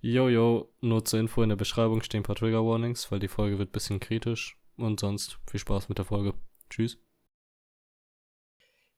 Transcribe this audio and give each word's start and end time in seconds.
Jojo, 0.00 0.72
nur 0.80 1.04
zur 1.04 1.18
Info 1.18 1.42
in 1.42 1.48
der 1.48 1.56
Beschreibung 1.56 2.02
stehen 2.02 2.20
ein 2.20 2.24
paar 2.24 2.36
Trigger 2.36 2.64
Warnings, 2.64 3.10
weil 3.10 3.18
die 3.18 3.28
Folge 3.28 3.58
wird 3.58 3.70
ein 3.70 3.72
bisschen 3.72 4.00
kritisch. 4.00 4.56
Und 4.76 5.00
sonst 5.00 5.38
viel 5.50 5.58
Spaß 5.58 5.88
mit 5.88 5.98
der 5.98 6.04
Folge. 6.04 6.34
Tschüss. 6.70 6.98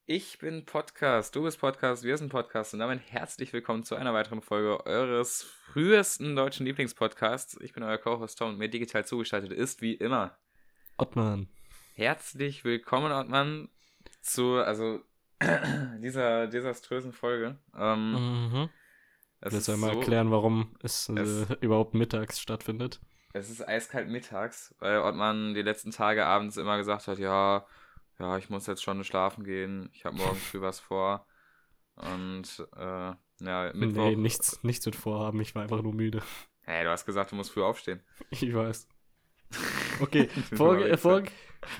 Ich 0.04 0.38
bin 0.38 0.66
Podcast, 0.66 1.34
du 1.36 1.44
bist 1.44 1.58
Podcast, 1.60 2.02
wir 2.02 2.18
sind 2.18 2.30
Podcast 2.30 2.74
und 2.74 2.80
damit 2.80 3.00
herzlich 3.12 3.52
willkommen 3.52 3.84
zu 3.84 3.94
einer 3.94 4.12
weiteren 4.12 4.42
Folge 4.42 4.84
eures 4.84 5.42
frühesten 5.44 6.34
deutschen 6.36 6.66
Lieblingspodcasts. 6.66 7.56
Ich 7.62 7.72
bin 7.72 7.84
euer 7.84 7.96
Co-Host 7.96 8.36
Tom 8.36 8.50
und 8.50 8.58
mir 8.58 8.68
digital 8.68 9.06
zugeschaltet 9.06 9.52
ist 9.52 9.80
wie 9.82 9.94
immer 9.94 10.36
Ottmann. 10.98 11.48
Herzlich 11.94 12.64
willkommen, 12.64 13.12
Ottmann, 13.12 13.68
zu 14.20 14.56
also 14.56 15.00
dieser 16.02 16.48
desaströsen 16.48 17.12
Folge. 17.12 17.56
Ähm, 17.78 18.50
Mhm. 18.50 18.68
Es 19.40 19.52
Willst 19.52 19.68
du 19.68 19.72
ist 19.72 19.74
einmal 19.76 19.92
so- 19.94 20.00
erklären, 20.00 20.30
warum 20.30 20.74
es, 20.82 21.08
es- 21.08 21.50
äh, 21.50 21.56
überhaupt 21.60 21.94
mittags 21.94 22.40
stattfindet? 22.40 23.00
Es 23.32 23.48
ist 23.48 23.66
eiskalt 23.66 24.08
mittags, 24.08 24.74
weil 24.80 24.98
Ottmann 24.98 25.54
die 25.54 25.62
letzten 25.62 25.92
Tage 25.92 26.26
abends 26.26 26.56
immer 26.56 26.76
gesagt 26.78 27.06
hat, 27.06 27.18
ja, 27.18 27.64
ja, 28.18 28.36
ich 28.38 28.50
muss 28.50 28.66
jetzt 28.66 28.82
schon 28.82 29.02
schlafen 29.04 29.44
gehen, 29.44 29.88
ich 29.92 30.04
habe 30.04 30.16
morgen 30.16 30.36
früh 30.36 30.60
was 30.60 30.80
vor. 30.80 31.26
Und 31.96 32.66
äh, 32.76 33.12
ja, 33.40 33.72
Mittwoch. 33.74 34.04
Nee, 34.10 34.16
nichts, 34.16 34.62
nichts 34.62 34.84
mit 34.86 34.96
Vorhaben, 34.96 35.40
ich 35.40 35.54
war 35.54 35.62
einfach 35.62 35.82
nur 35.82 35.94
müde. 35.94 36.22
Hey, 36.62 36.84
du 36.84 36.90
hast 36.90 37.06
gesagt, 37.06 37.32
du 37.32 37.36
musst 37.36 37.50
früh 37.52 37.62
aufstehen. 37.62 38.02
Ich 38.30 38.52
weiß. 38.54 38.88
Okay, 40.00 40.28
Du 40.50 40.56
vor, 40.56 40.78
äh, 40.78 40.96
vor, 40.96 41.22
Wichser. 41.22 41.32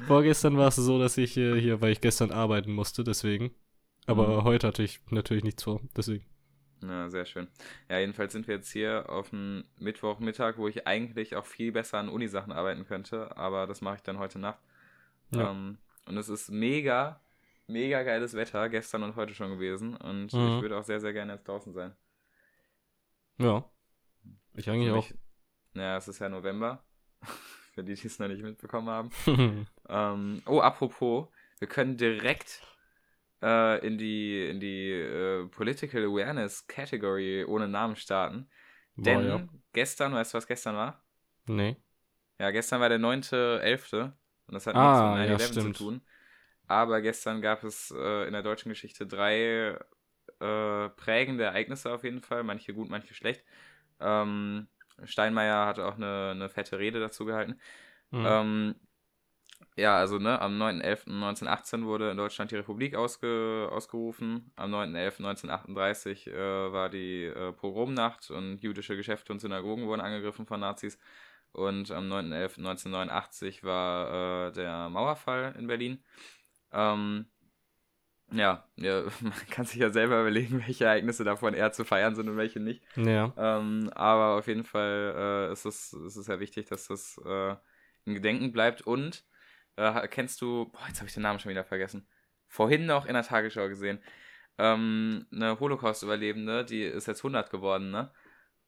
vorgestern 0.06 0.56
war 0.58 0.68
es 0.68 0.76
so, 0.76 0.98
dass 0.98 1.16
ich 1.16 1.36
äh, 1.36 1.58
hier, 1.60 1.80
weil 1.80 1.92
ich 1.92 2.00
gestern 2.00 2.30
arbeiten 2.32 2.72
musste, 2.72 3.02
deswegen. 3.04 3.50
Aber 4.06 4.40
Mhm. 4.40 4.44
heute 4.44 4.66
hatte 4.66 4.82
ich 4.82 5.00
natürlich 5.10 5.44
nichts 5.44 5.62
vor, 5.62 5.80
deswegen. 5.96 6.24
Ja, 6.82 7.10
sehr 7.10 7.26
schön. 7.26 7.48
Ja, 7.88 7.98
jedenfalls 7.98 8.32
sind 8.32 8.46
wir 8.48 8.54
jetzt 8.56 8.70
hier 8.72 9.08
auf 9.10 9.30
dem 9.30 9.64
Mittwochmittag, 9.78 10.56
wo 10.56 10.66
ich 10.68 10.86
eigentlich 10.86 11.36
auch 11.36 11.44
viel 11.46 11.72
besser 11.72 11.98
an 11.98 12.08
Unisachen 12.08 12.52
arbeiten 12.52 12.86
könnte, 12.86 13.36
aber 13.36 13.66
das 13.66 13.80
mache 13.82 13.96
ich 13.96 14.02
dann 14.02 14.18
heute 14.18 14.38
Nacht. 14.38 14.58
Ja. 15.30 15.50
Ähm, 15.50 15.78
und 16.06 16.16
es 16.16 16.28
ist 16.30 16.50
mega, 16.50 17.20
mega 17.66 18.02
geiles 18.02 18.34
Wetter, 18.34 18.68
gestern 18.70 19.02
und 19.02 19.14
heute 19.16 19.34
schon 19.34 19.50
gewesen. 19.50 19.94
Und 19.96 20.32
Mhm. 20.32 20.56
ich 20.56 20.62
würde 20.62 20.78
auch 20.78 20.82
sehr, 20.84 21.00
sehr 21.00 21.12
gerne 21.12 21.34
jetzt 21.34 21.46
draußen 21.46 21.72
sein. 21.74 21.94
Ja. 23.38 23.64
Ich 24.54 24.68
eigentlich 24.68 24.88
Für 24.88 24.96
auch. 24.96 25.10
mich- 25.10 25.18
Ja, 25.74 25.96
es 25.96 26.08
ist 26.08 26.18
ja 26.18 26.28
November. 26.28 26.82
Für 27.74 27.84
die, 27.84 27.94
die 27.94 28.06
es 28.06 28.18
noch 28.18 28.28
nicht 28.28 28.42
mitbekommen 28.42 28.88
haben. 28.88 29.10
Ähm, 29.92 30.40
oh, 30.46 30.60
apropos, 30.60 31.26
wir 31.58 31.66
können 31.66 31.96
direkt 31.96 32.62
äh, 33.42 33.86
in 33.86 33.98
die, 33.98 34.48
in 34.48 34.60
die 34.60 34.90
äh, 34.92 35.46
Political 35.48 36.04
Awareness 36.04 36.66
Category 36.66 37.44
ohne 37.44 37.68
Namen 37.68 37.96
starten. 37.96 38.48
Boah, 38.96 39.04
Denn 39.06 39.22
ja. 39.22 39.48
gestern, 39.72 40.14
weißt 40.14 40.34
du, 40.34 40.38
was 40.38 40.46
gestern 40.46 40.76
war? 40.76 41.04
Nee. 41.46 41.76
Ja, 42.38 42.50
gestern 42.50 42.80
war 42.80 42.88
der 42.88 42.98
9.11. 42.98 44.14
Und 44.46 44.54
das 44.54 44.66
hat 44.66 44.76
Ah, 44.76 44.82
ja, 44.82 44.86
nichts 44.86 45.02
mit 45.02 45.14
9-11 45.14 45.58
zu 45.58 45.70
stimmt. 45.70 45.70
tun. 45.70 46.00
Aber 46.66 47.00
gestern 47.02 47.42
gab 47.42 47.64
es 47.64 47.92
äh, 47.96 48.26
in 48.26 48.32
der 48.32 48.42
deutschen 48.42 48.70
Geschichte 48.70 49.06
drei 49.06 49.78
äh, 50.40 50.88
prägende 50.90 51.44
Ereignisse 51.44 51.92
auf 51.92 52.04
jeden 52.04 52.22
Fall. 52.22 52.44
Manche 52.44 52.74
gut, 52.74 52.90
manche 52.90 53.14
schlecht. 53.14 53.44
Ähm, 54.00 54.68
Steinmeier 55.04 55.66
hat 55.66 55.78
auch 55.80 55.96
eine, 55.96 56.30
eine 56.32 56.48
fette 56.50 56.78
Rede 56.78 57.00
dazu 57.00 57.24
gehalten. 57.26 57.60
Mhm. 58.12 58.26
Ähm, 58.26 58.74
ja, 59.76 59.96
also 59.96 60.18
ne, 60.18 60.40
am 60.40 60.60
9.11.1918 60.60 61.84
wurde 61.84 62.10
in 62.10 62.16
Deutschland 62.16 62.50
die 62.50 62.56
Republik 62.56 62.94
ausge, 62.94 63.68
ausgerufen. 63.70 64.52
Am 64.56 64.74
9.11.1938 64.74 66.30
äh, 66.30 66.72
war 66.72 66.88
die 66.88 67.24
äh, 67.24 67.52
Pogromnacht 67.52 68.30
und 68.30 68.58
jüdische 68.58 68.96
Geschäfte 68.96 69.32
und 69.32 69.40
Synagogen 69.40 69.86
wurden 69.86 70.00
angegriffen 70.00 70.46
von 70.46 70.60
Nazis. 70.60 70.98
Und 71.52 71.90
am 71.90 72.10
9.11.1989 72.10 73.64
war 73.64 74.48
äh, 74.48 74.52
der 74.52 74.88
Mauerfall 74.88 75.54
in 75.58 75.66
Berlin. 75.66 76.02
Ähm, 76.72 77.26
ja, 78.32 78.64
ja, 78.76 79.02
man 79.20 79.32
kann 79.50 79.66
sich 79.66 79.78
ja 79.78 79.90
selber 79.90 80.20
überlegen, 80.20 80.62
welche 80.66 80.84
Ereignisse 80.84 81.24
davon 81.24 81.54
eher 81.54 81.72
zu 81.72 81.84
feiern 81.84 82.14
sind 82.14 82.28
und 82.28 82.36
welche 82.36 82.60
nicht. 82.60 82.82
ja. 82.96 83.32
Ähm, 83.36 83.90
aber 83.94 84.38
auf 84.38 84.46
jeden 84.46 84.64
Fall 84.64 85.48
äh, 85.48 85.52
ist, 85.52 85.64
es, 85.64 85.92
ist 85.92 86.16
es 86.16 86.26
ja 86.26 86.38
wichtig, 86.38 86.66
dass 86.66 86.88
das 86.88 87.20
äh, 87.24 87.56
im 88.04 88.14
Gedenken 88.14 88.52
bleibt. 88.52 88.82
Und 88.82 89.24
äh, 89.80 90.08
kennst 90.08 90.40
du, 90.40 90.66
boah, 90.66 90.86
jetzt 90.88 90.98
habe 91.00 91.08
ich 91.08 91.14
den 91.14 91.22
Namen 91.22 91.38
schon 91.38 91.50
wieder 91.50 91.64
vergessen. 91.64 92.06
Vorhin 92.46 92.86
noch 92.86 93.06
in 93.06 93.14
der 93.14 93.22
Tagesschau 93.22 93.68
gesehen. 93.68 94.00
Ähm, 94.58 95.26
eine 95.32 95.58
Holocaust-Überlebende, 95.58 96.64
die 96.64 96.82
ist 96.82 97.06
jetzt 97.06 97.20
100 97.20 97.50
geworden, 97.50 97.90
ne? 97.90 98.12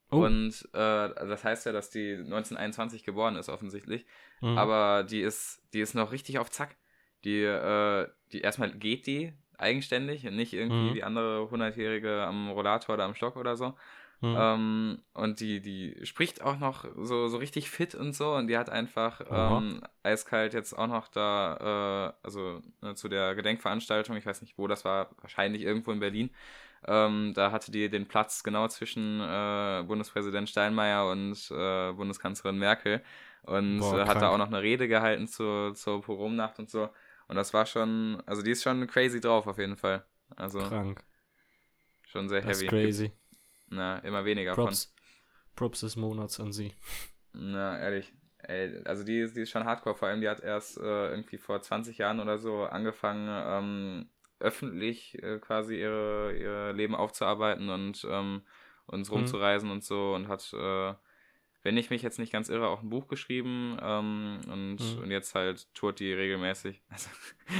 Oh. 0.09 0.25
Und 0.25 0.53
äh, 0.73 1.09
das 1.09 1.43
heißt 1.43 1.65
ja, 1.65 1.71
dass 1.71 1.89
die 1.89 2.13
1921 2.13 3.03
geboren 3.03 3.35
ist, 3.35 3.49
offensichtlich. 3.49 4.05
Mhm. 4.41 4.57
Aber 4.57 5.03
die 5.03 5.21
ist, 5.21 5.61
die 5.73 5.81
ist 5.81 5.95
noch 5.95 6.11
richtig 6.11 6.39
auf 6.39 6.49
Zack. 6.51 6.77
Die, 7.23 7.41
äh, 7.41 8.07
die 8.31 8.41
erstmal 8.41 8.71
geht 8.71 9.07
die 9.07 9.33
eigenständig 9.57 10.25
und 10.27 10.35
nicht 10.35 10.53
irgendwie 10.53 10.89
Mhm. 10.89 10.93
die 10.93 11.03
andere 11.03 11.49
100-Jährige 11.49 12.21
am 12.23 12.49
Rollator 12.49 12.95
oder 12.95 13.05
am 13.05 13.15
Stock 13.15 13.35
oder 13.37 13.55
so. 13.55 13.75
Mhm. 14.23 14.35
Ähm, 14.39 14.99
und 15.13 15.41
die, 15.41 15.59
die 15.59 15.97
spricht 16.05 16.41
auch 16.41 16.57
noch 16.57 16.85
so, 16.95 17.27
so 17.27 17.37
richtig 17.37 17.69
fit 17.69 17.93
und 17.93 18.13
so. 18.13 18.33
Und 18.33 18.47
die 18.47 18.57
hat 18.57 18.69
einfach 18.69 19.21
ähm, 19.29 19.81
eiskalt 20.01 20.53
jetzt 20.53 20.71
auch 20.73 20.87
noch 20.87 21.09
da, 21.09 22.13
äh, 22.23 22.25
also 22.25 22.61
ne, 22.81 22.95
zu 22.95 23.09
der 23.09 23.35
Gedenkveranstaltung, 23.35 24.15
ich 24.15 24.25
weiß 24.25 24.41
nicht, 24.41 24.57
wo 24.57 24.67
das 24.67 24.85
war, 24.85 25.09
wahrscheinlich 25.21 25.61
irgendwo 25.63 25.91
in 25.91 25.99
Berlin. 25.99 26.29
Ähm, 26.85 27.33
da 27.35 27.51
hatte 27.51 27.71
die 27.71 27.89
den 27.89 28.07
Platz 28.07 28.43
genau 28.43 28.69
zwischen 28.69 29.19
äh, 29.19 29.83
Bundespräsident 29.85 30.49
Steinmeier 30.49 31.09
und 31.09 31.51
äh, 31.51 31.91
Bundeskanzlerin 31.91 32.57
Merkel. 32.57 33.01
Und 33.43 33.79
Boah, 33.79 33.99
äh, 33.99 34.07
hat 34.07 34.21
da 34.21 34.29
auch 34.29 34.37
noch 34.37 34.47
eine 34.47 34.61
Rede 34.61 34.87
gehalten 34.87 35.27
zur, 35.27 35.75
zur 35.75 36.01
Pogromnacht 36.01 36.59
und 36.59 36.69
so. 36.69 36.89
Und 37.27 37.35
das 37.35 37.53
war 37.53 37.65
schon, 37.65 38.23
also 38.25 38.41
die 38.41 38.51
ist 38.51 38.63
schon 38.63 38.87
crazy 38.87 39.19
drauf 39.19 39.47
auf 39.47 39.57
jeden 39.57 39.75
Fall. 39.75 40.05
Also 40.37 40.59
Krank. 40.59 41.03
schon 42.05 42.29
sehr 42.29 42.41
Das 42.41 42.61
ist 42.61 42.63
heavy. 42.63 42.69
crazy. 42.69 43.11
Na, 43.75 43.99
immer 43.99 44.25
weniger 44.25 44.55
Props. 44.55 44.93
Props 45.55 45.81
des 45.81 45.95
Monats 45.95 46.39
an 46.39 46.51
sie. 46.51 46.73
von. 47.31 47.51
Na, 47.51 47.79
ehrlich. 47.79 48.11
Ey, 48.39 48.81
also 48.85 49.03
die, 49.03 49.19
ist- 49.19 49.35
die 49.37 49.41
ist 49.41 49.51
schon 49.51 49.63
hardcore, 49.63 49.95
vor 49.95 50.07
allem 50.09 50.19
die 50.21 50.27
hat 50.27 50.41
erst 50.41 50.77
äh, 50.77 51.09
irgendwie 51.09 51.37
vor 51.37 51.61
20 51.61 51.97
Jahren 51.97 52.19
oder 52.19 52.37
so 52.39 52.63
angefangen, 52.63 53.29
ähm, 53.29 54.09
öffentlich 54.39 55.21
äh, 55.23 55.39
quasi 55.39 55.79
ihre, 55.79 56.35
ihr 56.35 56.73
Leben 56.73 56.93
aufzuarbeiten 56.95 57.69
und 57.69 58.05
ähm, 58.09 58.41
uns 58.85 59.09
Mhm. 59.09 59.15
rumzureisen 59.15 59.71
und 59.71 59.83
so 59.83 60.13
und 60.13 60.27
hat, 60.27 60.51
äh, 60.53 60.93
wenn 61.63 61.77
ich 61.77 61.89
mich 61.89 62.01
jetzt 62.01 62.19
nicht 62.19 62.31
ganz 62.31 62.49
irre, 62.49 62.67
auch 62.67 62.81
ein 62.83 62.89
Buch 62.89 63.07
geschrieben 63.07 63.77
ähm, 63.81 64.39
und, 64.51 64.75
Mhm. 64.79 65.03
und 65.03 65.11
jetzt 65.11 65.33
halt 65.33 65.73
tourt 65.73 65.99
die 65.99 66.11
regelmäßig. 66.13 66.81
Also, 66.89 67.09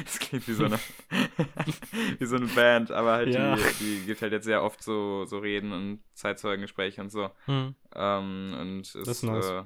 es 0.05 0.19
klingt 0.19 0.47
wie 0.47 0.53
so 0.53 0.65
eine, 0.65 0.77
wie 2.19 2.25
so 2.25 2.35
eine 2.35 2.47
Band, 2.47 2.91
aber 2.91 3.13
halt 3.13 3.33
Ja. 3.33 3.55
die, 3.55 3.61
die 3.79 4.05
gibt 4.05 4.21
halt 4.21 4.31
jetzt 4.33 4.45
sehr 4.45 4.63
oft 4.63 4.83
so, 4.83 5.25
so 5.25 5.39
Reden 5.39 5.71
und 5.71 6.03
Zeitzeugengespräche 6.13 7.01
und 7.01 7.09
so. 7.09 7.29
Mhm. 7.47 7.75
Ähm, 7.95 8.55
und 8.59 8.81
ist, 8.81 8.95
ist 8.95 9.23
nice. 9.23 9.45
äh, 9.49 9.63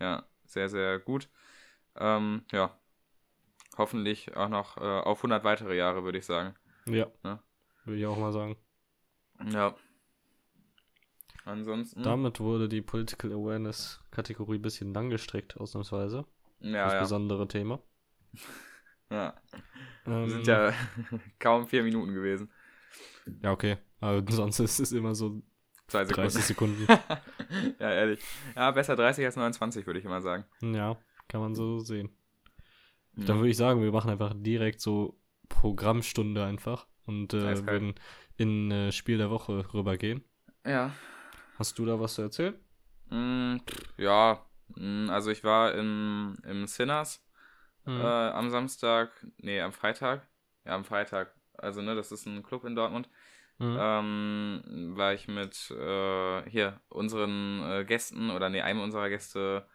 ja, 0.00 0.26
sehr, 0.44 0.68
sehr 0.68 0.98
gut. 0.98 1.28
Ähm, 1.96 2.44
ja. 2.52 2.76
Hoffentlich 3.78 4.36
auch 4.36 4.48
noch 4.48 4.76
äh, 4.76 4.80
auf 4.80 5.18
100 5.20 5.42
weitere 5.44 5.76
Jahre, 5.76 6.04
würde 6.04 6.18
ich 6.18 6.26
sagen. 6.26 6.54
Ja. 6.86 7.06
Ja. 7.24 7.42
Würde 7.84 7.98
ich 8.00 8.06
auch 8.06 8.18
mal 8.18 8.32
sagen. 8.32 8.56
Ja. 9.52 9.74
Ansonsten. 11.50 12.02
Damit 12.02 12.38
wurde 12.38 12.68
die 12.68 12.80
Political 12.80 13.32
Awareness 13.32 14.00
Kategorie 14.12 14.56
ein 14.56 14.62
bisschen 14.62 14.94
langgestreckt, 14.94 15.56
ausnahmsweise. 15.56 16.24
ja, 16.60 16.84
das 16.84 16.92
ja. 16.92 17.00
besondere 17.00 17.48
Thema. 17.48 17.80
ja. 19.10 19.34
Ähm, 20.06 20.26
Wir 20.26 20.30
sind 20.30 20.46
ja 20.46 20.72
kaum 21.40 21.66
vier 21.66 21.82
Minuten 21.82 22.14
gewesen. 22.14 22.50
Ja, 23.42 23.50
okay. 23.50 23.78
Aber 24.00 24.24
sonst 24.32 24.60
ist 24.60 24.78
es 24.78 24.92
immer 24.92 25.14
so 25.14 25.42
Zwei 25.88 26.04
Sekunden. 26.04 26.30
30 26.30 26.44
Sekunden. 26.44 26.86
ja, 27.80 27.90
ehrlich. 27.90 28.20
Ja, 28.54 28.70
besser 28.70 28.94
30 28.94 29.24
als 29.24 29.34
29, 29.34 29.86
würde 29.86 29.98
ich 29.98 30.04
immer 30.04 30.20
sagen. 30.20 30.44
ja, 30.62 30.96
kann 31.26 31.40
man 31.40 31.56
so 31.56 31.80
sehen. 31.80 32.10
Ja. 33.16 33.24
Dann 33.24 33.38
würde 33.38 33.48
ich 33.50 33.56
sagen, 33.56 33.82
wir 33.82 33.90
machen 33.90 34.10
einfach 34.10 34.32
direkt 34.36 34.80
so 34.80 35.18
Programmstunde 35.48 36.44
einfach 36.44 36.86
und 37.06 37.34
äh, 37.34 37.66
würden 37.66 37.96
in 38.36 38.70
äh, 38.70 38.92
Spiel 38.92 39.18
der 39.18 39.30
Woche 39.30 39.64
rübergehen. 39.74 40.22
ja. 40.64 40.92
Hast 41.60 41.78
du 41.78 41.84
da 41.86 42.00
was 42.00 42.14
zu 42.14 42.22
erzählen? 42.22 42.58
Mm, 43.10 43.58
ja. 43.98 44.44
Mm, 44.76 45.10
Also 45.10 45.30
ich 45.30 45.44
war 45.44 45.74
im, 45.74 46.38
im 46.44 46.66
Sinners 46.66 47.24
Mhm. 47.86 48.00
äh, 48.00 48.02
am 48.02 48.50
Samstag, 48.50 49.10
nee, 49.38 49.60
am 49.60 49.72
Freitag. 49.72 50.28
Ja, 50.64 50.74
am 50.74 50.84
Freitag. 50.84 51.34
Also, 51.58 51.82
ne, 51.82 51.94
das 51.94 52.12
ist 52.12 52.26
ein 52.26 52.42
Club 52.42 52.64
in 52.64 52.74
Dortmund. 52.76 53.08
Mhm. 53.58 53.76
Ähm, 53.78 54.92
war 54.96 55.14
ich 55.14 55.28
mit 55.28 55.70
äh, 55.72 56.50
hier 56.50 56.80
unseren 56.88 57.62
äh, 57.70 57.84
Gästen 57.84 58.30
oder 58.30 58.48
nee, 58.50 58.62
einem 58.62 58.80
unserer 58.82 59.10
Gäste, 59.10 59.66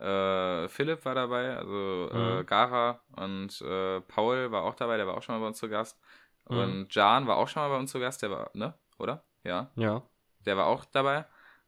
äh, 0.00 0.68
Philipp 0.68 1.04
war 1.04 1.14
dabei, 1.14 1.56
also 1.56 2.10
äh, 2.40 2.44
Mhm. 2.44 2.46
Gara 2.46 3.02
und 3.16 3.60
äh, 3.62 4.00
Paul 4.02 4.50
war 4.52 4.64
auch 4.64 4.74
dabei, 4.74 4.96
der 4.96 5.06
war 5.06 5.16
auch 5.16 5.22
schon 5.22 5.36
mal 5.36 5.40
bei 5.42 5.48
uns 5.48 5.58
zu 5.58 5.68
Gast. 5.68 6.00
Mhm. 6.48 6.56
Und 6.58 6.94
Jan 6.94 7.26
war 7.26 7.36
auch 7.38 7.48
schon 7.48 7.62
mal 7.62 7.70
bei 7.70 7.78
uns 7.78 7.92
zu 7.92 8.00
Gast, 8.00 8.22
der 8.22 8.30
war, 8.30 8.50
ne? 8.54 8.74
Oder? 8.98 9.24
Ja. 9.44 9.70
Ja. 9.76 10.02
Der 10.46 10.56
war 10.56 10.66
auch 10.66 10.84
dabei. 10.84 11.26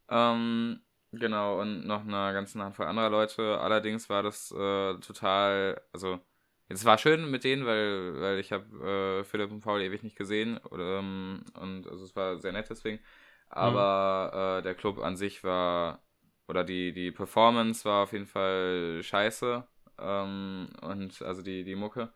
Ähm, 0.08 0.80
genau, 1.12 1.60
und 1.60 1.86
noch 1.86 2.02
eine 2.02 2.32
ganze 2.32 2.58
Handvoll 2.58 2.86
anderer 2.86 3.10
Leute. 3.10 3.58
Allerdings 3.60 4.08
war 4.08 4.22
das 4.22 4.50
äh, 4.52 4.98
total, 5.00 5.80
also 5.92 6.20
es 6.68 6.84
war 6.84 6.98
schön 6.98 7.30
mit 7.30 7.44
denen, 7.44 7.66
weil, 7.66 8.20
weil 8.20 8.38
ich 8.38 8.52
habe 8.52 9.20
äh, 9.20 9.24
Philipp 9.24 9.50
und 9.50 9.60
Paul 9.60 9.82
ewig 9.82 10.02
nicht 10.02 10.16
gesehen 10.16 10.58
oder, 10.58 10.98
ähm, 10.98 11.44
und 11.60 11.86
also 11.88 12.04
es 12.04 12.16
war 12.16 12.38
sehr 12.38 12.52
nett 12.52 12.68
deswegen. 12.70 13.00
Aber 13.48 14.32
mhm. 14.32 14.58
äh, 14.58 14.62
der 14.62 14.74
Club 14.74 14.98
an 14.98 15.16
sich 15.16 15.44
war 15.44 16.02
oder 16.48 16.64
die, 16.64 16.92
die 16.92 17.12
Performance 17.12 17.84
war 17.84 18.02
auf 18.04 18.12
jeden 18.12 18.26
Fall 18.26 19.00
scheiße. 19.02 19.66
Ähm, 19.98 20.68
und 20.82 21.22
also 21.22 21.42
die, 21.42 21.64
die 21.64 21.76
Mucke. 21.76 22.12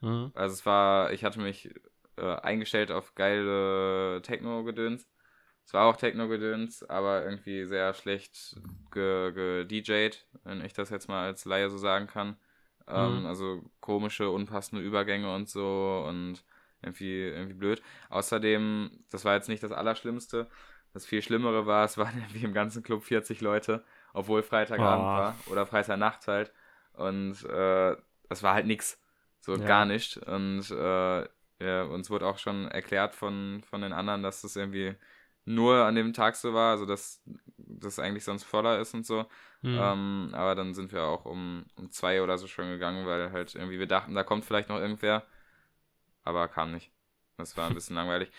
Mhm. 0.00 0.30
Also 0.34 0.54
es 0.54 0.66
war, 0.66 1.12
ich 1.12 1.24
hatte 1.24 1.40
mich 1.40 1.70
äh, 2.16 2.36
eingestellt 2.36 2.90
auf 2.90 3.14
geile 3.14 4.20
Techno-Gedöns. 4.22 5.08
Es 5.64 5.72
war 5.72 5.86
auch 5.86 5.96
Techno-Gedöns, 5.96 6.82
aber 6.84 7.24
irgendwie 7.24 7.64
sehr 7.64 7.94
schlecht 7.94 8.56
gedjed, 8.90 10.26
wenn 10.44 10.64
ich 10.64 10.74
das 10.74 10.90
jetzt 10.90 11.08
mal 11.08 11.24
als 11.24 11.44
Laie 11.44 11.70
so 11.70 11.78
sagen 11.78 12.06
kann. 12.06 12.36
Ähm, 12.86 13.20
mhm. 13.20 13.26
Also 13.26 13.62
komische, 13.80 14.30
unpassende 14.30 14.84
Übergänge 14.84 15.34
und 15.34 15.48
so 15.48 16.04
und 16.06 16.44
irgendwie, 16.82 17.22
irgendwie 17.22 17.54
blöd. 17.54 17.82
Außerdem, 18.10 19.04
das 19.10 19.24
war 19.24 19.34
jetzt 19.34 19.48
nicht 19.48 19.62
das 19.62 19.72
Allerschlimmste. 19.72 20.48
Das 20.92 21.06
viel 21.06 21.22
Schlimmere 21.22 21.66
war, 21.66 21.84
es 21.86 21.96
waren 21.96 22.16
irgendwie 22.18 22.44
im 22.44 22.52
ganzen 22.52 22.82
Club 22.82 23.02
40 23.02 23.40
Leute, 23.40 23.84
obwohl 24.12 24.42
Freitagabend 24.42 25.04
oh. 25.04 25.06
war 25.06 25.36
oder 25.50 25.66
Freitagnacht 25.66 26.28
halt. 26.28 26.52
Und 26.92 27.42
äh, 27.44 27.96
das 28.28 28.42
war 28.42 28.54
halt 28.54 28.66
nix. 28.66 29.00
So 29.40 29.56
ja. 29.56 29.66
gar 29.66 29.86
nicht. 29.86 30.18
Und 30.18 30.70
äh, 30.70 31.28
ja, 31.60 31.82
uns 31.84 32.10
wurde 32.10 32.26
auch 32.26 32.38
schon 32.38 32.68
erklärt 32.68 33.14
von, 33.14 33.62
von 33.68 33.80
den 33.80 33.92
anderen, 33.92 34.22
dass 34.22 34.42
das 34.42 34.56
irgendwie 34.56 34.94
nur 35.44 35.84
an 35.84 35.94
dem 35.94 36.12
Tag 36.12 36.36
so 36.36 36.54
war, 36.54 36.72
also 36.72 36.86
dass 36.86 37.22
das 37.56 37.98
eigentlich 37.98 38.24
sonst 38.24 38.44
voller 38.44 38.78
ist 38.78 38.94
und 38.94 39.04
so. 39.06 39.26
Mhm. 39.62 39.78
Ähm, 39.80 40.30
aber 40.32 40.54
dann 40.54 40.74
sind 40.74 40.92
wir 40.92 41.04
auch 41.04 41.24
um, 41.24 41.64
um 41.76 41.90
zwei 41.90 42.22
oder 42.22 42.38
so 42.38 42.46
schon 42.46 42.68
gegangen, 42.68 43.06
weil 43.06 43.32
halt 43.32 43.54
irgendwie 43.54 43.78
wir 43.78 43.86
dachten, 43.86 44.14
da 44.14 44.22
kommt 44.22 44.44
vielleicht 44.44 44.68
noch 44.68 44.78
irgendwer. 44.78 45.24
Aber 46.22 46.48
kam 46.48 46.72
nicht. 46.72 46.90
Das 47.36 47.56
war 47.56 47.68
ein 47.68 47.74
bisschen 47.74 47.96
langweilig. 47.96 48.30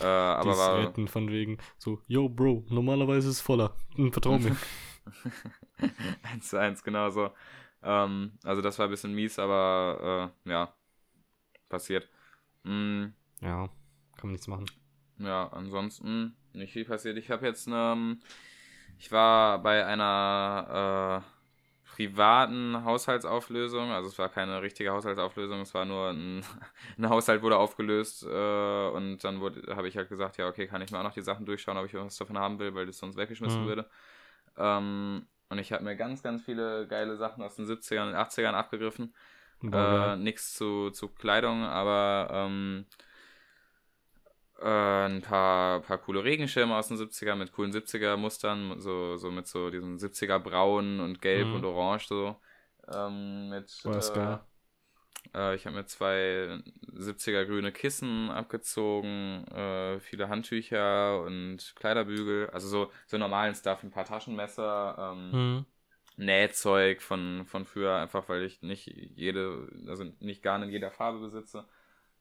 Äh, 0.00 0.04
aber 0.04 0.56
war. 0.56 0.78
Retten 0.78 1.08
von 1.08 1.30
wegen 1.30 1.58
so, 1.78 2.00
yo, 2.06 2.28
Bro, 2.28 2.64
normalerweise 2.68 3.28
ist 3.28 3.36
es 3.36 3.40
voller. 3.40 3.74
Hm, 3.96 4.12
vertrau 4.12 4.38
mir. 4.38 4.56
eins 6.22 6.48
zu 6.48 6.58
eins, 6.58 6.82
genau 6.82 7.10
so. 7.10 7.30
Ähm, 7.82 8.38
also 8.42 8.62
das 8.62 8.78
war 8.78 8.86
ein 8.86 8.90
bisschen 8.90 9.14
mies, 9.14 9.38
aber 9.38 10.32
äh, 10.46 10.50
ja, 10.50 10.74
passiert. 11.68 12.08
Mm. 12.64 13.06
Ja, 13.40 13.68
kann 14.16 14.24
man 14.24 14.32
nichts 14.32 14.46
machen. 14.48 14.66
Ja, 15.18 15.48
ansonsten 15.48 16.36
nicht 16.54 16.72
viel 16.72 16.84
passiert. 16.84 17.16
Ich 17.18 17.30
habe 17.30 17.46
jetzt, 17.46 17.68
ähm, 17.70 18.20
ich 18.98 19.10
war 19.12 19.62
bei 19.62 19.84
einer 19.84 21.22
äh, 21.22 21.94
privaten 21.94 22.84
Haushaltsauflösung, 22.84 23.90
also 23.90 24.08
es 24.08 24.18
war 24.18 24.28
keine 24.28 24.62
richtige 24.62 24.90
Haushaltsauflösung, 24.90 25.60
es 25.60 25.74
war 25.74 25.84
nur 25.84 26.10
ein, 26.10 26.44
ein 26.98 27.08
Haushalt 27.08 27.42
wurde 27.42 27.56
aufgelöst 27.56 28.24
äh, 28.24 28.88
und 28.88 29.18
dann 29.22 29.40
habe 29.40 29.88
ich 29.88 29.96
halt 29.96 30.08
gesagt, 30.08 30.36
ja 30.38 30.48
okay, 30.48 30.66
kann 30.66 30.82
ich 30.82 30.90
mir 30.90 30.98
auch 30.98 31.04
noch 31.04 31.14
die 31.14 31.22
Sachen 31.22 31.46
durchschauen, 31.46 31.76
ob 31.76 31.86
ich 31.86 31.94
was 31.94 32.16
davon 32.16 32.38
haben 32.38 32.58
will, 32.58 32.74
weil 32.74 32.86
das 32.86 32.98
sonst 32.98 33.16
weggeschmissen 33.16 33.62
mhm. 33.62 33.66
würde. 33.66 33.86
Ähm, 34.56 35.26
und 35.50 35.58
ich 35.58 35.72
habe 35.72 35.84
mir 35.84 35.94
ganz, 35.94 36.22
ganz 36.22 36.42
viele 36.42 36.86
geile 36.88 37.16
Sachen 37.16 37.42
aus 37.42 37.56
den 37.56 37.66
70ern 37.66 38.08
und 38.08 38.14
80ern 38.16 38.54
abgegriffen. 38.54 39.14
Äh, 39.72 40.16
Nichts 40.16 40.54
zu, 40.54 40.90
zu 40.90 41.08
Kleidung, 41.08 41.62
aber 41.62 42.28
ähm, 42.32 42.86
äh, 44.60 45.06
ein 45.06 45.22
paar, 45.22 45.80
paar 45.80 45.98
coole 45.98 46.24
Regenschirme 46.24 46.76
aus 46.76 46.88
den 46.88 46.96
70er 46.96 47.34
mit 47.34 47.52
coolen 47.52 47.72
70er 47.72 48.16
Mustern, 48.16 48.80
so, 48.80 49.16
so 49.16 49.30
mit 49.30 49.46
so 49.46 49.70
diesen 49.70 49.98
70er 49.98 50.38
Braun 50.38 51.00
und 51.00 51.20
Gelb 51.20 51.48
mhm. 51.48 51.54
und 51.54 51.64
Orange 51.64 52.06
so. 52.06 52.36
Ähm, 52.92 53.48
mit, 53.48 53.72
äh, 53.84 54.38
äh, 55.34 55.54
ich 55.54 55.66
habe 55.66 55.76
mir 55.76 55.86
zwei 55.86 56.60
70er 56.92 57.44
grüne 57.46 57.72
Kissen 57.72 58.30
abgezogen, 58.30 59.46
äh, 59.48 60.00
viele 60.00 60.28
Handtücher 60.28 61.22
und 61.22 61.74
Kleiderbügel, 61.76 62.50
also 62.50 62.68
so, 62.68 62.92
so 63.06 63.18
normalen 63.18 63.54
Stuff, 63.54 63.82
ein 63.82 63.90
paar 63.90 64.04
Taschenmesser, 64.04 65.14
ähm, 65.14 65.30
mhm. 65.30 65.66
Nähzeug 66.16 67.02
von, 67.02 67.44
von 67.46 67.64
früher, 67.64 67.96
einfach 67.96 68.28
weil 68.28 68.44
ich 68.44 68.62
nicht 68.62 68.86
jede, 68.86 69.68
also 69.88 70.04
nicht 70.20 70.42
gar 70.42 70.62
in 70.62 70.70
jeder 70.70 70.92
Farbe 70.92 71.18
besitze. 71.18 71.64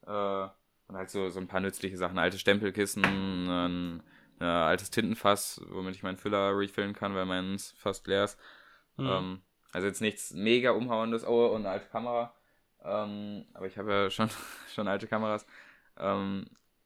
Äh, 0.07 0.47
und 0.93 0.99
halt 0.99 1.09
so, 1.09 1.29
so 1.29 1.39
ein 1.39 1.47
paar 1.47 1.59
nützliche 1.59 1.97
Sachen, 1.97 2.19
alte 2.19 2.37
Stempelkissen, 2.37 3.03
ein, 3.03 4.03
ein 4.39 4.45
altes 4.45 4.91
Tintenfass, 4.91 5.59
womit 5.69 5.95
ich 5.95 6.03
meinen 6.03 6.17
Füller 6.17 6.55
refillen 6.55 6.93
kann, 6.93 7.15
weil 7.15 7.25
meins 7.25 7.73
fast 7.77 8.05
leer 8.05 8.25
ist. 8.25 8.39
Mhm. 8.97 9.07
Ähm, 9.07 9.41
also 9.71 9.87
jetzt 9.87 10.01
nichts 10.01 10.33
mega 10.33 10.69
umhauendes. 10.69 11.25
Oh, 11.25 11.47
und 11.47 11.61
eine 11.61 11.69
alte 11.69 11.87
Kamera. 11.87 12.31
Ähm, 12.83 13.45
aber 13.55 13.65
ich 13.65 13.77
habe 13.79 13.91
ja 13.91 14.09
schon, 14.11 14.29
schon 14.73 14.87
alte 14.87 15.07
Kameras. 15.07 15.47
Ähm, 15.97 16.45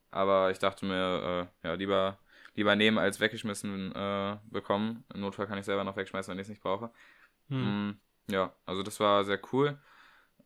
aber 0.10 0.52
ich 0.52 0.60
dachte 0.60 0.86
mir, 0.86 1.50
äh, 1.64 1.68
ja, 1.68 1.74
lieber, 1.74 2.18
lieber 2.56 2.78
nehmen 2.78 3.00
als 3.00 3.20
weggeschmissen 3.20 3.94
äh, 3.94 4.38
bekommen. 4.50 5.04
Im 5.14 5.20
Notfall 5.20 5.48
kann 5.48 5.58
ich 5.58 5.66
selber 5.66 5.84
noch 5.84 5.98
wegschmeißen, 5.98 6.32
wenn 6.32 6.40
ich 6.40 6.44
es 6.44 6.50
nicht 6.50 6.64
brauche. 6.64 6.92
Hm. 7.50 8.00
ja, 8.30 8.54
also 8.66 8.84
das 8.84 9.02
war 9.02 9.26
sehr 9.26 9.40
cool. 9.52 9.78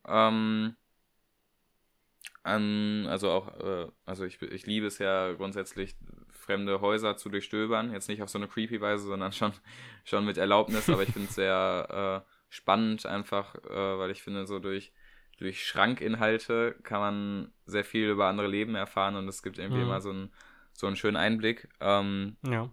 Ähm, 0.07 0.75
an, 2.43 3.05
also 3.07 3.29
auch, 3.29 3.59
äh, 3.59 3.87
also 4.05 4.25
ich, 4.25 4.41
ich 4.41 4.65
liebe 4.65 4.87
es 4.87 4.97
ja 4.97 5.33
grundsätzlich, 5.33 5.95
fremde 6.29 6.81
Häuser 6.81 7.15
zu 7.17 7.29
durchstöbern. 7.29 7.91
Jetzt 7.91 8.09
nicht 8.09 8.21
auf 8.21 8.29
so 8.29 8.39
eine 8.39 8.47
creepy 8.47 8.81
Weise, 8.81 9.05
sondern 9.05 9.31
schon, 9.31 9.53
schon 10.03 10.25
mit 10.25 10.37
Erlaubnis, 10.37 10.89
aber 10.89 11.03
ich 11.03 11.11
finde 11.11 11.29
es 11.29 11.35
sehr 11.35 12.23
äh, 12.25 12.31
spannend 12.49 13.05
einfach, 13.05 13.55
äh, 13.55 13.99
weil 13.99 14.11
ich 14.11 14.23
finde, 14.23 14.47
so 14.47 14.59
durch, 14.59 14.91
durch 15.37 15.65
Schrankinhalte 15.65 16.75
kann 16.83 16.99
man 16.99 17.53
sehr 17.65 17.85
viel 17.85 18.09
über 18.09 18.27
andere 18.27 18.47
Leben 18.47 18.75
erfahren 18.75 19.15
und 19.15 19.27
es 19.27 19.43
gibt 19.43 19.59
irgendwie 19.59 19.81
mhm. 19.81 19.87
immer 19.87 20.01
so 20.01 20.09
einen, 20.09 20.33
so 20.73 20.87
einen 20.87 20.95
schönen 20.95 21.17
Einblick. 21.17 21.69
Ähm, 21.79 22.37
ja. 22.43 22.69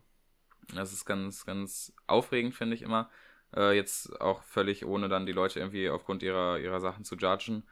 Das 0.75 0.93
ist 0.93 1.05
ganz, 1.05 1.47
ganz 1.47 1.95
aufregend, 2.07 2.55
finde 2.55 2.75
ich 2.75 2.83
immer. 2.83 3.11
Äh, 3.55 3.77
jetzt 3.77 4.21
auch 4.21 4.43
völlig 4.43 4.85
ohne 4.85 5.09
dann 5.09 5.27
die 5.27 5.33
Leute 5.33 5.61
irgendwie 5.61 5.89
aufgrund 5.89 6.23
ihrer, 6.23 6.59
ihrer 6.59 6.81
Sachen 6.81 7.05
zu 7.05 7.17
judgen. 7.17 7.65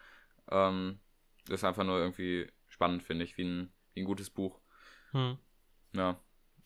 Ähm, 0.50 0.99
das 1.49 1.61
ist 1.61 1.65
einfach 1.65 1.85
nur 1.85 1.99
irgendwie 1.99 2.47
spannend, 2.69 3.03
finde 3.03 3.25
ich, 3.25 3.37
wie 3.37 3.45
ein, 3.45 3.73
wie 3.95 4.01
ein 4.01 4.07
gutes 4.07 4.31
Buch. 4.31 4.61
Hm. 5.13 5.39
Ja. 5.93 6.21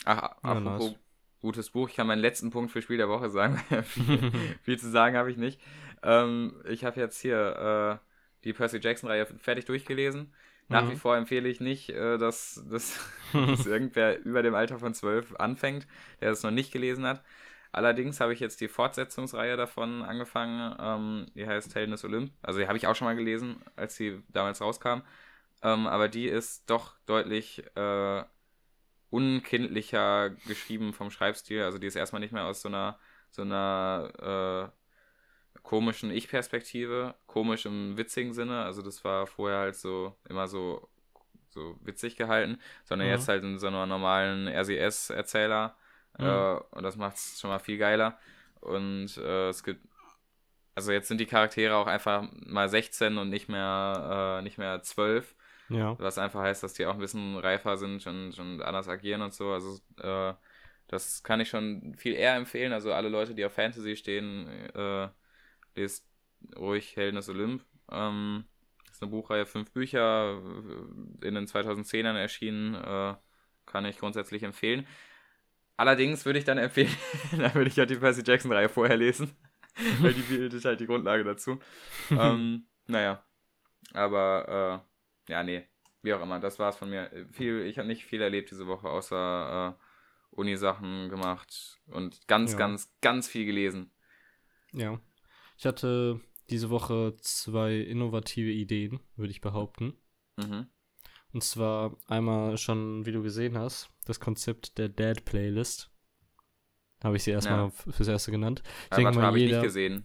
Ach, 0.04 0.22
ja, 0.22 0.36
apropos 0.42 0.90
nice. 0.90 1.00
gutes 1.40 1.70
Buch, 1.70 1.88
ich 1.88 1.96
kann 1.96 2.06
meinen 2.06 2.20
letzten 2.20 2.50
Punkt 2.50 2.72
für 2.72 2.82
Spiel 2.82 2.96
der 2.96 3.08
Woche 3.08 3.30
sagen. 3.30 3.58
viel, 3.84 4.32
viel, 4.62 4.78
zu 4.78 4.90
sagen 4.90 5.16
habe 5.16 5.30
ich 5.30 5.36
nicht. 5.36 5.60
Ähm, 6.02 6.62
ich 6.68 6.84
habe 6.84 6.98
jetzt 6.98 7.20
hier 7.20 8.00
äh, 8.00 8.06
die 8.44 8.52
Percy 8.52 8.78
Jackson-Reihe 8.78 9.26
fertig 9.26 9.66
durchgelesen. 9.66 10.32
Nach 10.68 10.84
mhm. 10.84 10.92
wie 10.92 10.96
vor 10.96 11.16
empfehle 11.16 11.48
ich 11.48 11.60
nicht, 11.60 11.90
äh, 11.90 12.16
dass, 12.16 12.64
dass, 12.70 12.98
dass 13.32 13.66
irgendwer 13.66 14.20
über 14.24 14.42
dem 14.42 14.54
Alter 14.54 14.78
von 14.78 14.94
zwölf 14.94 15.34
anfängt, 15.36 15.86
der 16.20 16.30
das 16.30 16.42
noch 16.42 16.52
nicht 16.52 16.72
gelesen 16.72 17.06
hat. 17.06 17.22
Allerdings 17.72 18.20
habe 18.20 18.32
ich 18.32 18.40
jetzt 18.40 18.60
die 18.60 18.68
Fortsetzungsreihe 18.68 19.56
davon 19.56 20.02
angefangen, 20.02 20.76
ähm, 20.80 21.26
die 21.34 21.46
heißt 21.46 21.74
Helden 21.74 21.92
des 21.92 22.04
Olymp. 22.04 22.32
Also 22.42 22.58
die 22.58 22.66
habe 22.66 22.76
ich 22.76 22.86
auch 22.86 22.96
schon 22.96 23.06
mal 23.06 23.16
gelesen, 23.16 23.62
als 23.76 23.94
sie 23.94 24.22
damals 24.28 24.60
rauskam. 24.60 25.02
Ähm, 25.62 25.86
aber 25.86 26.08
die 26.08 26.26
ist 26.26 26.68
doch 26.68 26.94
deutlich 27.06 27.64
äh, 27.76 28.24
unkindlicher 29.10 30.30
geschrieben 30.46 30.92
vom 30.92 31.10
Schreibstil. 31.10 31.62
Also 31.62 31.78
die 31.78 31.86
ist 31.86 31.96
erstmal 31.96 32.20
nicht 32.20 32.32
mehr 32.32 32.44
aus 32.44 32.62
so 32.62 32.68
einer, 32.68 32.98
so 33.30 33.42
einer 33.42 34.72
äh, 34.74 35.60
komischen 35.62 36.10
Ich-Perspektive, 36.10 37.14
komisch 37.26 37.66
im 37.66 37.96
witzigen 37.96 38.32
Sinne. 38.32 38.64
Also 38.64 38.82
das 38.82 39.04
war 39.04 39.26
vorher 39.28 39.58
halt 39.58 39.76
so 39.76 40.16
immer 40.28 40.48
so, 40.48 40.88
so 41.50 41.76
witzig 41.82 42.16
gehalten, 42.16 42.58
sondern 42.84 43.06
mhm. 43.06 43.14
jetzt 43.14 43.28
halt 43.28 43.44
in 43.44 43.58
so 43.58 43.68
einer 43.68 43.86
normalen 43.86 44.48
RCS-Erzähler 44.48 45.76
Mhm. 46.18 46.26
Äh, 46.26 46.54
und 46.70 46.82
das 46.82 46.96
macht 46.96 47.16
es 47.16 47.40
schon 47.40 47.50
mal 47.50 47.58
viel 47.58 47.78
geiler. 47.78 48.18
Und 48.60 49.16
äh, 49.16 49.48
es 49.48 49.64
gibt, 49.64 49.86
also 50.74 50.92
jetzt 50.92 51.08
sind 51.08 51.18
die 51.18 51.26
Charaktere 51.26 51.76
auch 51.76 51.86
einfach 51.86 52.28
mal 52.32 52.68
16 52.68 53.18
und 53.18 53.30
nicht 53.30 53.48
mehr, 53.48 54.38
äh, 54.38 54.42
nicht 54.42 54.58
mehr 54.58 54.82
12. 54.82 55.34
Ja. 55.68 55.96
Was 55.98 56.18
einfach 56.18 56.42
heißt, 56.42 56.62
dass 56.62 56.74
die 56.74 56.86
auch 56.86 56.94
ein 56.94 57.00
bisschen 57.00 57.36
reifer 57.36 57.76
sind 57.76 58.04
und, 58.06 58.38
und 58.38 58.60
anders 58.60 58.88
agieren 58.88 59.22
und 59.22 59.32
so. 59.32 59.52
Also 59.52 59.78
äh, 60.02 60.34
das 60.88 61.22
kann 61.22 61.40
ich 61.40 61.48
schon 61.48 61.94
viel 61.96 62.14
eher 62.14 62.34
empfehlen. 62.34 62.72
Also 62.72 62.92
alle 62.92 63.08
Leute, 63.08 63.34
die 63.34 63.44
auf 63.44 63.52
Fantasy 63.52 63.96
stehen, 63.96 64.48
äh, 64.74 65.08
lest 65.76 66.08
ruhig 66.56 66.96
Helden 66.96 67.16
des 67.16 67.28
Olymp. 67.28 67.64
Ähm, 67.90 68.44
das 68.86 68.96
ist 68.96 69.02
eine 69.02 69.12
Buchreihe, 69.12 69.46
fünf 69.46 69.70
Bücher, 69.70 70.40
äh, 71.22 71.26
in 71.26 71.34
den 71.36 71.46
2010ern 71.46 72.16
erschienen. 72.16 72.74
Äh, 72.74 73.14
kann 73.66 73.84
ich 73.84 73.98
grundsätzlich 73.98 74.42
empfehlen. 74.42 74.86
Allerdings 75.80 76.26
würde 76.26 76.38
ich 76.38 76.44
dann 76.44 76.58
empfehlen, 76.58 76.94
da 77.38 77.54
würde 77.54 77.70
ich 77.70 77.76
ja 77.76 77.86
die 77.86 77.96
Percy 77.96 78.22
Jackson-Reihe 78.22 78.68
vorher 78.68 78.98
lesen, 78.98 79.34
weil 80.00 80.12
die 80.12 80.20
bildet 80.20 80.62
halt 80.66 80.78
die 80.78 80.84
Grundlage 80.84 81.24
dazu. 81.24 81.58
ähm, 82.10 82.66
naja, 82.86 83.24
aber 83.94 84.84
äh, 85.26 85.32
ja, 85.32 85.42
nee, 85.42 85.66
wie 86.02 86.12
auch 86.12 86.20
immer, 86.20 86.38
das 86.38 86.58
war's 86.58 86.76
von 86.76 86.90
mir. 86.90 87.10
Viel, 87.32 87.62
ich 87.62 87.78
habe 87.78 87.88
nicht 87.88 88.04
viel 88.04 88.20
erlebt 88.20 88.50
diese 88.50 88.66
Woche, 88.66 88.90
außer 88.90 89.78
Uni-Sachen 90.32 91.08
gemacht 91.08 91.80
und 91.86 92.28
ganz, 92.28 92.52
Ja. 92.52 92.58
ganz, 92.58 92.94
ganz 93.00 93.26
viel 93.26 93.46
gelesen. 93.46 93.90
Ja. 94.72 95.00
Ich 95.56 95.64
hatte 95.64 96.20
diese 96.50 96.68
Woche 96.68 97.16
zwei 97.22 97.76
innovative 97.76 98.50
Ideen, 98.50 99.00
würde 99.16 99.30
ich 99.30 99.40
behaupten. 99.40 99.94
Mhm. 100.36 100.66
Und 101.32 101.44
zwar 101.44 101.96
einmal 102.08 102.56
schon, 102.58 103.06
wie 103.06 103.12
du 103.12 103.22
gesehen 103.22 103.56
hast, 103.56 103.88
das 104.04 104.18
Konzept 104.20 104.78
der 104.78 104.88
Dad-Playlist. 104.88 105.90
Habe 107.02 107.16
ich 107.16 107.22
sie 107.24 107.30
erstmal 107.30 107.66
Ja. 107.66 107.70
fürs 107.70 108.08
Erste 108.08 108.30
genannt. 108.30 108.62
Ich 108.84 108.96
denke 108.96 109.14
mal, 109.14 109.26
habe 109.26 109.38
ich 109.38 109.50
nicht 109.50 109.62
gesehen. 109.62 110.04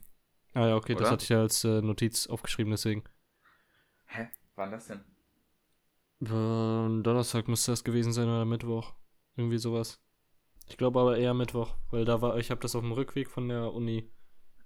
Ah 0.53 0.67
ja, 0.67 0.75
okay, 0.77 0.93
das 0.93 1.01
Oder? 1.01 1.11
hatte 1.11 1.23
ich 1.23 1.29
ja 1.29 1.41
als 1.41 1.63
äh, 1.65 1.81
Notiz 1.81 2.27
aufgeschrieben, 2.27 2.71
deswegen. 2.71 3.03
Hä? 4.05 4.29
Wann 4.55 4.71
das 4.71 4.87
denn? 4.87 5.03
Ähm, 6.21 7.03
Donnerstag 7.03 7.47
müsste 7.47 7.71
das 7.73 7.83
gewesen 7.83 8.13
sein 8.13 8.27
oder 8.27 8.45
Mittwoch. 8.45 8.93
Irgendwie 9.35 9.57
sowas. 9.57 10.01
Ich 10.69 10.77
glaube 10.77 10.99
aber 10.99 11.17
eher 11.17 11.33
Mittwoch, 11.33 11.75
weil 11.91 12.05
da 12.05 12.21
war, 12.21 12.37
ich 12.37 12.51
habe 12.51 12.61
das 12.61 12.75
auf 12.75 12.81
dem 12.81 12.93
Rückweg 12.93 13.29
von 13.29 13.49
der 13.49 13.73
Uni 13.73 14.09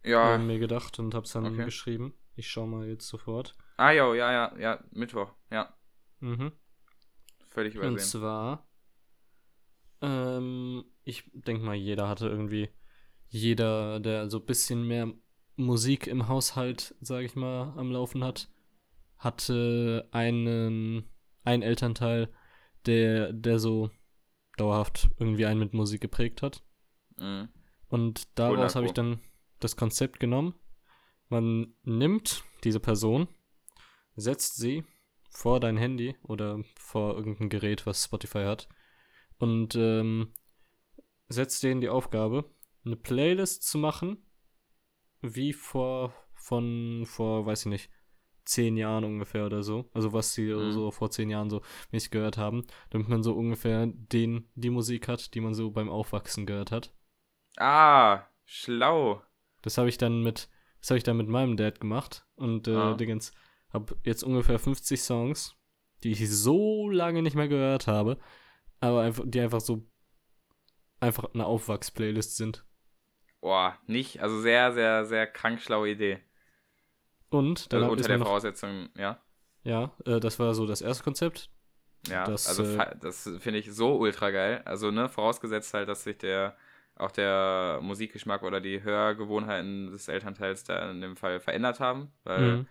Ja. 0.03 0.35
äh, 0.35 0.37
mir 0.37 0.59
gedacht 0.59 0.99
und 0.99 1.15
habe 1.15 1.25
es 1.25 1.31
dann 1.31 1.45
Okay. 1.47 1.65
geschrieben. 1.65 2.13
Ich 2.35 2.49
schau 2.49 2.67
mal 2.67 2.87
jetzt 2.87 3.07
sofort. 3.07 3.55
Ah, 3.77 3.91
jo, 3.91 4.13
ja, 4.13 4.31
ja, 4.31 4.57
ja, 4.59 4.83
Mittwoch. 4.91 5.33
Ja, 5.49 5.73
Mhm. 6.19 6.51
völlig 7.47 7.77
Und 7.77 7.93
übersehen. 7.93 8.07
zwar, 8.21 8.67
ähm, 10.01 10.85
ich 11.03 11.29
denke 11.33 11.63
mal, 11.63 11.75
jeder 11.75 12.07
hatte 12.07 12.27
irgendwie, 12.27 12.69
jeder, 13.27 13.99
der 13.99 14.29
so 14.29 14.39
ein 14.39 14.45
bisschen 14.45 14.87
mehr 14.87 15.13
Musik 15.55 16.07
im 16.07 16.27
Haushalt, 16.27 16.95
sage 17.01 17.25
ich 17.25 17.35
mal, 17.35 17.73
am 17.77 17.91
Laufen 17.91 18.23
hat, 18.23 18.49
hatte 19.17 20.07
einen, 20.11 21.09
einen 21.43 21.63
Elternteil, 21.63 22.33
der, 22.85 23.33
der 23.33 23.59
so 23.59 23.91
dauerhaft 24.57 25.09
irgendwie 25.19 25.45
einen 25.45 25.59
mit 25.59 25.73
Musik 25.73 26.01
geprägt 26.01 26.41
hat. 26.41 26.63
Mhm. 27.17 27.49
Und 27.89 28.39
daraus 28.39 28.75
habe 28.75 28.85
ich 28.85 28.93
dann 28.93 29.19
das 29.59 29.75
Konzept 29.75 30.19
genommen. 30.19 30.55
Man 31.27 31.73
nimmt 31.83 32.43
diese 32.63 32.79
Person, 32.79 33.27
setzt 34.15 34.55
sie 34.57 34.83
vor 35.29 35.59
dein 35.59 35.77
Handy 35.77 36.15
oder 36.23 36.59
vor 36.77 37.15
irgendein 37.15 37.49
Gerät, 37.49 37.85
was 37.85 38.03
Spotify 38.03 38.43
hat, 38.45 38.67
und 39.37 39.75
ähm, 39.75 40.33
setzt 41.27 41.63
denen 41.63 41.81
die 41.81 41.89
Aufgabe, 41.89 42.45
eine 42.85 42.95
Playlist 42.95 43.63
zu 43.63 43.77
machen, 43.77 44.25
wie 45.21 45.53
vor, 45.53 46.13
von, 46.33 47.03
vor, 47.05 47.45
weiß 47.45 47.61
ich 47.61 47.65
nicht, 47.67 47.89
zehn 48.45 48.77
Jahren 48.77 49.03
ungefähr 49.03 49.45
oder 49.45 49.61
so. 49.61 49.89
Also 49.93 50.11
was 50.13 50.33
sie 50.33 50.51
Mhm. 50.51 50.71
so 50.71 50.91
vor 50.91 51.11
zehn 51.11 51.29
Jahren 51.29 51.49
so 51.51 51.61
mäßig 51.91 52.09
gehört 52.09 52.37
haben, 52.37 52.65
damit 52.89 53.07
man 53.09 53.21
so 53.21 53.33
ungefähr 53.35 53.85
den, 53.87 54.49
die 54.55 54.71
Musik 54.71 55.07
hat, 55.07 55.33
die 55.35 55.41
man 55.41 55.53
so 55.53 55.69
beim 55.71 55.89
Aufwachsen 55.89 56.45
gehört 56.47 56.71
hat. 56.71 56.93
Ah, 57.57 58.23
schlau. 58.45 59.21
Das 59.61 59.77
habe 59.77 59.89
ich 59.89 59.97
dann 59.97 60.23
mit, 60.23 60.49
das 60.79 60.89
habe 60.89 60.97
ich 60.97 61.03
dann 61.03 61.17
mit 61.17 61.27
meinem 61.27 61.57
Dad 61.57 61.79
gemacht 61.79 62.25
und 62.35 62.67
äh, 62.67 62.75
Ah. 62.75 62.93
Dingens, 62.95 63.33
habe 63.73 63.97
jetzt 64.03 64.23
ungefähr 64.23 64.59
50 64.59 65.01
Songs, 65.01 65.55
die 66.03 66.11
ich 66.11 66.29
so 66.29 66.89
lange 66.89 67.21
nicht 67.21 67.35
mehr 67.35 67.47
gehört 67.47 67.87
habe, 67.87 68.17
aber 68.79 69.01
einfach, 69.01 69.23
die 69.27 69.41
einfach 69.41 69.61
so 69.61 69.85
einfach 71.01 71.33
eine 71.33 71.45
Aufwachs-Playlist 71.45 72.37
sind. 72.37 72.65
Boah, 73.41 73.77
nicht, 73.87 74.19
also 74.21 74.39
sehr, 74.41 74.71
sehr, 74.73 75.05
sehr 75.05 75.27
krank 75.27 75.61
schlaue 75.61 75.89
Idee. 75.89 76.19
Und 77.29 77.71
dann 77.73 77.81
Also 77.81 77.85
hab, 77.85 77.91
unter 77.91 78.07
der 78.07 78.17
noch, 78.19 78.27
Voraussetzung, 78.27 78.89
ja. 78.95 79.19
ja, 79.63 79.91
äh, 80.05 80.19
das 80.19 80.39
war 80.39 80.53
so 80.53 80.65
das 80.65 80.81
erste 80.81 81.03
Konzept. 81.03 81.49
Ja, 82.07 82.23
Das, 82.25 82.47
also 82.47 82.63
äh, 82.63 82.95
das 83.01 83.23
finde 83.39 83.59
ich 83.59 83.71
so 83.73 83.97
ultra 83.97 84.31
geil. 84.31 84.61
Also, 84.65 84.91
ne, 84.91 85.09
vorausgesetzt 85.09 85.73
halt, 85.73 85.89
dass 85.89 86.03
sich 86.03 86.17
der 86.17 86.57
auch 86.95 87.11
der 87.11 87.79
Musikgeschmack 87.81 88.43
oder 88.43 88.59
die 88.59 88.83
Hörgewohnheiten 88.83 89.91
des 89.91 90.07
Elternteils 90.09 90.65
da 90.65 90.91
in 90.91 90.99
dem 91.01 91.15
Fall 91.15 91.39
verändert 91.39 91.79
haben. 91.79 92.11
Weil 92.23 92.59
Mhm. 92.59 92.67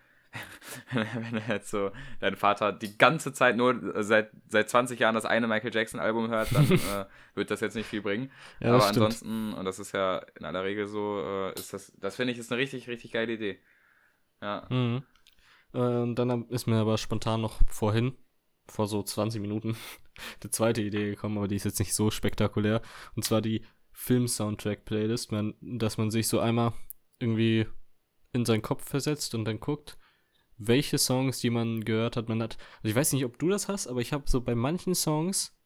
Wenn 0.93 1.37
er 1.37 1.57
jetzt 1.57 1.71
so, 1.71 1.91
dein 2.21 2.37
Vater 2.37 2.73
die 2.73 2.97
ganze 2.99 3.33
Zeit 3.33 3.57
nur 3.57 3.95
äh, 3.97 4.03
seit, 4.03 4.31
seit 4.49 4.69
20 4.69 4.99
Jahren 5.01 5.15
das 5.15 5.25
eine 5.25 5.47
Michael 5.47 5.75
Jackson-Album 5.75 6.29
hört, 6.29 6.55
dann 6.55 6.71
äh, 6.71 7.07
wird 7.35 7.51
das 7.51 7.61
jetzt 7.61 7.75
nicht 7.75 7.87
viel 7.87 8.03
bringen. 8.03 8.31
Ja, 8.61 8.71
Aber 8.71 8.81
stimmt. 8.81 8.97
ansonsten, 8.97 9.55
und 9.55 9.65
das 9.65 9.79
ist 9.79 9.93
ja 9.93 10.19
in 10.39 10.45
aller 10.45 10.65
Regel 10.65 10.87
so, 10.87 11.21
äh, 11.21 11.55
ist 11.55 11.73
das, 11.73 11.93
das 11.99 12.17
finde 12.17 12.33
ich, 12.33 12.39
ist 12.39 12.53
eine 12.53 12.61
richtig, 12.61 12.89
richtig 12.89 13.13
geile 13.13 13.33
Idee. 13.33 13.59
Ja. 14.43 14.67
Mhm. 14.71 15.03
Äh, 15.73 15.79
Und 15.79 16.15
dann 16.17 16.49
ist 16.49 16.67
mir 16.67 16.77
aber 16.77 16.99
spontan 16.99 17.41
noch 17.41 17.61
vorhin, 17.69 18.17
vor 18.69 18.87
so 18.87 19.03
20 19.03 19.41
Minuten, 19.41 19.77
die 20.43 20.51
zweite 20.51 20.83
Idee 20.83 21.11
gekommen, 21.11 21.39
aber 21.39 21.49
die 21.49 21.57
ist 21.57 21.65
jetzt 21.65 21.79
nicht 21.79 21.95
so 21.95 22.11
spektakulär. 22.11 22.83
Und 23.17 23.25
zwar 23.25 23.41
die 23.41 23.65
Film-Soundtrack-Playlist, 23.93 25.33
dass 25.61 25.99
man 25.99 26.11
sich 26.11 26.29
so 26.29 26.39
einmal 26.39 26.73
irgendwie 27.19 27.67
in 28.33 28.45
seinen 28.45 28.63
Kopf 28.63 28.89
versetzt 28.89 29.35
und 29.35 29.45
dann 29.45 29.59
guckt, 29.59 29.99
welche 30.59 30.99
Songs, 30.99 31.41
die 31.41 31.51
man 31.51 31.85
gehört 31.85 32.17
hat, 32.17 32.29
man 32.29 32.43
hat. 32.43 32.59
Also 32.79 32.91
ich 32.91 32.95
weiß 32.95 33.13
nicht, 33.13 33.25
ob 33.25 33.39
du 33.39 33.49
das 33.49 33.69
hast, 33.69 33.87
aber 33.87 34.01
ich 34.01 34.13
habe 34.13 34.25
so 34.27 34.41
bei 34.41 34.55
manchen 34.55 34.95
Songs, 34.95 35.57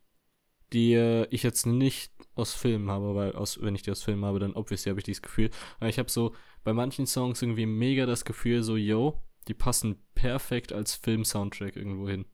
die 0.72 0.94
äh, 0.94 1.26
ich 1.30 1.42
jetzt 1.42 1.66
nicht 1.66 2.12
aus 2.34 2.54
Filmen 2.54 2.90
habe, 2.90 3.14
weil 3.14 3.32
aus, 3.32 3.60
wenn 3.60 3.74
ich 3.74 3.82
die 3.82 3.90
aus 3.90 4.02
Filmen 4.02 4.24
habe, 4.24 4.38
dann 4.38 4.54
obviously 4.54 4.90
habe 4.90 5.00
ich 5.00 5.04
dieses 5.04 5.22
Gefühl. 5.22 5.50
Aber 5.80 5.88
ich 5.88 5.98
habe 5.98 6.10
so 6.10 6.34
bei 6.64 6.72
manchen 6.72 7.06
Songs 7.06 7.42
irgendwie 7.42 7.66
mega 7.66 8.06
das 8.06 8.24
Gefühl, 8.24 8.62
so, 8.62 8.76
yo, 8.76 9.22
die 9.48 9.54
passen 9.54 9.96
perfekt 10.14 10.72
als 10.72 10.94
Film-Soundtrack 10.94 11.76
irgendwo 11.76 12.08
hin. 12.08 12.26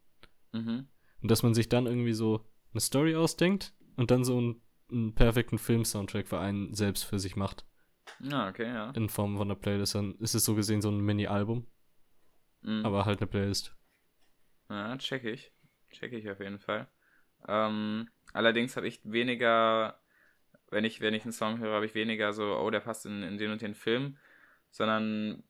Mhm. 0.52 0.88
Und 1.20 1.30
dass 1.30 1.42
man 1.42 1.54
sich 1.54 1.68
dann 1.68 1.86
irgendwie 1.86 2.12
so 2.12 2.44
eine 2.72 2.80
Story 2.80 3.16
ausdenkt 3.16 3.74
und 3.96 4.10
dann 4.10 4.24
so 4.24 4.38
einen, 4.38 4.60
einen 4.90 5.14
perfekten 5.14 5.58
Film-Soundtrack 5.58 6.28
für 6.28 6.38
einen 6.38 6.74
selbst 6.74 7.04
für 7.04 7.18
sich 7.18 7.34
macht. 7.34 7.64
Ja, 8.20 8.48
okay, 8.48 8.66
ja. 8.66 8.90
In 8.90 9.08
Form 9.08 9.36
von 9.36 9.48
einer 9.48 9.58
Playlist. 9.58 9.94
Dann 9.94 10.14
ist 10.16 10.34
es 10.34 10.44
so 10.44 10.54
gesehen 10.54 10.80
so 10.80 10.90
ein 10.90 11.00
Mini-Album, 11.00 11.66
Mhm. 12.62 12.82
aber 12.82 13.04
halt 13.06 13.20
eine 13.20 13.26
Playlist. 13.28 13.76
Ja, 14.68 14.96
check 14.98 15.24
ich. 15.24 15.52
Check 15.90 16.12
ich 16.12 16.28
auf 16.30 16.40
jeden 16.40 16.58
Fall. 16.58 16.88
Ähm, 17.48 18.08
allerdings 18.32 18.76
habe 18.76 18.88
ich 18.88 19.00
weniger, 19.04 20.00
wenn 20.70 20.84
ich, 20.84 21.00
wenn 21.00 21.14
ich 21.14 21.24
einen 21.24 21.32
Song 21.32 21.58
höre, 21.60 21.74
habe 21.76 21.86
ich 21.86 21.94
weniger 21.94 22.32
so, 22.32 22.56
oh, 22.58 22.70
der 22.70 22.80
passt 22.80 23.06
in, 23.06 23.22
in 23.22 23.38
den 23.38 23.52
und 23.52 23.62
den 23.62 23.74
Film, 23.74 24.18
sondern 24.70 25.44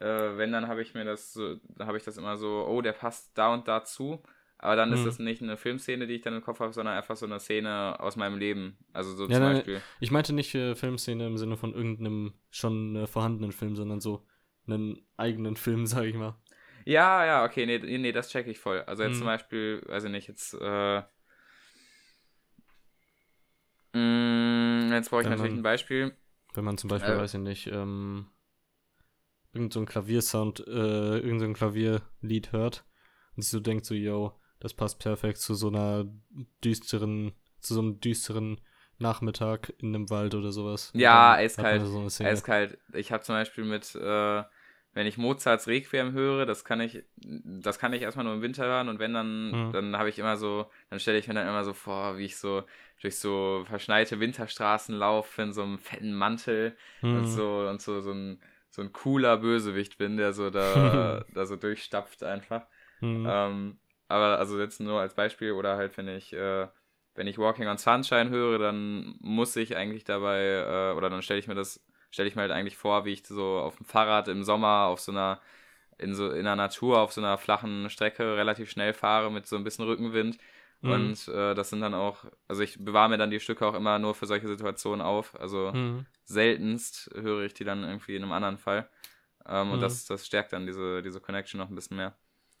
äh, 0.00 0.06
wenn, 0.06 0.52
dann 0.52 0.68
habe 0.68 0.82
ich 0.82 0.94
mir 0.94 1.04
das 1.04 1.32
so, 1.34 1.56
da 1.76 1.86
habe 1.86 1.98
ich 1.98 2.04
das 2.04 2.18
immer 2.18 2.36
so, 2.38 2.66
oh, 2.68 2.82
der 2.82 2.92
passt 2.94 3.36
da 3.38 3.54
und 3.54 3.68
dazu. 3.68 4.22
Aber 4.58 4.76
dann 4.76 4.92
ist 4.92 5.04
Mhm. 5.04 5.06
das 5.06 5.18
nicht 5.20 5.42
eine 5.42 5.56
Filmszene, 5.58 6.06
die 6.06 6.14
ich 6.16 6.22
dann 6.22 6.34
im 6.36 6.42
Kopf 6.42 6.60
habe, 6.60 6.72
sondern 6.72 6.96
einfach 6.96 7.16
so 7.16 7.26
eine 7.26 7.40
Szene 7.40 8.00
aus 8.00 8.16
meinem 8.16 8.38
Leben. 8.38 8.78
Also 8.92 9.14
so 9.16 9.26
Ja, 9.26 9.38
zum 9.38 9.40
nein, 9.40 9.54
Beispiel. 9.56 9.84
Ich 10.00 10.10
meinte 10.10 10.32
nicht 10.32 10.54
äh, 10.54 10.74
Filmszene 10.74 11.26
im 11.26 11.38
Sinne 11.38 11.56
von 11.56 11.74
irgendeinem 11.74 12.34
schon 12.50 12.96
äh, 12.96 13.06
vorhandenen 13.06 13.52
Film, 13.52 13.76
sondern 13.76 14.00
so 14.00 14.26
einen 14.66 15.06
eigenen 15.16 15.56
Film, 15.56 15.86
sag 15.86 16.04
ich 16.04 16.14
mal. 16.16 16.36
Ja, 16.84 17.24
ja, 17.24 17.44
okay, 17.44 17.66
nee, 17.66 17.78
nee, 17.98 18.12
das 18.12 18.28
check 18.30 18.46
ich 18.46 18.58
voll. 18.58 18.80
Also 18.82 19.02
jetzt 19.02 19.14
Mhm. 19.14 19.18
zum 19.18 19.26
Beispiel, 19.26 19.82
weiß 19.86 20.04
ich 20.04 20.10
nicht, 20.10 20.28
jetzt, 20.28 20.54
äh, 20.54 21.02
mh, 23.92 24.94
jetzt 24.94 25.10
brauche 25.10 25.20
ich 25.20 25.24
Wenn 25.24 25.30
natürlich 25.30 25.52
man- 25.52 25.60
ein 25.60 25.62
Beispiel. 25.62 26.16
Wenn 26.54 26.64
man 26.64 26.76
zum 26.78 26.90
Beispiel, 26.90 27.14
Äh. 27.14 27.18
weiß 27.18 27.34
ich 27.34 27.40
nicht, 27.40 27.66
ähm, 27.68 28.26
irgend 29.52 29.72
so 29.72 29.80
ein 29.80 29.86
Klaviersound, 29.86 30.60
äh, 30.66 31.18
irgend 31.18 31.40
so 31.40 31.46
ein 31.46 31.54
Klavierlied 31.54 32.52
hört 32.52 32.84
und 33.36 33.42
sich 33.42 33.50
so 33.50 33.60
denkt, 33.60 33.86
so, 33.86 33.94
yo, 33.94 34.38
das 34.60 34.74
passt 34.74 34.98
perfekt 34.98 35.38
zu 35.38 35.54
so 35.54 35.68
einer 35.68 36.04
düsteren, 36.64 37.32
zu 37.60 37.74
so 37.74 37.80
einem 37.80 38.00
düsteren 38.00 38.60
Nachmittag 38.98 39.72
in 39.78 39.94
einem 39.94 40.10
Wald 40.10 40.34
oder 40.34 40.52
sowas. 40.52 40.90
Ja, 40.94 41.32
eiskalt, 41.34 41.82
So. 41.86 42.24
Eiskalt. 42.24 42.78
Ich 42.92 43.10
habe 43.12 43.22
zum 43.24 43.34
Beispiel 43.34 43.64
mit, 43.64 43.94
äh, 43.94 44.42
wenn 44.94 45.06
ich 45.06 45.16
Mozarts 45.18 45.68
Requiem 45.68 46.12
höre, 46.12 46.44
das 46.46 46.64
kann 46.64 46.80
ich, 46.80 47.02
das 47.16 47.78
kann 47.78 47.92
ich 47.92 48.02
erstmal 48.02 48.24
nur 48.24 48.34
im 48.34 48.42
Winter 48.42 48.64
hören 48.64 48.88
und 48.88 48.98
wenn 48.98 49.14
dann, 49.14 49.56
Mhm. 49.56 49.72
dann 49.72 49.96
habe 49.96 50.08
ich 50.10 50.18
immer 50.18 50.36
so, 50.36 50.66
dann 50.90 51.00
stelle 51.00 51.18
ich 51.18 51.28
mir 51.28 51.34
dann 51.34 51.48
immer 51.48 51.64
so 51.64 51.72
vor, 51.72 52.18
wie 52.18 52.24
ich 52.26 52.36
so 52.36 52.64
durch 53.00 53.18
so 53.18 53.64
verschneite 53.66 54.20
Winterstraßen 54.20 54.94
laufe 54.94 55.42
in 55.42 55.52
so 55.52 55.62
einem 55.62 55.78
fetten 55.78 56.14
Mantel 56.14 56.76
und 57.10 57.24
Mhm. 57.24 57.28
so 57.28 57.66
und 57.68 57.80
so 57.82 58.00
so 58.00 58.12
ein 58.12 58.40
so 58.70 58.80
ein 58.82 58.92
cooler 58.92 59.36
Bösewicht 59.36 59.98
bin, 59.98 60.16
der 60.16 60.32
so 60.32 60.48
da, 60.50 61.24
da 61.34 61.44
so 61.44 61.56
durchstapft 61.56 62.22
einfach. 62.22 62.66
Mhm. 63.02 63.26
Ähm, 63.26 63.78
aber 64.08 64.38
also 64.38 64.58
jetzt 64.60 64.80
nur 64.80 65.00
als 65.00 65.14
Beispiel 65.14 65.52
oder 65.52 65.76
halt 65.76 65.96
wenn 65.96 66.08
ich 66.08 66.32
äh, 66.32 66.68
wenn 67.14 67.26
ich 67.26 67.38
Walking 67.38 67.68
on 67.68 67.76
Sunshine 67.78 68.30
höre, 68.30 68.58
dann 68.58 69.16
muss 69.20 69.54
ich 69.56 69.76
eigentlich 69.76 70.04
dabei 70.04 70.90
äh, 70.92 70.96
oder 70.96 71.10
dann 71.10 71.22
stelle 71.22 71.40
ich 71.40 71.46
mir 71.48 71.54
das 71.54 71.84
stelle 72.12 72.28
ich 72.28 72.36
mir 72.36 72.42
halt 72.42 72.52
eigentlich 72.52 72.76
vor, 72.76 73.04
wie 73.04 73.12
ich 73.14 73.26
so 73.26 73.58
auf 73.58 73.76
dem 73.78 73.86
Fahrrad 73.86 74.28
im 74.28 74.44
Sommer 74.44 74.84
auf 74.86 75.00
so 75.00 75.10
einer 75.12 75.40
in 75.98 76.14
so 76.14 76.30
in 76.30 76.44
der 76.44 76.56
Natur 76.56 77.00
auf 77.00 77.12
so 77.12 77.20
einer 77.20 77.38
flachen 77.38 77.90
Strecke 77.90 78.36
relativ 78.36 78.70
schnell 78.70 78.92
fahre 78.94 79.30
mit 79.32 79.46
so 79.48 79.56
ein 79.56 79.64
bisschen 79.64 79.84
Rückenwind 79.84 80.38
Mhm. 80.82 80.90
und 80.92 81.28
äh, 81.28 81.54
das 81.54 81.70
sind 81.70 81.80
dann 81.80 81.94
auch 81.94 82.24
also 82.48 82.62
ich 82.62 82.84
bewahre 82.84 83.08
mir 83.08 83.18
dann 83.18 83.30
die 83.30 83.40
Stücke 83.40 83.66
auch 83.66 83.74
immer 83.74 83.98
nur 83.98 84.14
für 84.14 84.26
solche 84.26 84.48
Situationen 84.48 85.00
auf, 85.02 85.38
also 85.40 85.72
Mhm. 85.72 86.06
seltenst 86.24 87.10
höre 87.14 87.42
ich 87.44 87.54
die 87.54 87.64
dann 87.64 87.84
irgendwie 87.84 88.16
in 88.16 88.22
einem 88.22 88.32
anderen 88.32 88.58
Fall. 88.58 88.88
Ähm, 89.46 89.72
Und 89.72 89.78
Mhm. 89.78 89.82
das, 89.82 90.04
das 90.06 90.26
stärkt 90.26 90.52
dann 90.52 90.66
diese, 90.66 91.02
diese 91.02 91.20
Connection 91.20 91.58
noch 91.58 91.68
ein 91.68 91.74
bisschen 91.74 91.96
mehr. 91.96 92.14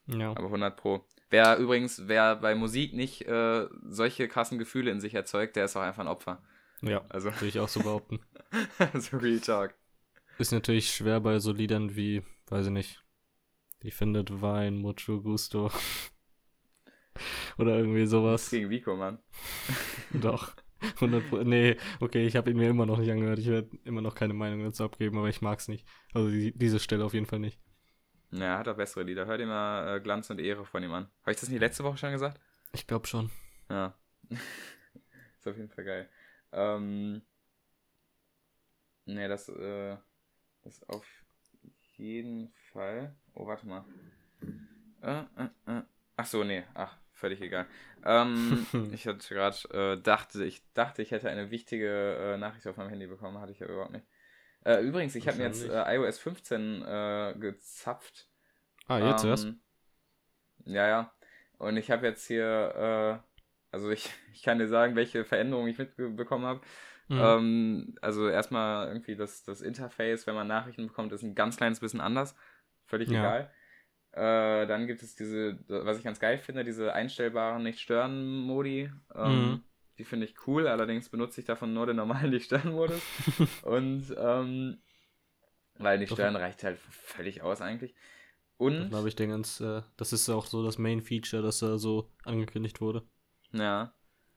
Ja. 0.06 0.30
Aber 0.36 0.50
100 0.50 0.76
Pro. 0.76 1.04
Wer 1.30 1.56
übrigens, 1.58 2.08
wer 2.08 2.36
bei 2.36 2.54
Musik 2.54 2.92
nicht 2.92 3.22
äh, 3.22 3.68
solche 3.88 4.28
krassen 4.28 4.58
Gefühle 4.58 4.90
in 4.90 5.00
sich 5.00 5.14
erzeugt, 5.14 5.56
der 5.56 5.64
ist 5.64 5.76
auch 5.76 5.82
einfach 5.82 6.02
ein 6.02 6.08
Opfer. 6.08 6.42
Ja, 6.82 7.04
Also, 7.08 7.32
würde 7.32 7.46
ich 7.46 7.58
auch 7.58 7.68
so 7.68 7.80
behaupten. 7.80 8.20
so 8.98 9.16
Real 9.16 9.40
Talk. 9.40 9.74
Ist 10.38 10.52
natürlich 10.52 10.92
schwer 10.92 11.20
bei 11.20 11.38
so 11.38 11.52
Liedern 11.52 11.94
wie, 11.94 12.22
weiß 12.48 12.66
ich 12.66 12.72
nicht, 12.72 13.04
die 13.82 13.90
findet 13.90 14.42
Wein, 14.42 14.76
Mucho 14.76 15.20
Gusto. 15.22 15.70
Oder 17.58 17.76
irgendwie 17.76 18.06
sowas. 18.06 18.50
Gegen 18.50 18.70
Vico, 18.70 18.96
Mann. 18.96 19.18
Doch. 20.10 20.54
100 20.96 21.28
Pro 21.28 21.36
nee, 21.44 21.76
okay, 22.00 22.26
ich 22.26 22.34
habe 22.34 22.50
ihn 22.50 22.56
mir 22.56 22.70
immer 22.70 22.86
noch 22.86 22.98
nicht 22.98 23.10
angehört. 23.10 23.38
Ich 23.38 23.46
werde 23.46 23.70
immer 23.84 24.00
noch 24.00 24.16
keine 24.16 24.34
Meinung 24.34 24.64
dazu 24.64 24.82
abgeben, 24.82 25.16
aber 25.18 25.28
ich 25.28 25.40
mag's 25.40 25.68
nicht. 25.68 25.86
Also 26.12 26.28
die, 26.28 26.52
diese 26.56 26.80
Stelle 26.80 27.04
auf 27.04 27.14
jeden 27.14 27.26
Fall 27.26 27.38
nicht. 27.38 27.60
Ja, 28.32 28.58
hat 28.58 28.66
auch 28.66 28.76
bessere 28.76 29.04
Lieder. 29.04 29.26
Hör 29.26 29.38
dir 29.38 29.46
mal 29.46 29.96
äh, 29.96 30.00
Glanz 30.00 30.30
und 30.30 30.40
Ehre 30.40 30.64
von 30.64 30.82
ihm 30.82 30.92
an. 30.92 31.08
Habe 31.20 31.32
ich 31.32 31.40
das 31.40 31.48
nicht 31.50 31.60
letzte 31.60 31.84
Woche 31.84 31.98
schon 31.98 32.12
gesagt? 32.12 32.40
Ich 32.72 32.86
glaube 32.86 33.06
schon. 33.06 33.30
Ja. 33.68 33.94
ist 34.30 35.46
auf 35.46 35.56
jeden 35.56 35.68
Fall 35.68 35.84
geil. 35.84 36.08
Ähm. 36.52 37.22
Ne, 39.04 39.28
das, 39.28 39.48
äh, 39.48 39.96
das 40.62 40.82
auf 40.88 41.06
jeden 41.96 42.52
Fall. 42.72 43.14
Oh, 43.34 43.46
warte 43.46 43.66
mal. 43.66 43.84
Äh, 45.02 45.20
äh, 45.20 45.78
äh. 45.78 45.82
Ach 46.16 46.26
so, 46.26 46.44
nee. 46.44 46.64
Ach, 46.74 46.96
völlig 47.12 47.40
egal. 47.40 47.66
Ähm, 48.04 48.66
ich 48.92 49.06
hatte 49.06 49.34
gerade, 49.34 49.56
äh, 49.98 50.00
dachte, 50.00 50.44
ich 50.44 50.62
dachte, 50.74 51.02
ich 51.02 51.10
hätte 51.10 51.30
eine 51.30 51.50
wichtige 51.50 52.16
äh, 52.16 52.36
Nachricht 52.36 52.66
auf 52.66 52.76
meinem 52.76 52.90
Handy 52.90 53.06
bekommen, 53.06 53.38
hatte 53.38 53.52
ich 53.52 53.58
ja 53.60 53.66
überhaupt 53.66 53.92
nicht. 53.92 54.06
Äh, 54.64 54.80
übrigens, 54.82 55.14
ich 55.16 55.26
habe 55.26 55.38
mir 55.38 55.44
jetzt 55.44 55.64
äh, 55.64 55.96
iOS 55.96 56.18
15 56.20 56.82
äh, 56.82 57.34
gezapft. 57.38 58.28
Ah, 58.86 58.98
jetzt 58.98 59.24
Ähm, 59.24 59.30
erst? 59.30 59.48
Ja, 60.64 60.86
ja. 60.86 61.12
Und 61.58 61.76
ich 61.76 61.90
habe 61.90 62.06
jetzt 62.06 62.26
hier, 62.26 63.22
äh, 63.24 63.31
also 63.72 63.90
ich, 63.90 64.08
ich 64.32 64.42
kann 64.42 64.58
dir 64.58 64.68
sagen, 64.68 64.94
welche 64.94 65.24
Veränderungen 65.24 65.68
ich 65.68 65.78
mitbekommen 65.78 66.44
habe. 66.44 66.60
Mhm. 67.08 67.18
Ähm, 67.20 67.94
also 68.00 68.28
erstmal 68.28 68.88
irgendwie 68.88 69.16
das, 69.16 69.42
das 69.42 69.60
Interface, 69.60 70.26
wenn 70.26 70.34
man 70.34 70.46
Nachrichten 70.46 70.86
bekommt, 70.86 71.12
ist 71.12 71.22
ein 71.22 71.34
ganz 71.34 71.56
kleines 71.56 71.80
bisschen 71.80 72.00
anders. 72.00 72.36
Völlig 72.86 73.08
Ja. 73.08 73.18
egal. 73.18 73.50
Äh, 74.12 74.66
dann 74.66 74.86
gibt 74.86 75.02
es 75.02 75.14
diese, 75.16 75.58
was 75.68 75.98
ich 75.98 76.04
ganz 76.04 76.20
geil 76.20 76.38
finde, 76.38 76.64
diese 76.64 76.92
einstellbaren 76.92 77.62
Nicht-Stören-Modi. 77.62 78.90
Ähm, 79.14 79.50
Mhm. 79.50 79.64
Die 79.98 80.04
finde 80.04 80.24
ich 80.26 80.46
cool, 80.46 80.68
allerdings 80.68 81.10
benutze 81.10 81.40
ich 81.40 81.46
davon 81.46 81.74
nur 81.74 81.86
den 81.86 81.96
normalen 81.96 82.30
Nicht-Stören-Modus. 82.30 83.02
Und 83.62 84.14
ähm, 84.16 84.78
weil 85.78 85.98
Nicht-Stören 85.98 86.36
reicht 86.36 86.64
halt 86.64 86.78
völlig 86.78 87.42
aus 87.42 87.60
eigentlich. 87.60 87.94
Und 88.58 88.92
habe 88.92 89.08
ich 89.08 89.16
den 89.16 89.30
ganz, 89.30 89.60
äh, 89.60 89.82
das 89.96 90.12
ist 90.12 90.28
auch 90.28 90.46
so 90.46 90.64
das 90.64 90.78
Main-Feature, 90.78 91.42
das 91.42 91.58
da 91.58 91.78
so 91.78 92.10
angekündigt 92.24 92.80
wurde. 92.80 93.02
Ja, 93.52 93.92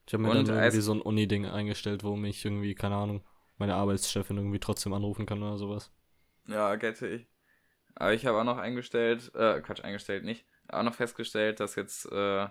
Ich 0.07 0.13
habe 0.15 0.24
mir 0.24 0.31
Und 0.31 0.48
dann 0.48 0.50
irgendwie 0.50 0.79
so 0.79 0.93
ein 0.93 1.01
Uni-Ding 1.01 1.45
eingestellt, 1.45 2.03
wo 2.03 2.15
mich 2.15 2.43
irgendwie, 2.43 2.74
keine 2.74 2.95
Ahnung, 2.95 3.24
meine 3.57 3.75
Arbeitschefin 3.75 4.38
irgendwie 4.38 4.60
trotzdem 4.60 4.93
anrufen 4.93 5.27
kann 5.27 5.43
oder 5.43 5.57
sowas. 5.60 5.91
Ja, 6.48 6.75
gette 6.75 7.07
ich. 7.07 7.27
Aber 7.95 8.13
ich 8.13 8.25
habe 8.25 8.39
auch 8.39 8.43
noch 8.43 8.57
eingestellt, 8.57 9.34
äh, 9.36 9.62
Quatsch, 9.62 9.84
eingestellt 9.84 10.25
nicht, 10.25 10.45
auch 10.69 10.84
noch 10.84 10.95
festgestellt, 10.95 11.60
dass 11.60 11.75
jetzt, 11.75 12.12
äh, 12.12 12.48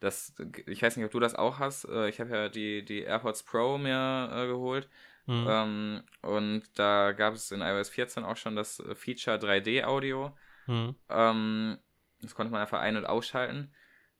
dass, 0.00 0.34
ich 0.66 0.82
weiß 0.82 0.96
nicht, 0.96 1.06
ob 1.06 1.12
du 1.12 1.20
das 1.20 1.34
auch 1.34 1.58
hast, 1.60 1.86
äh, 1.86 2.08
ich 2.08 2.20
habe 2.20 2.30
ja 2.30 2.48
die, 2.48 2.84
die 2.84 3.02
AirPods 3.02 3.44
Pro 3.44 3.78
mir 3.78 4.30
äh, 4.32 4.46
geholt 4.48 4.88
Mhm. 5.26 5.46
ähm, 5.46 6.04
und 6.22 6.64
da 6.78 7.12
gab 7.12 7.34
es 7.34 7.52
in 7.52 7.62
iOS 7.62 7.90
14 7.90 8.24
auch 8.24 8.36
schon 8.38 8.56
das 8.56 8.80
äh, 8.80 8.94
Feature 8.96 9.38
3D-Audio. 9.38 10.36
Mhm. 10.68 10.94
Ähm, 11.10 11.78
das 12.22 12.34
konnte 12.34 12.52
man 12.52 12.62
einfach 12.62 12.80
ein- 12.80 12.96
und 12.96 13.06
ausschalten. 13.06 13.74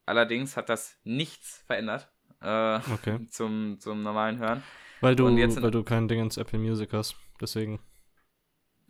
Allerdings 0.07 0.57
hat 0.57 0.69
das 0.69 0.99
nichts 1.05 1.63
verändert 1.67 2.09
äh, 2.41 2.77
Okay. 2.95 3.27
zum, 3.31 3.79
zum 3.81 4.03
normalen 4.03 4.39
Hören. 4.39 4.63
Weil 5.01 5.15
du, 5.17 5.27
in- 5.27 5.63
weil 5.63 5.71
du 5.71 5.83
kein 5.85 6.09
Ding 6.09 6.21
ins 6.21 6.37
Apple 6.39 6.59
Music 6.59 6.93
hast. 6.93 7.17
Deswegen. 7.41 7.81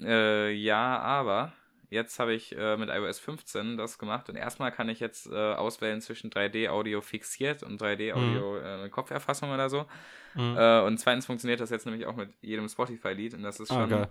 Äh, 0.00 0.52
ja, 0.52 0.98
aber 0.98 1.52
jetzt 1.88 2.18
habe 2.18 2.34
ich 2.34 2.54
äh, 2.56 2.76
mit 2.76 2.90
iOS 2.90 3.18
15 3.18 3.76
das 3.76 3.98
gemacht 3.98 4.28
und 4.28 4.36
erstmal 4.36 4.70
kann 4.72 4.88
ich 4.88 5.00
jetzt 5.00 5.26
äh, 5.26 5.34
auswählen 5.54 6.00
zwischen 6.00 6.30
3D-Audio 6.30 7.00
fixiert 7.00 7.62
und 7.62 7.80
3D-Audio 7.80 8.58
äh, 8.58 8.82
mit 8.82 8.92
Kopferfassung 8.92 9.50
oder 9.52 9.70
so. 9.70 9.86
Mhm. 10.34 10.56
Äh, 10.58 10.80
und 10.82 10.98
zweitens 10.98 11.26
funktioniert 11.26 11.60
das 11.60 11.70
jetzt 11.70 11.86
nämlich 11.86 12.06
auch 12.06 12.16
mit 12.16 12.30
jedem 12.42 12.68
Spotify-Lied 12.68 13.34
und 13.34 13.42
das 13.42 13.58
ist 13.60 13.70
ah, 13.70 13.80
schon. 13.80 13.88
geil. 13.90 14.10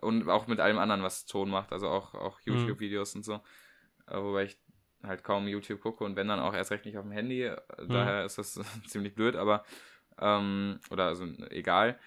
und 0.00 0.28
auch 0.28 0.46
mit 0.48 0.60
allem 0.60 0.78
anderen, 0.78 1.02
was 1.02 1.24
Ton 1.24 1.48
macht, 1.48 1.72
also 1.72 1.88
auch, 1.88 2.14
auch 2.14 2.38
Mhm. 2.44 2.52
YouTube-Videos 2.54 3.14
und 3.14 3.24
so. 3.24 3.34
Äh, 4.08 4.16
wobei 4.20 4.44
ich 4.44 4.58
halt 5.02 5.24
kaum 5.24 5.48
YouTube 5.48 5.80
gucke 5.80 6.04
und 6.04 6.16
wenn 6.16 6.28
dann 6.28 6.40
auch 6.40 6.54
erst 6.54 6.70
recht 6.70 6.84
nicht 6.84 6.96
auf 6.98 7.04
dem 7.04 7.12
Handy. 7.12 7.42
Äh, 7.44 7.56
Mhm. 7.88 7.88
Daher 7.92 8.24
ist 8.24 8.38
das 8.38 8.60
ziemlich 8.86 9.14
blöd, 9.14 9.36
aber 9.36 9.64
ähm, 10.20 10.78
oder 10.90 11.06
also 11.06 11.24
egal. 11.50 11.98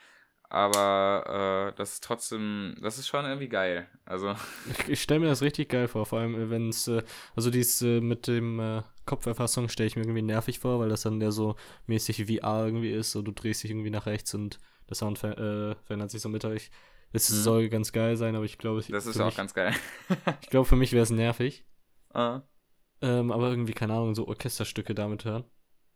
Aber 0.48 1.72
äh, 1.74 1.78
das 1.78 1.94
ist 1.94 2.04
trotzdem, 2.04 2.76
das 2.82 3.00
ist 3.00 3.08
schon 3.08 3.26
irgendwie 3.26 3.50
geil. 3.50 3.88
Also, 4.06 4.36
Ich, 4.70 4.90
ich 4.90 5.02
stelle 5.02 5.20
mir 5.22 5.28
das 5.28 5.42
richtig 5.42 5.70
geil 5.70 5.88
vor, 5.88 6.06
vor 6.06 6.20
allem 6.20 6.50
wenn 6.52 6.70
es, 6.70 6.88
äh, 6.88 7.02
also 7.36 7.50
dies 7.50 7.82
äh, 7.82 8.00
mit 8.00 8.28
dem 8.28 8.60
äh, 8.60 8.84
Kopferfassung 9.06 9.70
stelle 9.70 9.88
ich 9.88 9.96
mir 9.96 10.04
irgendwie 10.04 10.22
nervig 10.22 10.60
vor, 10.60 10.80
weil 10.80 10.90
das 10.90 11.02
dann 11.02 11.20
ja 11.20 11.32
so 11.32 11.56
mäßig 11.88 12.26
VR 12.28 12.66
irgendwie 12.66 12.92
ist, 12.92 13.12
so 13.12 13.22
du 13.24 13.32
drehst 13.32 13.64
dich 13.64 13.72
irgendwie 13.72 13.90
nach 13.90 14.06
rechts 14.06 14.34
und 14.36 14.60
der 14.88 14.96
Sound 14.96 15.18
ver 15.18 15.38
äh, 15.38 15.76
verändert 15.84 16.12
sich 16.12 16.22
so 16.22 16.30
mit 16.30 16.46
euch. 16.46 16.70
Es 17.12 17.30
Mhm. 17.30 17.36
soll 17.36 17.70
ganz 17.70 17.92
geil 17.92 18.16
sein, 18.16 18.36
aber 18.36 18.46
ich 18.46 18.58
glaube, 18.60 18.82
ich, 18.82 18.88
das 18.88 19.08
ist 19.08 19.20
auch 19.20 19.26
mich, 19.26 19.36
ganz 19.38 19.54
geil. 19.56 19.74
ich 20.42 20.50
glaube, 20.50 20.68
für 20.68 20.76
mich 20.76 20.92
wäre 20.94 21.04
es 21.04 21.10
nervig. 21.10 21.66
Ah. 22.14 22.42
Ähm, 23.02 23.32
aber 23.32 23.50
irgendwie, 23.50 23.74
keine 23.74 23.94
Ahnung, 23.94 24.16
so 24.16 24.28
Orchesterstücke 24.28 24.96
damit 24.96 25.26
hören. 25.26 25.46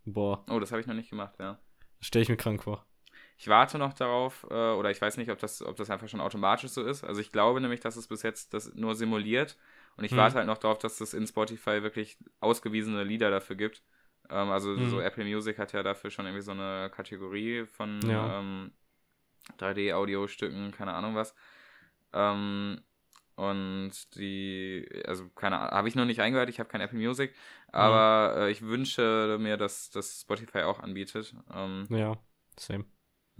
Boah, 0.05 0.47
Oh, 0.49 0.59
das 0.59 0.71
habe 0.71 0.81
ich 0.81 0.87
noch 0.87 0.95
nicht 0.95 1.09
gemacht, 1.09 1.35
ja. 1.39 1.59
stelle 2.01 2.23
ich 2.23 2.29
mir 2.29 2.35
krank 2.37 2.61
vor. 2.63 2.85
Ich 3.37 3.47
warte 3.47 3.77
noch 3.77 3.93
darauf, 3.93 4.45
äh, 4.49 4.53
oder 4.73 4.91
ich 4.91 5.01
weiß 5.01 5.17
nicht, 5.17 5.31
ob 5.31 5.39
das, 5.39 5.61
ob 5.61 5.75
das 5.77 5.89
einfach 5.89 6.07
schon 6.09 6.21
automatisch 6.21 6.71
so 6.71 6.83
ist. 6.83 7.03
Also 7.03 7.21
ich 7.21 7.31
glaube 7.31 7.61
nämlich, 7.61 7.79
dass 7.79 7.95
es 7.95 8.07
bis 8.07 8.23
jetzt 8.23 8.53
das 8.53 8.73
nur 8.75 8.95
simuliert. 8.95 9.57
Und 9.97 10.03
ich 10.05 10.11
Hm. 10.11 10.17
warte 10.17 10.35
halt 10.37 10.47
noch 10.47 10.57
darauf, 10.57 10.77
dass 10.79 10.99
es 11.01 11.13
in 11.13 11.27
Spotify 11.27 11.81
wirklich 11.83 12.17
ausgewiesene 12.39 13.03
Lieder 13.03 13.31
dafür 13.31 13.55
gibt. 13.55 13.83
Ähm, 14.29 14.49
also 14.49 14.75
Hm. 14.75 14.87
so 14.87 14.99
Apple 15.01 15.25
Music 15.25 15.57
hat 15.57 15.73
ja 15.73 15.83
dafür 15.83 16.11
schon 16.11 16.25
irgendwie 16.25 16.43
so 16.43 16.51
eine 16.51 16.89
Kategorie 16.93 17.65
von 17.65 17.99
Ja. 18.03 18.33
ähm, 18.39 18.71
3D-Audio-Stücken, 19.57 20.71
keine 20.71 20.93
Ahnung 20.93 21.15
was. 21.15 21.35
Ähm, 22.13 22.81
und 23.39 23.91
die, 24.15 24.87
also 25.05 25.29
keine 25.29 25.59
Ahnung, 25.59 25.71
habe 25.71 25.87
ich 25.87 25.95
noch 25.95 26.05
nicht 26.05 26.19
reingehört, 26.19 26.49
ich 26.49 26.59
habe 26.59 26.69
kein 26.69 26.81
Apple 26.81 26.99
Music, 26.99 27.33
aber 27.71 28.35
äh, 28.47 28.51
ich 28.51 28.61
wünsche 28.61 29.37
mir, 29.39 29.57
dass 29.57 29.89
das 29.91 30.21
Spotify 30.21 30.59
auch 30.63 30.79
anbietet. 30.79 31.33
Ähm, 31.53 31.87
Ja, 31.89 32.17
same. 32.57 32.85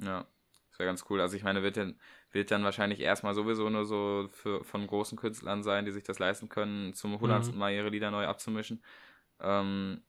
ja, 0.02 0.26
das 0.70 0.80
wäre 0.80 0.88
ganz 0.88 1.06
cool. 1.10 1.22
Also 1.22 1.36
ich 1.36 1.44
meine, 1.44 1.64
wird 1.64 1.78
dann, 1.78 2.00
wird 2.32 2.52
dann 2.52 2.64
wahrscheinlich 2.64 3.00
erstmal 3.02 3.34
sowieso 3.34 3.70
nur 3.70 3.86
so 3.86 4.28
für, 4.32 4.64
von 4.64 4.88
großen 4.88 5.18
Künstlern 5.18 5.64
sein, 5.64 5.86
die 5.86 5.92
sich 5.92 6.04
das 6.04 6.20
leisten 6.20 6.50
können, 6.50 6.94
zum 6.94 7.20
hundertsten 7.20 7.60
Mal 7.60 7.74
ihre 7.74 7.90
Lieder 7.90 8.12
neu 8.12 8.26
abzumischen. 8.26 8.84
Ähm, 9.42 10.04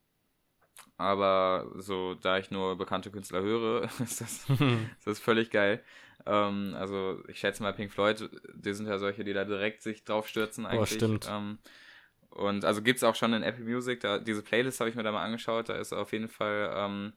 aber 1.00 1.70
so, 1.76 2.14
da 2.14 2.38
ich 2.38 2.50
nur 2.50 2.76
bekannte 2.78 3.10
Künstler 3.10 3.42
höre, 3.42 3.84
ist 4.00 4.20
das, 4.20 4.46
ist 4.98 5.06
das 5.06 5.20
völlig 5.20 5.50
geil. 5.50 5.82
Ähm, 6.26 6.74
also 6.78 7.22
ich 7.28 7.38
schätze 7.40 7.62
mal 7.62 7.72
Pink 7.74 7.92
Floyd, 7.92 8.30
die 8.54 8.74
sind 8.74 8.86
ja 8.88 8.98
solche, 8.98 9.24
die 9.24 9.32
da 9.32 9.44
direkt 9.44 9.82
sich 9.82 10.04
drauf 10.04 10.28
stürzen 10.28 10.66
eigentlich. 10.66 11.18
stimmt. 11.18 11.24
Ähm, 11.24 11.58
und 12.30 12.64
also 12.64 12.82
gibt 12.82 12.98
es 12.98 13.04
auch 13.04 13.14
schon 13.16 13.32
in 13.32 13.42
Apple 13.42 13.64
Music, 13.64 14.00
da, 14.00 14.18
diese 14.18 14.42
Playlist 14.42 14.80
habe 14.80 14.90
ich 14.90 14.96
mir 14.96 15.02
da 15.02 15.12
mal 15.12 15.24
angeschaut, 15.24 15.68
da 15.68 15.74
ist 15.74 15.92
auf 15.92 16.12
jeden 16.12 16.28
Fall 16.28 16.70
ähm, 16.74 17.12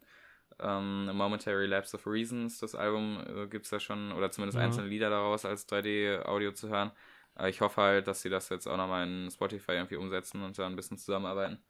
ähm, 0.60 1.08
A 1.10 1.14
Momentary 1.14 1.66
Lapse 1.68 1.96
of 1.98 2.08
Reasons, 2.08 2.60
das 2.60 2.76
Album 2.76 3.24
äh, 3.28 3.48
gibt 3.48 3.66
es 3.66 3.72
da 3.72 3.80
schon, 3.80 4.12
oder 4.14 4.32
zumindest 4.32 4.58
Mhm. 4.58 4.64
einzelne 4.64 4.88
Lieder 4.88 5.10
daraus 5.10 5.46
als 5.46 5.66
3D-Audio 5.68 6.52
zu 6.54 6.70
hören. 6.70 6.92
Äh, 7.38 7.50
ich 7.50 7.62
hoffe 7.62 7.82
halt, 7.82 8.08
dass 8.08 8.22
sie 8.22 8.30
das 8.30 8.50
jetzt 8.50 8.68
auch 8.68 8.78
nochmal 8.78 9.08
in 9.08 9.30
Spotify 9.32 9.74
irgendwie 9.74 9.98
umsetzen 9.98 10.44
und 10.44 10.58
da 10.58 10.68
ein 10.68 10.76
bisschen 10.76 10.98
zusammenarbeiten. 10.98 11.64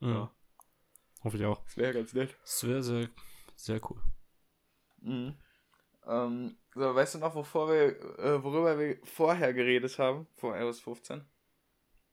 ja. 0.00 0.30
Hoffe 1.24 1.36
ich 1.36 1.44
auch. 1.44 1.62
Das 1.64 1.76
wäre 1.76 1.94
ganz 1.94 2.12
nett. 2.14 2.36
Das 2.42 2.66
wäre 2.66 2.82
sehr, 2.82 3.08
sehr 3.56 3.80
cool. 3.90 4.00
Mhm. 5.00 5.34
Ähm, 6.06 6.56
so, 6.74 6.94
weißt 6.94 7.16
du 7.16 7.18
noch, 7.18 7.34
wovor 7.34 7.68
wir, 7.68 8.18
äh, 8.18 8.42
worüber 8.42 8.78
wir 8.78 8.98
vorher 9.04 9.52
geredet 9.52 9.98
haben, 9.98 10.26
vor 10.36 10.56
iOS 10.56 10.80
15? 10.80 11.24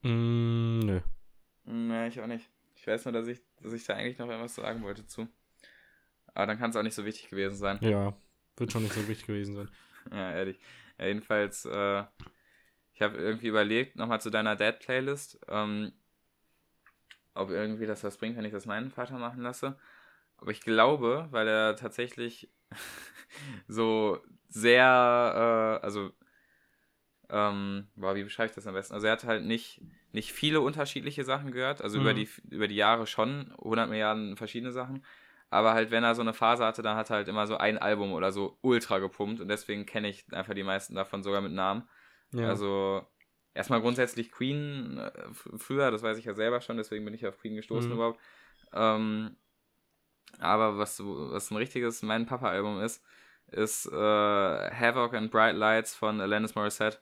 Mm, 0.02 0.80
nö. 0.80 1.02
Nee, 1.66 2.08
ich 2.08 2.20
auch 2.20 2.28
nicht. 2.28 2.50
Ich 2.76 2.86
weiß 2.86 3.06
nur, 3.06 3.14
dass 3.14 3.28
ich, 3.28 3.42
dass 3.62 3.74
ich 3.74 3.86
da 3.86 3.96
eigentlich 3.96 4.18
noch 4.18 4.30
etwas 4.30 4.56
sagen 4.56 4.84
wollte 4.84 5.08
zu. 5.08 5.28
Aber 6.28 6.48
dann 6.48 6.60
kann 6.60 6.72
es 6.72 6.76
auch 6.76 6.84
nicht 6.84 6.94
so 6.94 7.06
wichtig 7.06 7.30
gewesen 7.30 7.56
sein. 7.56 7.80
Ja, 7.82 8.14
wird 8.58 8.72
schon 8.72 8.84
nicht 8.84 8.94
so 8.94 9.08
wichtig 9.08 9.28
gewesen 9.28 9.56
sein. 9.56 9.70
Ja, 10.12 10.34
ehrlich. 10.34 10.60
Ja, 11.00 11.08
jedenfalls, 11.08 11.66
äh, 11.66 12.04
ich 12.94 13.02
habe 13.02 13.18
irgendwie 13.18 13.48
überlegt, 13.48 13.96
nochmal 13.96 14.22
zu 14.22 14.30
deiner 14.30 14.56
Dad-Playlist, 14.56 15.40
ähm, 15.48 15.94
ob 17.36 17.50
irgendwie 17.50 17.86
das 17.86 18.04
was 18.04 18.18
bringt, 18.18 18.38
wenn 18.38 18.46
ich 18.46 18.52
das 18.52 18.66
meinen 18.66 18.92
Vater 18.92 19.18
machen 19.18 19.42
lasse. 19.42 19.78
Aber 20.38 20.52
ich 20.52 20.62
glaube, 20.62 21.28
weil 21.32 21.48
er 21.48 21.76
tatsächlich 21.76 22.50
so 23.68 24.20
sehr, 24.50 25.80
äh, 25.82 25.86
also 25.86 26.12
ähm, 27.30 27.88
boah, 27.96 28.16
wie 28.16 28.24
beschreibe 28.24 28.50
ich 28.50 28.56
das 28.56 28.68
am 28.68 28.74
besten? 28.74 28.94
Also 28.94 29.08
er 29.08 29.14
hat 29.14 29.24
halt 29.24 29.44
nicht, 29.44 29.82
nicht 30.12 30.32
viele 30.32 30.62
unterschiedliche 30.62 31.24
Sachen 31.24 31.52
gehört, 31.52 31.82
also 31.82 31.98
mhm. 31.98 32.04
über, 32.04 32.14
die, 32.14 32.30
über 32.50 32.68
die 32.68 32.76
Jahre 32.76 33.08
schon 33.08 33.52
100 33.58 33.90
Milliarden 33.90 34.38
verschiedene 34.38 34.72
Sachen, 34.72 35.04
aber 35.50 35.74
halt 35.74 35.92
wenn 35.92 36.04
er 36.04 36.16
so 36.16 36.22
eine 36.22 36.34
Phase 36.34 36.66
hatte, 36.66 36.82
dann 36.82 36.98
hat 36.98 37.10
er 37.10 37.18
halt 37.18 37.28
immer 37.28 37.48
so 37.48 37.58
ein 37.58 37.78
Album 37.78 38.14
oder 38.14 38.32
so 38.32 38.58
ultra 38.62 39.00
gepumpt 39.00 39.42
und 39.42 39.48
deswegen 39.48 39.86
kenne 39.86 40.10
ich 40.10 40.26
einfach 40.32 40.54
die 40.54 40.64
meisten 40.64 40.96
davon 40.96 41.24
sogar 41.24 41.42
mit 41.42 41.52
Namen. 41.52 41.88
Ja. 42.34 42.50
Also 42.50 43.06
erstmal 43.56 43.82
grundsätzlich 43.82 44.32
Queen 44.32 45.00
äh, 45.00 45.12
früher, 45.34 45.90
das 45.90 46.04
weiß 46.04 46.18
ich 46.20 46.26
ja 46.26 46.36
selber 46.36 46.62
schon, 46.62 46.78
deswegen 46.78 47.06
bin 47.06 47.14
ich 47.16 47.26
auf 47.26 47.40
Queen 47.40 47.56
gestoßen 47.56 47.90
mhm. 47.90 47.96
überhaupt. 47.96 48.20
Ähm, 48.74 49.36
aber 50.40 50.78
was, 50.78 51.02
was 51.04 51.50
ein 51.50 51.58
richtiges 51.58 52.04
Mein 52.04 52.26
Papa-Album 52.26 52.82
ist, 52.82 53.04
ist 53.48 53.88
äh, 53.88 53.92
Havoc 53.92 55.14
and 55.14 55.32
Bright 55.32 55.56
Lights 55.56 55.96
von 55.96 56.20
Alanis 56.20 56.56
Morissette. 56.56 57.00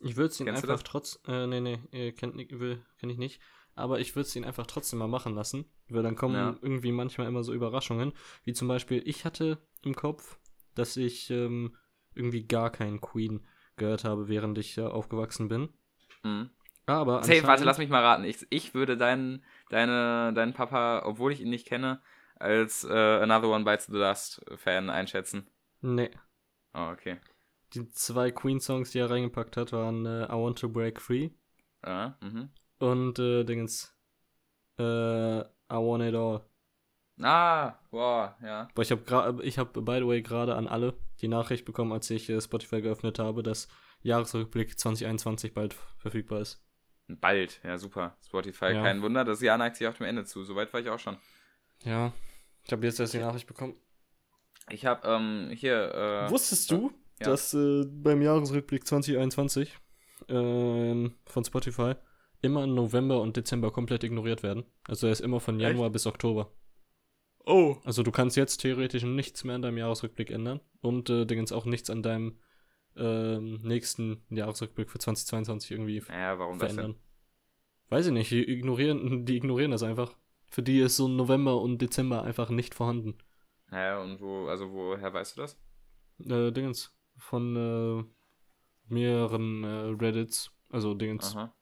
Ich 0.00 0.16
würde 0.16 0.28
es 0.28 0.40
ihn 0.40 0.48
einfach 0.48 0.82
trotz, 0.82 1.20
äh, 1.26 1.46
nee, 1.46 1.60
nee, 1.60 1.80
äh, 1.90 2.12
kenn, 2.12 2.36
kenn 2.36 3.10
ich 3.10 3.16
nicht, 3.16 3.40
aber 3.74 3.98
ich 3.98 4.14
würde 4.14 4.26
es 4.26 4.36
ihn 4.36 4.44
einfach 4.44 4.66
trotzdem 4.66 4.98
mal 4.98 5.08
machen 5.08 5.34
lassen, 5.34 5.64
weil 5.88 6.02
dann 6.02 6.16
kommen 6.16 6.34
ja. 6.34 6.56
irgendwie 6.60 6.92
manchmal 6.92 7.26
immer 7.26 7.42
so 7.42 7.54
Überraschungen, 7.54 8.12
wie 8.44 8.52
zum 8.52 8.68
Beispiel, 8.68 9.02
ich 9.06 9.24
hatte 9.24 9.66
im 9.82 9.94
Kopf, 9.94 10.38
dass 10.74 10.98
ich 10.98 11.30
ähm, 11.30 11.76
irgendwie 12.14 12.46
gar 12.46 12.70
keinen 12.70 13.00
Queen 13.00 13.46
gehört 13.76 14.04
habe, 14.04 14.28
während 14.28 14.58
ich 14.58 14.76
äh, 14.78 14.82
aufgewachsen 14.82 15.48
bin. 15.48 15.68
Mhm. 16.22 16.50
Aber 16.86 17.22
hey, 17.26 17.42
warte, 17.44 17.64
lass 17.64 17.78
mich 17.78 17.88
mal 17.88 18.02
raten. 18.02 18.24
Ich, 18.24 18.46
ich 18.50 18.74
würde 18.74 18.96
deinen, 18.96 19.44
deine, 19.70 20.32
deinen 20.32 20.52
Papa, 20.52 21.02
obwohl 21.04 21.32
ich 21.32 21.40
ihn 21.40 21.50
nicht 21.50 21.66
kenne, 21.66 22.00
als 22.36 22.84
äh, 22.84 22.92
Another 22.92 23.48
One 23.48 23.64
Bites 23.64 23.86
the 23.86 23.92
Dust 23.92 24.44
Fan 24.56 24.88
einschätzen. 24.88 25.48
Nee. 25.80 26.10
Oh, 26.74 26.90
okay. 26.92 27.18
Die 27.74 27.88
zwei 27.88 28.30
Queen-Songs, 28.30 28.92
die 28.92 29.00
er 29.00 29.10
reingepackt 29.10 29.56
hat, 29.56 29.72
waren 29.72 30.06
äh, 30.06 30.26
I 30.26 30.32
Want 30.32 30.58
to 30.60 30.68
Break 30.68 31.00
Free. 31.00 31.30
Ah, 31.82 32.14
mhm. 32.20 32.50
Und 32.78 33.18
äh, 33.18 33.44
Dingens. 33.44 33.92
Äh, 34.78 35.40
I 35.40 35.44
Want 35.68 36.04
It 36.04 36.14
All. 36.14 36.42
Ah, 37.20 37.78
wow, 37.90 38.30
ja. 38.42 38.68
Boah, 38.74 38.82
ich 38.82 38.90
habe 38.90 39.42
ich 39.42 39.58
habe 39.58 39.80
by 39.80 39.98
the 39.98 40.06
way 40.06 40.22
gerade 40.22 40.54
an 40.54 40.68
alle 40.68 40.94
die 41.20 41.28
Nachricht 41.28 41.64
bekommen, 41.64 41.92
als 41.92 42.10
ich 42.10 42.28
äh, 42.28 42.40
Spotify 42.40 42.82
geöffnet 42.82 43.18
habe, 43.18 43.42
dass 43.42 43.68
Jahresrückblick 44.02 44.78
2021 44.78 45.54
bald 45.54 45.74
verfügbar 45.98 46.40
ist. 46.40 46.62
Bald, 47.08 47.60
ja 47.62 47.78
super. 47.78 48.16
Spotify, 48.24 48.72
ja. 48.72 48.82
kein 48.82 49.02
Wunder, 49.02 49.24
das 49.24 49.40
Jahr 49.40 49.58
neigt 49.58 49.76
sich 49.76 49.86
auf 49.86 49.96
dem 49.96 50.06
Ende 50.06 50.24
zu. 50.24 50.44
Soweit 50.44 50.72
war 50.72 50.80
ich 50.80 50.88
auch 50.88 50.98
schon. 50.98 51.16
Ja, 51.84 52.12
ich 52.64 52.72
habe 52.72 52.84
jetzt 52.84 52.98
erst 52.98 53.14
die 53.14 53.18
Nachricht 53.18 53.46
bekommen. 53.46 53.74
Ich 54.70 54.84
habe 54.86 55.06
ähm, 55.06 55.50
hier. 55.54 55.94
Äh, 55.94 56.30
Wusstest 56.30 56.70
du, 56.70 56.90
ja. 57.20 57.26
dass 57.26 57.54
äh, 57.54 57.84
beim 57.86 58.22
Jahresrückblick 58.22 58.86
2021 58.86 59.78
äh, 60.28 61.10
von 61.26 61.44
Spotify 61.44 61.94
immer 62.42 62.66
November 62.66 63.20
und 63.20 63.36
Dezember 63.36 63.70
komplett 63.70 64.02
ignoriert 64.02 64.42
werden? 64.42 64.64
Also 64.88 65.06
er 65.06 65.12
ist 65.12 65.20
immer 65.20 65.38
von 65.38 65.60
Januar 65.60 65.86
Echt? 65.86 65.92
bis 65.92 66.06
Oktober. 66.06 66.50
Oh. 67.46 67.76
Also 67.84 68.02
du 68.02 68.10
kannst 68.10 68.36
jetzt 68.36 68.58
theoretisch 68.58 69.04
nichts 69.04 69.44
mehr 69.44 69.54
an 69.54 69.62
deinem 69.62 69.78
Jahresrückblick 69.78 70.30
ändern 70.30 70.60
und 70.80 71.08
äh, 71.08 71.24
Dingens 71.24 71.52
auch 71.52 71.64
nichts 71.64 71.88
an 71.90 72.02
deinem 72.02 72.38
ähm, 72.96 73.60
nächsten 73.62 74.22
Jahresrückblick 74.30 74.90
für 74.90 74.98
2022 74.98 75.70
irgendwie 75.70 76.02
ja, 76.08 76.38
warum 76.38 76.58
verändern. 76.58 76.92
Das 76.92 76.96
denn? 76.96 77.06
Weiß 77.88 78.06
ich 78.06 78.12
nicht, 78.12 78.30
die 78.32 78.50
ignorieren, 78.50 79.24
die 79.24 79.36
ignorieren 79.36 79.70
das 79.70 79.84
einfach. 79.84 80.16
Für 80.48 80.62
die 80.62 80.80
ist 80.80 80.96
so 80.96 81.06
November 81.06 81.60
und 81.60 81.78
Dezember 81.78 82.22
einfach 82.22 82.50
nicht 82.50 82.74
vorhanden. 82.74 83.16
Ja, 83.70 84.00
und 84.00 84.20
wo, 84.20 84.46
also 84.48 84.72
woher 84.72 85.12
weißt 85.12 85.36
du 85.36 85.42
das? 85.42 85.58
Äh, 86.18 86.50
Dingens. 86.50 86.92
Von 87.16 87.56
äh, 87.56 88.04
mehreren 88.92 89.64
äh, 89.64 89.68
Reddits. 90.02 90.50
Also 90.70 90.94
Dingens. 90.94 91.36
Aha. 91.36 91.54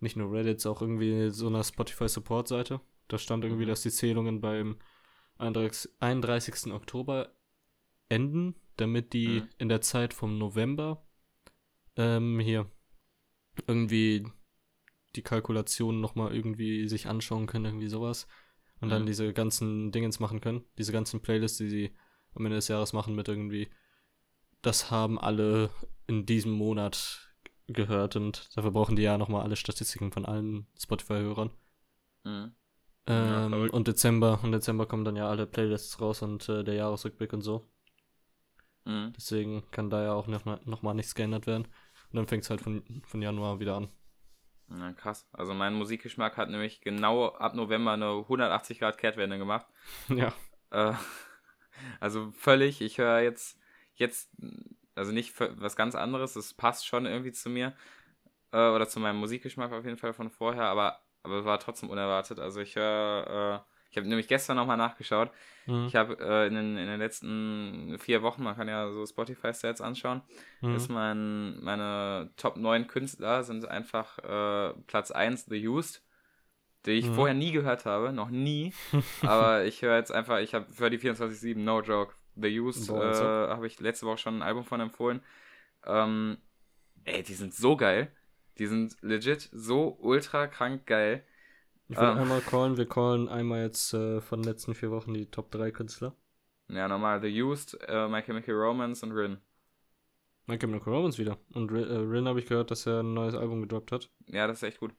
Nicht 0.00 0.16
nur 0.16 0.30
Reddits, 0.30 0.66
auch 0.66 0.82
irgendwie 0.82 1.30
so 1.30 1.46
einer 1.46 1.64
Spotify 1.64 2.08
Support 2.08 2.48
Seite. 2.48 2.80
Da 3.08 3.18
stand 3.18 3.44
irgendwie, 3.44 3.64
mhm. 3.64 3.68
dass 3.68 3.82
die 3.82 3.90
Zählungen 3.90 4.40
beim 4.40 4.78
31. 5.38 6.72
Oktober 6.72 7.34
enden, 8.08 8.54
damit 8.76 9.12
die 9.12 9.40
mhm. 9.40 9.48
in 9.58 9.68
der 9.68 9.80
Zeit 9.80 10.14
vom 10.14 10.38
November 10.38 11.06
ähm, 11.96 12.38
hier 12.40 12.70
irgendwie 13.66 14.26
die 15.16 15.22
Kalkulationen 15.22 16.00
nochmal 16.00 16.34
irgendwie 16.34 16.88
sich 16.88 17.06
anschauen 17.06 17.46
können, 17.46 17.64
irgendwie 17.64 17.88
sowas. 17.88 18.26
Und 18.80 18.88
mhm. 18.88 18.92
dann 18.92 19.06
diese 19.06 19.32
ganzen 19.32 19.90
Dingens 19.90 20.20
machen 20.20 20.40
können, 20.40 20.64
diese 20.78 20.92
ganzen 20.92 21.20
Playlists, 21.20 21.58
die 21.58 21.68
sie 21.68 21.96
am 22.34 22.44
Ende 22.44 22.56
des 22.56 22.68
Jahres 22.68 22.92
machen 22.92 23.14
mit 23.14 23.26
irgendwie, 23.26 23.68
das 24.62 24.90
haben 24.90 25.18
alle 25.18 25.70
in 26.06 26.26
diesem 26.26 26.52
Monat 26.52 27.32
gehört 27.66 28.16
und 28.16 28.56
dafür 28.56 28.70
brauchen 28.70 28.96
die 28.96 29.02
ja 29.02 29.18
nochmal 29.18 29.42
alle 29.42 29.56
Statistiken 29.56 30.12
von 30.12 30.24
allen 30.24 30.66
Spotify-Hörern. 30.78 31.50
Mhm. 32.24 32.54
Ähm, 33.08 33.52
ja, 33.52 33.70
und 33.70 33.88
Dezember, 33.88 34.38
und 34.42 34.52
Dezember 34.52 34.86
kommen 34.86 35.04
dann 35.04 35.16
ja 35.16 35.28
alle 35.28 35.46
Playlists 35.46 36.00
raus 36.00 36.22
und 36.22 36.48
äh, 36.48 36.62
der 36.62 36.74
Jahresrückblick 36.74 37.32
und 37.32 37.40
so. 37.42 37.66
Mhm. 38.84 39.12
Deswegen 39.16 39.70
kann 39.70 39.90
da 39.90 40.02
ja 40.02 40.12
auch 40.12 40.26
noch, 40.26 40.44
noch 40.44 40.82
mal 40.82 40.94
nichts 40.94 41.14
geändert 41.14 41.46
werden. 41.46 41.64
Und 41.64 42.16
dann 42.16 42.26
fängt 42.26 42.44
es 42.44 42.50
halt 42.50 42.60
von, 42.60 43.02
von 43.06 43.22
Januar 43.22 43.60
wieder 43.60 43.76
an. 43.76 43.88
Na 44.68 44.92
krass. 44.92 45.26
Also 45.32 45.54
mein 45.54 45.74
Musikgeschmack 45.74 46.36
hat 46.36 46.50
nämlich 46.50 46.82
genau 46.82 47.28
ab 47.28 47.54
November 47.54 47.92
eine 47.92 48.10
180 48.10 48.78
Grad 48.78 48.98
Kehrtwende 48.98 49.38
gemacht. 49.38 49.66
Ja. 50.08 50.32
Äh, 50.70 50.94
also 52.00 52.30
völlig. 52.32 52.82
Ich 52.82 52.98
höre 52.98 53.20
jetzt, 53.20 53.58
jetzt, 53.94 54.30
also 54.94 55.12
nicht 55.12 55.34
was 55.38 55.76
ganz 55.76 55.94
anderes. 55.94 56.34
Das 56.34 56.52
passt 56.52 56.86
schon 56.86 57.06
irgendwie 57.06 57.32
zu 57.32 57.48
mir. 57.48 57.74
Äh, 58.52 58.68
oder 58.70 58.88
zu 58.88 59.00
meinem 59.00 59.18
Musikgeschmack 59.20 59.72
auf 59.72 59.84
jeden 59.84 59.96
Fall 59.96 60.12
von 60.12 60.30
vorher. 60.30 60.64
Aber, 60.64 61.00
aber 61.22 61.44
war 61.44 61.58
trotzdem 61.58 61.90
unerwartet. 61.90 62.38
Also 62.38 62.60
ich 62.60 62.76
höre, 62.76 63.64
äh, 63.64 63.70
ich 63.90 63.96
habe 63.96 64.08
nämlich 64.08 64.28
gestern 64.28 64.56
nochmal 64.56 64.76
nachgeschaut. 64.76 65.30
Mhm. 65.66 65.86
Ich 65.86 65.96
habe 65.96 66.18
äh, 66.20 66.46
in, 66.46 66.54
den, 66.54 66.76
in 66.76 66.86
den 66.86 66.98
letzten 66.98 67.96
vier 67.98 68.22
Wochen, 68.22 68.42
man 68.42 68.56
kann 68.56 68.68
ja 68.68 68.90
so 68.90 69.04
Spotify-Stats 69.06 69.80
anschauen, 69.80 70.22
mhm. 70.60 70.74
ist 70.74 70.88
mein, 70.88 71.60
meine 71.62 72.30
Top 72.36 72.56
9 72.56 72.86
Künstler 72.86 73.44
sind 73.44 73.66
einfach 73.68 74.18
äh, 74.18 74.74
Platz 74.86 75.10
1 75.10 75.46
The 75.46 75.68
Used, 75.68 76.02
die 76.86 76.92
ich 76.92 77.06
mhm. 77.06 77.14
vorher 77.14 77.34
nie 77.34 77.52
gehört 77.52 77.86
habe, 77.86 78.12
noch 78.12 78.30
nie. 78.30 78.72
aber 79.22 79.64
ich 79.64 79.82
höre 79.82 79.96
jetzt 79.96 80.12
einfach, 80.12 80.38
ich 80.38 80.54
habe 80.54 80.66
für 80.72 80.90
die 80.90 80.98
24-7, 80.98 81.58
no 81.58 81.80
joke, 81.82 82.14
The 82.36 82.60
Used 82.60 82.88
äh, 82.90 82.94
habe 82.94 83.66
ich 83.66 83.80
letzte 83.80 84.06
Woche 84.06 84.18
schon 84.18 84.38
ein 84.38 84.42
Album 84.42 84.64
von 84.64 84.80
empfohlen. 84.80 85.22
Ähm, 85.84 86.38
ey, 87.04 87.22
die 87.22 87.34
sind 87.34 87.54
so 87.54 87.76
geil. 87.76 88.12
Die 88.58 88.66
sind 88.66 88.96
legit 89.02 89.48
so 89.52 89.96
ultra 90.00 90.46
krank 90.46 90.86
geil. 90.86 91.24
Ich 91.88 91.96
will 91.96 92.04
ähm, 92.04 92.18
einmal 92.18 92.40
callen, 92.40 92.76
wir 92.76 92.86
callen 92.86 93.28
einmal 93.28 93.62
jetzt 93.62 93.94
äh, 93.94 94.20
von 94.20 94.42
den 94.42 94.50
letzten 94.50 94.74
vier 94.74 94.90
Wochen 94.90 95.14
die 95.14 95.30
Top 95.30 95.50
3 95.50 95.70
Künstler. 95.70 96.14
Ja, 96.68 96.86
normal. 96.86 97.20
The 97.22 97.42
Used, 97.42 97.78
uh, 97.88 98.08
My 98.08 98.22
Chemical 98.22 98.54
Romance 98.54 99.02
und 99.04 99.12
Rin. 99.12 99.38
My 100.46 100.58
Chemical 100.58 100.92
Romance 100.92 101.18
wieder. 101.18 101.38
Und 101.54 101.70
Rin, 101.70 101.88
äh, 101.88 101.96
Rin 101.96 102.28
habe 102.28 102.40
ich 102.40 102.46
gehört, 102.46 102.70
dass 102.70 102.86
er 102.86 103.00
ein 103.02 103.14
neues 103.14 103.34
Album 103.34 103.62
gedroppt 103.62 103.92
hat. 103.92 104.10
Ja, 104.26 104.46
das 104.46 104.58
ist 104.58 104.62
echt 104.64 104.80
gut. 104.80 104.92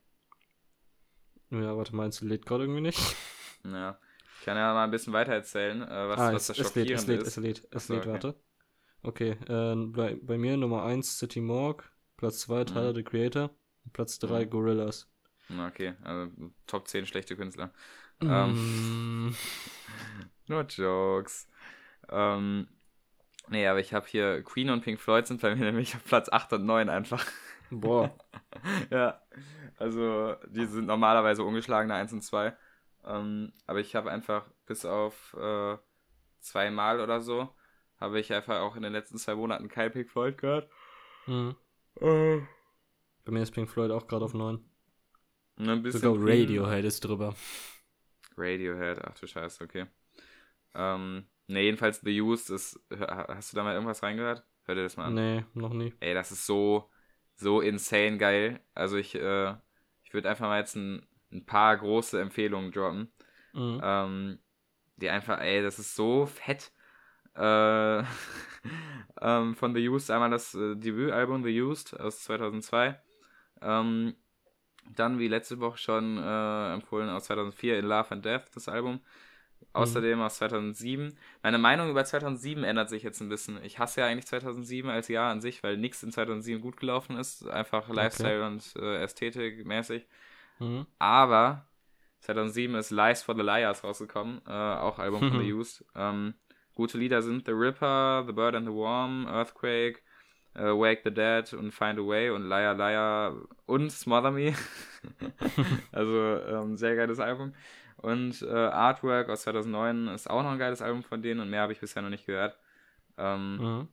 Ja, 1.50 1.76
warte, 1.76 1.94
meinst 1.94 2.20
du, 2.20 2.26
lädt 2.26 2.46
gerade 2.46 2.64
irgendwie 2.64 2.82
nicht? 2.82 2.98
Ja. 3.62 3.98
Ich 4.38 4.46
kann 4.46 4.56
ja 4.56 4.72
mal 4.72 4.84
ein 4.84 4.90
bisschen 4.90 5.12
weiter 5.12 5.34
erzählen, 5.34 5.82
äh, 5.82 6.08
was, 6.08 6.18
ah, 6.18 6.32
was 6.32 6.46
das 6.46 6.58
es 6.58 6.74
lädt, 6.74 6.90
es 6.92 7.06
lädt, 7.06 7.20
es 7.20 7.36
lädt, 7.36 7.68
es 7.70 7.88
lädt, 7.90 8.04
so, 8.04 8.10
warte. 8.10 8.34
Okay, 9.02 9.36
äh, 9.46 9.74
bei, 9.74 10.14
bei 10.14 10.38
mir 10.38 10.56
Nummer 10.56 10.84
1 10.84 11.18
City 11.18 11.42
Morgue, 11.42 11.84
Platz 12.20 12.40
2 12.40 12.64
Tyler, 12.64 12.90
mhm. 12.90 12.96
the 12.96 13.02
Creator, 13.02 13.50
Platz 13.94 14.18
3 14.18 14.44
mhm. 14.44 14.50
Gorillas. 14.50 15.10
Okay, 15.68 15.94
also 16.04 16.30
Top 16.66 16.86
10 16.86 17.06
schlechte 17.06 17.34
Künstler. 17.34 17.72
Mm. 18.20 18.30
Ähm, 18.30 19.36
nur 20.46 20.62
Jokes. 20.64 21.48
Ähm, 22.10 22.68
nee, 23.48 23.66
aber 23.66 23.80
ich 23.80 23.94
habe 23.94 24.06
hier 24.06 24.42
Queen 24.42 24.68
und 24.68 24.82
Pink 24.82 25.00
Floyd 25.00 25.26
sind 25.26 25.40
bei 25.40 25.56
mir 25.56 25.64
nämlich 25.72 25.96
auf 25.96 26.04
Platz 26.04 26.28
8 26.30 26.52
und 26.52 26.66
9 26.66 26.90
einfach. 26.90 27.24
Boah. 27.70 28.14
ja, 28.90 29.22
also 29.78 30.36
die 30.46 30.66
sind 30.66 30.86
normalerweise 30.86 31.42
ungeschlagene 31.42 31.94
1 31.94 32.12
und 32.12 32.22
2. 32.22 32.54
Ähm, 33.06 33.54
aber 33.66 33.80
ich 33.80 33.96
habe 33.96 34.10
einfach 34.10 34.44
bis 34.66 34.84
auf 34.84 35.34
äh, 35.40 35.78
zweimal 36.40 37.00
oder 37.00 37.22
so, 37.22 37.48
habe 37.98 38.20
ich 38.20 38.30
einfach 38.30 38.60
auch 38.60 38.76
in 38.76 38.82
den 38.82 38.92
letzten 38.92 39.16
zwei 39.16 39.34
Monaten 39.34 39.68
kein 39.68 39.90
Pink 39.90 40.10
Floyd 40.10 40.36
gehört. 40.36 40.70
Mhm. 41.26 41.56
Äh. 42.00 42.40
Bei 43.24 43.32
mir 43.32 43.42
ist 43.42 43.52
Pink 43.52 43.68
Floyd 43.68 43.90
auch 43.90 44.06
gerade 44.06 44.24
auf 44.24 44.34
9. 44.34 44.58
Ein 45.56 45.82
bisschen 45.82 46.00
Sogar 46.00 46.22
Radiohead 46.26 46.84
ist 46.84 47.00
drüber. 47.00 47.34
Radiohead, 48.36 48.98
ach 49.04 49.18
du 49.18 49.26
Scheiße, 49.26 49.62
okay. 49.62 49.86
Ähm, 50.74 51.26
ne, 51.46 51.62
jedenfalls 51.62 52.00
The 52.00 52.20
Used 52.20 52.50
ist. 52.50 52.80
Hast 52.98 53.52
du 53.52 53.56
da 53.56 53.64
mal 53.64 53.74
irgendwas 53.74 54.02
reingehört? 54.02 54.44
Hör 54.64 54.74
dir 54.74 54.82
das 54.84 54.96
mal 54.96 55.06
an. 55.06 55.14
Nee, 55.14 55.44
noch 55.54 55.72
nie. 55.72 55.92
Ey, 56.00 56.14
das 56.14 56.32
ist 56.32 56.46
so, 56.46 56.90
so 57.36 57.60
insane 57.60 58.18
geil. 58.18 58.60
Also 58.74 58.96
ich, 58.96 59.14
äh, 59.14 59.54
ich 60.04 60.14
würde 60.14 60.30
einfach 60.30 60.46
mal 60.46 60.58
jetzt 60.58 60.76
ein, 60.76 61.06
ein 61.32 61.44
paar 61.44 61.76
große 61.76 62.20
Empfehlungen 62.20 62.72
droppen. 62.72 63.12
Mhm. 63.52 63.80
Ähm, 63.82 64.38
die 64.96 65.10
einfach, 65.10 65.40
ey, 65.40 65.62
das 65.62 65.78
ist 65.78 65.94
so 65.94 66.26
fett. 66.26 66.72
Äh, 67.34 67.98
ähm, 69.20 69.54
von 69.54 69.74
The 69.74 69.88
Used 69.88 70.10
einmal 70.10 70.30
das 70.30 70.54
äh, 70.54 70.76
Debütalbum 70.76 71.44
The 71.44 71.62
Used 71.62 71.98
aus 71.98 72.20
2002. 72.24 73.00
Ähm, 73.62 74.14
dann, 74.96 75.18
wie 75.18 75.28
letzte 75.28 75.60
Woche 75.60 75.78
schon 75.78 76.18
äh, 76.18 76.74
empfohlen, 76.74 77.08
aus 77.10 77.24
2004 77.24 77.78
In 77.78 77.86
Love 77.86 78.10
and 78.10 78.24
Death, 78.24 78.44
das 78.54 78.68
Album. 78.68 79.00
Außerdem 79.72 80.18
mhm. 80.18 80.24
aus 80.24 80.36
2007. 80.36 81.16
Meine 81.42 81.58
Meinung 81.58 81.90
über 81.90 82.04
2007 82.04 82.64
ändert 82.64 82.88
sich 82.88 83.02
jetzt 83.02 83.20
ein 83.20 83.28
bisschen. 83.28 83.62
Ich 83.62 83.78
hasse 83.78 84.00
ja 84.00 84.06
eigentlich 84.06 84.26
2007 84.26 84.90
als 84.90 85.08
Jahr 85.08 85.30
an 85.30 85.40
sich, 85.40 85.62
weil 85.62 85.76
nichts 85.76 86.02
in 86.02 86.10
2007 86.10 86.60
gut 86.60 86.78
gelaufen 86.78 87.16
ist. 87.16 87.46
Einfach 87.46 87.88
Lifestyle 87.88 88.42
okay. 88.42 88.46
und 88.46 88.76
äh, 88.76 89.02
Ästhetik 89.02 89.66
mäßig. 89.66 90.06
Mhm. 90.58 90.86
Aber 90.98 91.66
2007 92.20 92.74
ist 92.76 92.90
Lies 92.90 93.22
for 93.22 93.36
the 93.36 93.42
Liars 93.42 93.84
rausgekommen. 93.84 94.40
Äh, 94.46 94.50
auch 94.50 94.98
Album 94.98 95.20
von 95.30 95.40
The 95.40 95.52
Used. 95.52 95.84
Ähm, 95.94 96.34
gute 96.80 96.96
Lieder 96.96 97.20
sind 97.20 97.44
The 97.44 97.52
Ripper, 97.52 98.24
The 98.26 98.32
Bird 98.32 98.54
and 98.54 98.66
the 98.66 98.72
Worm, 98.72 99.26
Earthquake, 99.26 100.00
uh, 100.56 100.74
Wake 100.74 101.02
the 101.04 101.10
Dead 101.10 101.52
und 101.52 101.72
Find 101.72 101.98
a 101.98 102.02
Way 102.02 102.30
und 102.30 102.48
Liar 102.48 102.74
Liar 102.74 103.36
und 103.66 103.92
Smother 103.92 104.30
Me. 104.30 104.54
also 105.92 106.40
ähm, 106.40 106.78
sehr 106.78 106.96
geiles 106.96 107.20
Album. 107.20 107.52
Und 107.98 108.40
äh, 108.40 108.48
Artwork 108.48 109.28
aus 109.28 109.42
2009 109.42 110.08
ist 110.08 110.30
auch 110.30 110.42
noch 110.42 110.52
ein 110.52 110.58
geiles 110.58 110.80
Album 110.80 111.02
von 111.02 111.20
denen 111.20 111.40
und 111.40 111.50
mehr 111.50 111.60
habe 111.60 111.74
ich 111.74 111.80
bisher 111.80 112.00
noch 112.00 112.08
nicht 112.08 112.24
gehört. 112.24 112.56
Ähm, 113.18 113.58
mhm. 113.58 113.88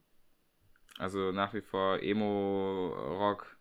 Also 0.97 1.34
nach 1.34 1.54
wie 1.54 1.62
vor 1.62 2.02
Emo-Rock. 2.02 3.58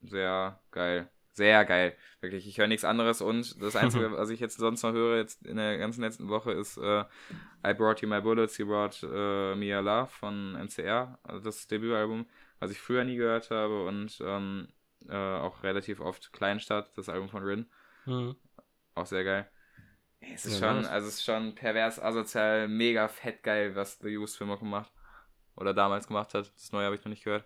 Sehr 0.00 0.58
geil. 0.70 1.10
Sehr 1.32 1.64
geil. 1.64 1.96
Wirklich, 2.20 2.46
ich 2.46 2.58
höre 2.58 2.66
nichts 2.66 2.84
anderes 2.84 3.22
und 3.22 3.60
das 3.62 3.76
Einzige, 3.76 4.12
was 4.12 4.30
ich 4.30 4.40
jetzt 4.40 4.58
sonst 4.58 4.82
noch 4.82 4.92
höre, 4.92 5.16
jetzt 5.16 5.46
in 5.46 5.56
der 5.56 5.78
ganzen 5.78 6.02
letzten 6.02 6.28
Woche, 6.28 6.52
ist 6.52 6.76
äh, 6.76 7.04
I 7.66 7.74
Brought 7.74 8.02
You 8.02 8.08
My 8.08 8.20
Bullets, 8.20 8.58
You 8.58 8.66
Brought 8.66 9.02
uh, 9.02 9.56
Me 9.56 9.74
A 9.74 9.80
Love 9.80 10.08
von 10.08 10.52
MCR, 10.52 11.18
also 11.22 11.44
das 11.44 11.66
Debütalbum, 11.66 12.26
was 12.60 12.70
ich 12.70 12.78
früher 12.78 13.04
nie 13.04 13.16
gehört 13.16 13.50
habe 13.50 13.86
und 13.86 14.22
ähm, 14.24 14.68
äh, 15.08 15.16
auch 15.16 15.62
relativ 15.62 16.00
oft 16.00 16.32
Kleinstadt, 16.32 16.96
das 16.96 17.08
Album 17.08 17.28
von 17.28 17.42
Rin. 17.42 17.66
Mhm. 18.04 18.36
Auch 18.94 19.06
sehr 19.06 19.24
geil. 19.24 19.48
Es 20.20 20.46
ist 20.46 20.60
ja, 20.60 20.68
schon, 20.68 20.86
also 20.86 21.08
es 21.08 21.14
ist 21.14 21.24
schon 21.24 21.54
pervers, 21.54 21.98
asozial, 21.98 22.68
mega 22.68 23.08
fett 23.08 23.42
geil, 23.42 23.74
was 23.74 23.98
The 23.98 24.16
Used 24.16 24.36
Film 24.36 24.56
gemacht. 24.56 24.92
Oder 25.56 25.74
damals 25.74 26.06
gemacht 26.06 26.34
hat. 26.34 26.52
Das 26.54 26.72
neue 26.72 26.86
habe 26.86 26.94
ich 26.94 27.04
noch 27.04 27.10
nicht 27.10 27.24
gehört. 27.24 27.44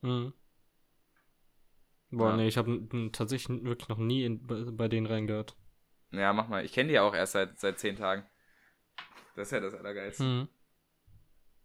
Mhm. 0.00 0.32
Boah, 2.10 2.30
ja. 2.30 2.36
nee, 2.36 2.48
ich 2.48 2.56
habe 2.56 2.88
tatsächlich 3.12 3.64
wirklich 3.64 3.88
noch 3.88 3.98
nie 3.98 4.24
in, 4.24 4.46
bei, 4.46 4.64
bei 4.70 4.88
denen 4.88 5.06
reingehört. 5.06 5.56
Ja, 6.10 6.32
mach 6.32 6.48
mal. 6.48 6.64
Ich 6.64 6.72
kenne 6.72 6.88
die 6.88 6.94
ja 6.94 7.02
auch 7.02 7.14
erst 7.14 7.32
seit, 7.32 7.58
seit 7.58 7.78
zehn 7.78 7.96
Tagen. 7.96 8.24
Das 9.36 9.48
ist 9.48 9.52
ja 9.52 9.60
das 9.60 9.74
Allergeilste. 9.74 10.24
Mhm. 10.24 10.48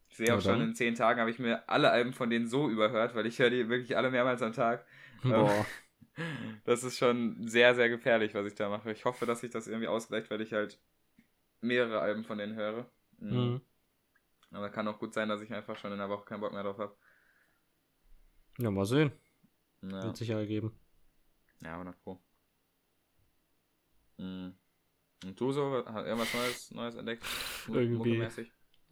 Ich 0.09 0.17
sehe 0.17 0.27
auch 0.27 0.41
ja, 0.41 0.41
schon, 0.41 0.61
in 0.61 0.75
zehn 0.75 0.95
Tagen 0.95 1.19
habe 1.19 1.31
ich 1.31 1.39
mir 1.39 1.67
alle 1.67 1.89
Alben 1.89 2.13
von 2.13 2.29
denen 2.29 2.47
so 2.47 2.69
überhört, 2.69 3.15
weil 3.15 3.25
ich 3.25 3.39
höre 3.39 3.49
die 3.49 3.69
wirklich 3.69 3.97
alle 3.97 4.11
mehrmals 4.11 4.41
am 4.41 4.53
Tag. 4.53 4.85
Boah. 5.23 5.65
Das 6.65 6.83
ist 6.83 6.99
schon 6.99 7.47
sehr, 7.47 7.73
sehr 7.73 7.89
gefährlich, 7.89 8.35
was 8.35 8.45
ich 8.45 8.53
da 8.53 8.69
mache. 8.69 8.91
Ich 8.91 9.05
hoffe, 9.05 9.25
dass 9.25 9.39
sich 9.39 9.49
das 9.49 9.67
irgendwie 9.67 9.87
ausgleicht, 9.87 10.29
weil 10.29 10.41
ich 10.41 10.53
halt 10.53 10.79
mehrere 11.61 11.99
Alben 11.99 12.25
von 12.25 12.37
denen 12.37 12.55
höre. 12.55 12.85
Mhm. 13.19 13.37
mhm. 13.37 13.61
Aber 14.51 14.69
kann 14.69 14.87
auch 14.87 14.99
gut 14.99 15.15
sein, 15.15 15.29
dass 15.29 15.41
ich 15.41 15.51
einfach 15.51 15.75
schon 15.77 15.91
in 15.91 15.97
der 15.97 16.09
Woche 16.09 16.25
keinen 16.25 16.41
Bock 16.41 16.53
mehr 16.53 16.61
drauf 16.61 16.77
habe. 16.77 16.95
Ja, 18.59 18.69
mal 18.69 18.85
sehen. 18.85 19.11
Ja. 19.83 20.03
Wird 20.03 20.17
sich 20.17 20.29
ja 20.29 20.39
ergeben. 20.39 20.71
Ja, 21.61 21.73
100 21.73 21.99
Pro. 22.01 22.19
Mhm. 24.17 24.53
Und 25.25 25.39
du 25.39 25.51
so, 25.51 25.83
hast 25.85 26.05
irgendwas 26.05 26.33
Neues, 26.33 26.71
Neues 26.71 26.95
entdeckt? 26.95 27.23
Irgendwie 27.67 28.27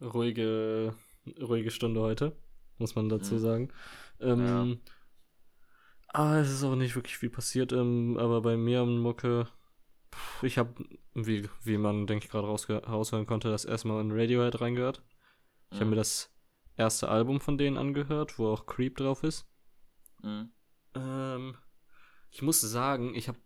ruhige, 0.00 0.94
ruhige 1.40 1.70
Stunde 1.70 2.00
heute, 2.00 2.36
muss 2.78 2.94
man 2.94 3.08
dazu 3.08 3.34
mhm. 3.34 3.38
sagen. 3.38 3.72
Ähm, 4.20 4.46
ja. 4.46 4.92
Ah, 6.08 6.40
es 6.40 6.50
ist 6.50 6.64
auch 6.64 6.74
nicht 6.74 6.94
wirklich 6.94 7.16
viel 7.16 7.30
passiert, 7.30 7.72
ähm, 7.72 8.18
aber 8.18 8.42
bei 8.42 8.56
mir 8.56 8.80
am 8.80 8.98
Mucke, 8.98 9.48
ich 10.42 10.58
habe, 10.58 10.74
wie, 11.14 11.48
wie 11.62 11.78
man, 11.78 12.06
denke 12.06 12.26
ich, 12.26 12.30
gerade 12.30 12.48
raushören 12.48 13.26
konnte, 13.26 13.50
das 13.50 13.64
erste 13.64 13.88
Mal 13.88 14.00
in 14.02 14.12
Radiohead 14.12 14.60
reingehört. 14.60 15.02
Ich 15.70 15.76
mhm. 15.76 15.80
habe 15.80 15.90
mir 15.90 15.96
das 15.96 16.30
erste 16.76 17.08
Album 17.08 17.40
von 17.40 17.56
denen 17.56 17.78
angehört, 17.78 18.38
wo 18.38 18.48
auch 18.48 18.66
Creep 18.66 18.96
drauf 18.96 19.22
ist. 19.22 19.46
Mhm. 20.22 20.50
Ähm, 20.94 21.56
ich 22.30 22.42
muss 22.42 22.60
sagen, 22.60 23.14
ich 23.14 23.28
habe 23.28 23.38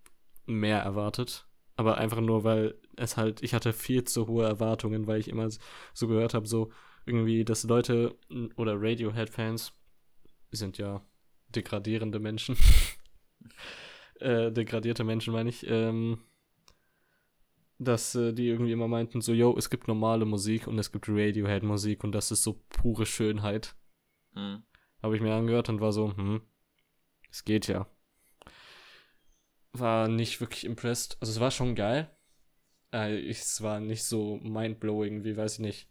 mehr 0.47 0.81
erwartet. 0.81 1.47
Aber 1.77 1.99
einfach 1.99 2.21
nur, 2.21 2.43
weil 2.43 2.75
es 2.97 3.17
halt, 3.17 3.43
ich 3.43 3.53
hatte 3.53 3.73
viel 3.75 4.05
zu 4.05 4.27
hohe 4.27 4.47
Erwartungen, 4.47 5.07
weil 5.07 5.21
ich 5.21 5.29
immer 5.29 5.49
so 5.93 6.09
gehört 6.09 6.33
habe, 6.33 6.47
so 6.47 6.73
irgendwie, 7.05 7.45
dass 7.45 7.65
Leute 7.65 8.17
oder 8.57 8.81
Radiohead-Fans 8.81 9.73
sind 10.51 10.79
ja 10.79 11.03
degradierende 11.55 12.19
Menschen. 12.19 12.57
äh, 14.21 14.51
degradierte 14.51 15.05
Menschen 15.05 15.35
meine 15.35 15.51
ich, 15.51 15.69
ähm, 15.69 16.19
dass 17.79 18.15
äh, 18.15 18.33
die 18.33 18.49
irgendwie 18.49 18.73
immer 18.73 18.89
meinten, 18.89 19.21
so, 19.21 19.33
yo, 19.33 19.55
es 19.59 19.69
gibt 19.69 19.87
normale 19.87 20.25
Musik 20.25 20.67
und 20.67 20.79
es 20.79 20.93
gibt 20.93 21.09
Radiohead-Musik 21.09 22.05
und 22.05 22.13
das 22.13 22.31
ist 22.31 22.43
so 22.43 22.65
pure 22.71 23.05
Schönheit. 23.05 23.77
Mhm. 24.35 24.63
Habe 25.03 25.15
ich 25.17 25.23
mir 25.23 25.35
angehört 25.35 25.69
und 25.69 25.81
war 25.81 25.93
so, 25.93 26.17
hm, 26.17 26.41
es 27.37 27.45
geht 27.45 27.67
ja. 27.67 27.87
War 29.73 30.09
nicht 30.09 30.41
wirklich 30.41 30.65
impressed. 30.65 31.19
Also 31.21 31.33
es 31.33 31.41
war 31.41 31.51
schon 31.51 31.75
geil. 31.75 32.11
Äh, 32.93 33.29
es 33.29 33.61
war 33.61 33.79
nicht 33.79 34.05
so 34.05 34.39
mindblowing 34.39 35.23
wie, 35.25 35.37
weiß 35.37 35.55
ich 35.55 35.59
nicht, 35.59 35.89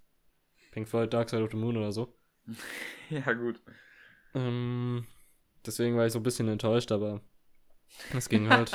Pink 0.71 0.88
Floyd 0.88 1.13
Dark 1.13 1.29
Side 1.29 1.43
of 1.43 1.51
the 1.51 1.58
Moon 1.58 1.77
oder 1.77 1.91
so. 1.91 2.17
ja, 3.12 3.31
gut. 3.34 3.62
Ähm, 4.34 5.05
Deswegen 5.65 5.97
war 5.97 6.08
ich 6.08 6.13
so 6.13 6.19
ein 6.19 6.23
bisschen 6.23 6.47
enttäuscht, 6.47 6.91
aber 6.91 7.21
es 8.15 8.27
ging 8.27 8.49
halt. 8.49 8.71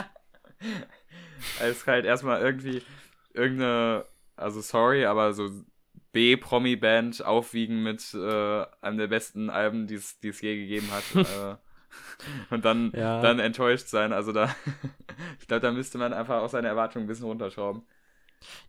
es 1.61 1.79
ist 1.79 1.87
halt 1.87 2.05
erstmal 2.05 2.41
irgendwie 2.41 2.83
irgendeine, 3.35 4.05
also 4.37 4.61
sorry, 4.61 5.07
aber 5.07 5.33
so 5.33 5.51
B-Promi-Band 6.13 7.25
aufwiegen 7.25 7.83
mit 7.83 8.15
äh, 8.15 8.67
einem 8.81 8.99
der 8.99 9.09
besten 9.09 9.51
Alben, 9.51 9.87
die 9.87 9.95
es 9.95 10.19
je 10.23 10.57
gegeben 10.57 10.89
hat. 10.91 11.15
äh, 11.15 11.70
und 12.51 12.65
dann, 12.65 12.93
ja. 12.95 13.21
dann 13.21 13.39
enttäuscht 13.39 13.89
sein. 13.89 14.13
Also 14.13 14.33
da, 14.33 14.55
ich 15.41 15.47
glaube, 15.47 15.61
da 15.61 15.73
müsste 15.73 15.99
man 15.99 16.13
einfach 16.13 16.43
auch 16.43 16.49
seine 16.49 16.69
Erwartungen 16.69 17.05
ein 17.05 17.09
bisschen 17.09 17.27
runterschrauben. 17.27 17.83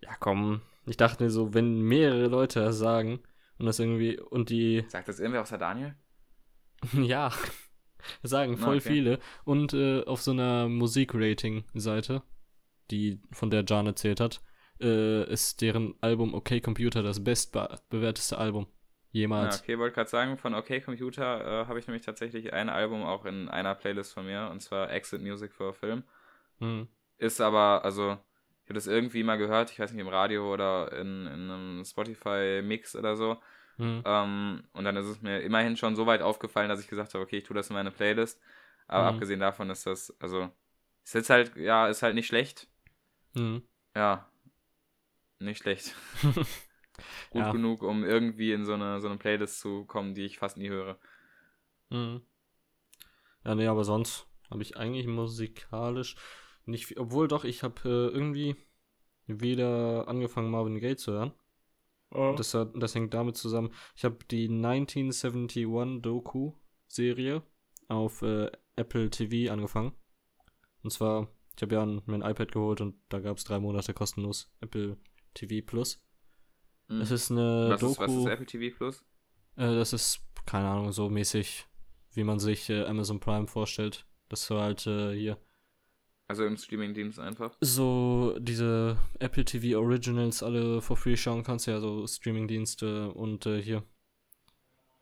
Ja, 0.01 0.11
komm. 0.19 0.61
Ich 0.85 0.97
dachte 0.97 1.23
mir 1.23 1.29
so, 1.29 1.53
wenn 1.53 1.81
mehrere 1.81 2.27
Leute 2.27 2.61
das 2.61 2.77
sagen 2.77 3.19
und 3.57 3.65
das 3.65 3.79
irgendwie 3.79 4.19
und 4.19 4.49
die. 4.49 4.85
Sagt 4.89 5.07
das 5.07 5.19
irgendwer 5.19 5.41
außer 5.41 5.57
Daniel? 5.57 5.95
ja. 6.93 7.31
Sagen 8.23 8.57
voll 8.57 8.77
okay. 8.77 8.89
viele. 8.89 9.19
Und 9.45 9.73
äh, 9.73 10.03
auf 10.05 10.21
so 10.21 10.31
einer 10.31 10.67
Musikrating-Seite, 10.67 12.23
die 12.89 13.21
von 13.31 13.51
der 13.51 13.63
Jan 13.63 13.85
erzählt 13.85 14.19
hat, 14.19 14.41
äh, 14.81 15.31
ist 15.31 15.61
deren 15.61 15.93
Album 16.01 16.33
OK 16.33 16.61
Computer 16.63 17.03
das 17.03 17.23
bestbewerteste 17.23 18.39
Album 18.39 18.65
jemals. 19.11 19.55
Ja, 19.55 19.61
okay, 19.61 19.79
wollte 19.79 19.95
gerade 19.95 20.09
sagen, 20.09 20.37
von 20.37 20.53
OK 20.53 20.83
Computer 20.83 21.63
äh, 21.63 21.65
habe 21.67 21.79
ich 21.79 21.87
nämlich 21.87 22.05
tatsächlich 22.05 22.53
ein 22.53 22.69
Album 22.69 23.03
auch 23.03 23.25
in 23.25 23.49
einer 23.49 23.75
Playlist 23.75 24.13
von 24.13 24.25
mir, 24.25 24.49
und 24.51 24.61
zwar 24.61 24.91
Exit 24.91 25.21
Music 25.21 25.53
for 25.53 25.69
a 25.69 25.73
Film. 25.73 26.03
Mhm. 26.59 26.87
Ist 27.17 27.41
aber, 27.41 27.83
also, 27.83 28.17
ich 28.63 28.69
habe 28.69 28.75
das 28.75 28.87
irgendwie 28.87 29.23
mal 29.23 29.37
gehört, 29.37 29.71
ich 29.71 29.79
weiß 29.79 29.91
nicht, 29.91 30.01
im 30.01 30.07
Radio 30.07 30.51
oder 30.51 30.91
in, 30.93 31.27
in 31.27 31.51
einem 31.51 31.85
Spotify-Mix 31.85 32.95
oder 32.95 33.15
so. 33.15 33.37
Mhm. 33.77 34.03
Ähm, 34.05 34.63
und 34.73 34.83
dann 34.83 34.95
ist 34.95 35.07
es 35.07 35.21
mir 35.21 35.41
immerhin 35.41 35.77
schon 35.77 35.95
so 35.95 36.05
weit 36.05 36.21
aufgefallen, 36.21 36.69
dass 36.69 36.79
ich 36.79 36.87
gesagt 36.87 37.13
habe, 37.13 37.23
okay, 37.23 37.37
ich 37.37 37.43
tue 37.43 37.55
das 37.55 37.69
in 37.69 37.75
meine 37.75 37.91
Playlist. 37.91 38.41
Aber 38.87 39.03
mhm. 39.03 39.15
abgesehen 39.15 39.39
davon 39.39 39.69
ist 39.69 39.85
das, 39.85 40.15
also, 40.19 40.49
ist 41.03 41.15
jetzt 41.15 41.29
halt, 41.29 41.55
ja, 41.55 41.87
ist 41.87 42.03
halt 42.03 42.15
nicht 42.15 42.27
schlecht. 42.27 42.67
Mhm. 43.33 43.63
Ja, 43.95 44.29
nicht 45.39 45.61
schlecht. 45.61 45.95
Gut 47.29 47.41
ja. 47.41 47.51
genug, 47.51 47.83
um 47.83 48.03
irgendwie 48.03 48.51
in 48.51 48.65
so 48.65 48.73
eine, 48.73 48.99
so 49.01 49.07
eine 49.07 49.17
Playlist 49.17 49.59
zu 49.59 49.85
kommen, 49.85 50.13
die 50.13 50.25
ich 50.25 50.39
fast 50.39 50.57
nie 50.57 50.69
höre. 50.69 50.97
Mhm. 51.89 52.21
Ja, 53.43 53.55
nee, 53.55 53.67
aber 53.67 53.83
sonst 53.83 54.27
habe 54.49 54.61
ich 54.61 54.77
eigentlich 54.77 55.07
musikalisch 55.07 56.15
nicht 56.65 56.85
viel, 56.85 56.99
obwohl 56.99 57.27
doch, 57.27 57.43
ich 57.43 57.63
habe 57.63 57.81
äh, 57.85 58.13
irgendwie 58.13 58.55
wieder 59.25 60.07
angefangen, 60.07 60.51
Marvin 60.51 60.79
Gaye 60.79 60.95
zu 60.95 61.13
hören. 61.13 61.33
Oh. 62.11 62.33
Das, 62.35 62.51
das 62.51 62.95
hängt 62.95 63.13
damit 63.13 63.37
zusammen. 63.37 63.73
Ich 63.95 64.03
habe 64.03 64.17
die 64.29 64.49
1971 64.49 66.01
Doku-Serie 66.01 67.41
auf 67.87 68.21
äh, 68.21 68.51
Apple 68.75 69.09
TV 69.09 69.51
angefangen. 69.51 69.93
Und 70.83 70.91
zwar, 70.91 71.29
ich 71.55 71.61
habe 71.61 71.75
ja 71.75 71.83
ein, 71.83 72.01
mir 72.05 72.15
ein 72.15 72.29
iPad 72.29 72.51
geholt 72.51 72.81
und 72.81 72.95
da 73.09 73.19
gab 73.19 73.37
es 73.37 73.43
drei 73.43 73.59
Monate 73.59 73.93
kostenlos 73.93 74.51
Apple 74.59 74.97
TV 75.33 75.65
Plus. 75.65 76.03
Mhm. 76.91 77.01
Es 77.01 77.11
ist 77.11 77.31
eine 77.31 77.69
was 77.71 77.79
Doku. 77.81 77.91
Ist, 77.91 77.99
was 77.99 78.11
ist 78.13 78.25
Apple 78.27 78.45
TV 78.45 78.75
Plus? 78.75 79.03
Äh, 79.55 79.75
das 79.75 79.93
ist, 79.93 80.19
keine 80.45 80.67
Ahnung, 80.67 80.91
so 80.91 81.09
mäßig, 81.09 81.67
wie 82.13 82.23
man 82.23 82.39
sich 82.39 82.69
äh, 82.69 82.85
Amazon 82.85 83.19
Prime 83.19 83.47
vorstellt. 83.47 84.05
Das 84.29 84.49
war 84.49 84.63
halt 84.63 84.85
äh, 84.87 85.13
hier. 85.13 85.37
Also 86.27 86.45
im 86.45 86.55
Streaming-Dienst 86.55 87.19
einfach. 87.19 87.57
So 87.59 88.37
diese 88.39 88.97
Apple 89.19 89.43
TV 89.43 89.77
Originals 89.77 90.41
alle 90.43 90.81
for 90.81 90.95
free 90.95 91.17
schauen 91.17 91.43
kannst, 91.43 91.67
ja, 91.67 91.79
so 91.81 92.07
Streaming-Dienste 92.07 93.11
und 93.11 93.45
äh, 93.45 93.61
hier. 93.61 93.83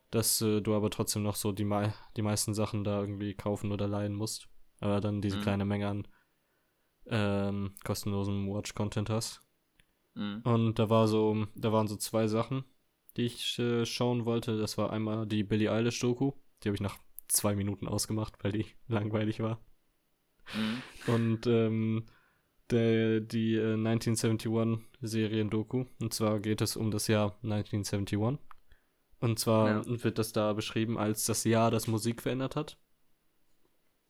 Dass 0.09 0.41
äh, 0.41 0.59
du 0.61 0.73
aber 0.73 0.89
trotzdem 0.89 1.21
noch 1.21 1.35
so 1.35 1.51
die, 1.51 1.65
mei 1.65 1.93
die 2.17 2.23
meisten 2.23 2.55
Sachen 2.55 2.83
da 2.83 2.99
irgendwie 2.99 3.35
kaufen 3.35 3.71
oder 3.71 3.87
leihen 3.87 4.15
musst. 4.15 4.47
Aber 4.79 5.01
dann 5.01 5.21
diese 5.21 5.37
Mhm. 5.37 5.41
kleine 5.41 5.65
Menge 5.65 5.87
an 5.87 6.07
ähm, 7.05 7.75
kostenlosen 7.83 8.47
Watch-Content 8.49 9.09
hast. 9.11 9.41
Mhm. 10.15 10.41
Und 10.43 10.79
da 10.79 10.89
war 10.89 11.07
so, 11.07 11.47
da 11.55 11.71
waren 11.71 11.87
so 11.87 11.95
zwei 11.95 12.27
Sachen, 12.27 12.63
die 13.17 13.25
ich 13.25 13.57
äh, 13.59 13.85
schauen 13.85 14.25
wollte. 14.25 14.57
Das 14.57 14.77
war 14.77 14.91
einmal 14.91 15.25
die 15.27 15.43
Billie 15.43 15.71
Eilish 15.71 15.99
Doku. 15.99 16.33
Die 16.63 16.69
habe 16.69 16.75
ich 16.75 16.81
nach 16.81 16.97
zwei 17.27 17.55
Minuten 17.55 17.87
ausgemacht, 17.87 18.35
weil 18.43 18.51
die 18.51 18.65
langweilig 18.87 19.39
war. 19.39 19.59
Mhm. 20.53 20.83
Und 21.13 21.47
ähm, 21.47 22.05
der, 22.71 23.19
die 23.21 23.55
äh, 23.55 23.73
1971 23.75 24.87
Serien-Doku. 25.01 25.85
Und 26.01 26.13
zwar 26.13 26.39
geht 26.39 26.61
es 26.61 26.75
um 26.75 26.91
das 26.91 27.07
Jahr 27.07 27.37
1971. 27.43 28.39
Und 29.21 29.39
zwar 29.39 29.83
Ja. 29.85 30.03
wird 30.03 30.17
das 30.17 30.31
da 30.33 30.53
beschrieben 30.53 30.97
als 30.97 31.25
das 31.25 31.43
Jahr, 31.43 31.71
das 31.71 31.87
Musik 31.87 32.21
verändert 32.21 32.55
hat. 32.55 32.77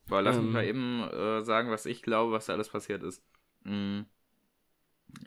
Aber 0.07 0.21
lass 0.21 0.37
mich 0.37 0.45
Ähm. 0.47 0.51
mal 0.51 0.65
eben 0.65 1.01
äh, 1.03 1.43
sagen, 1.43 1.69
was 1.71 1.85
ich 1.85 2.01
glaube, 2.01 2.31
was 2.33 2.47
da 2.47 2.53
alles 2.53 2.69
passiert 2.69 3.03
ist. 3.03 3.23
Mhm. 3.63 4.05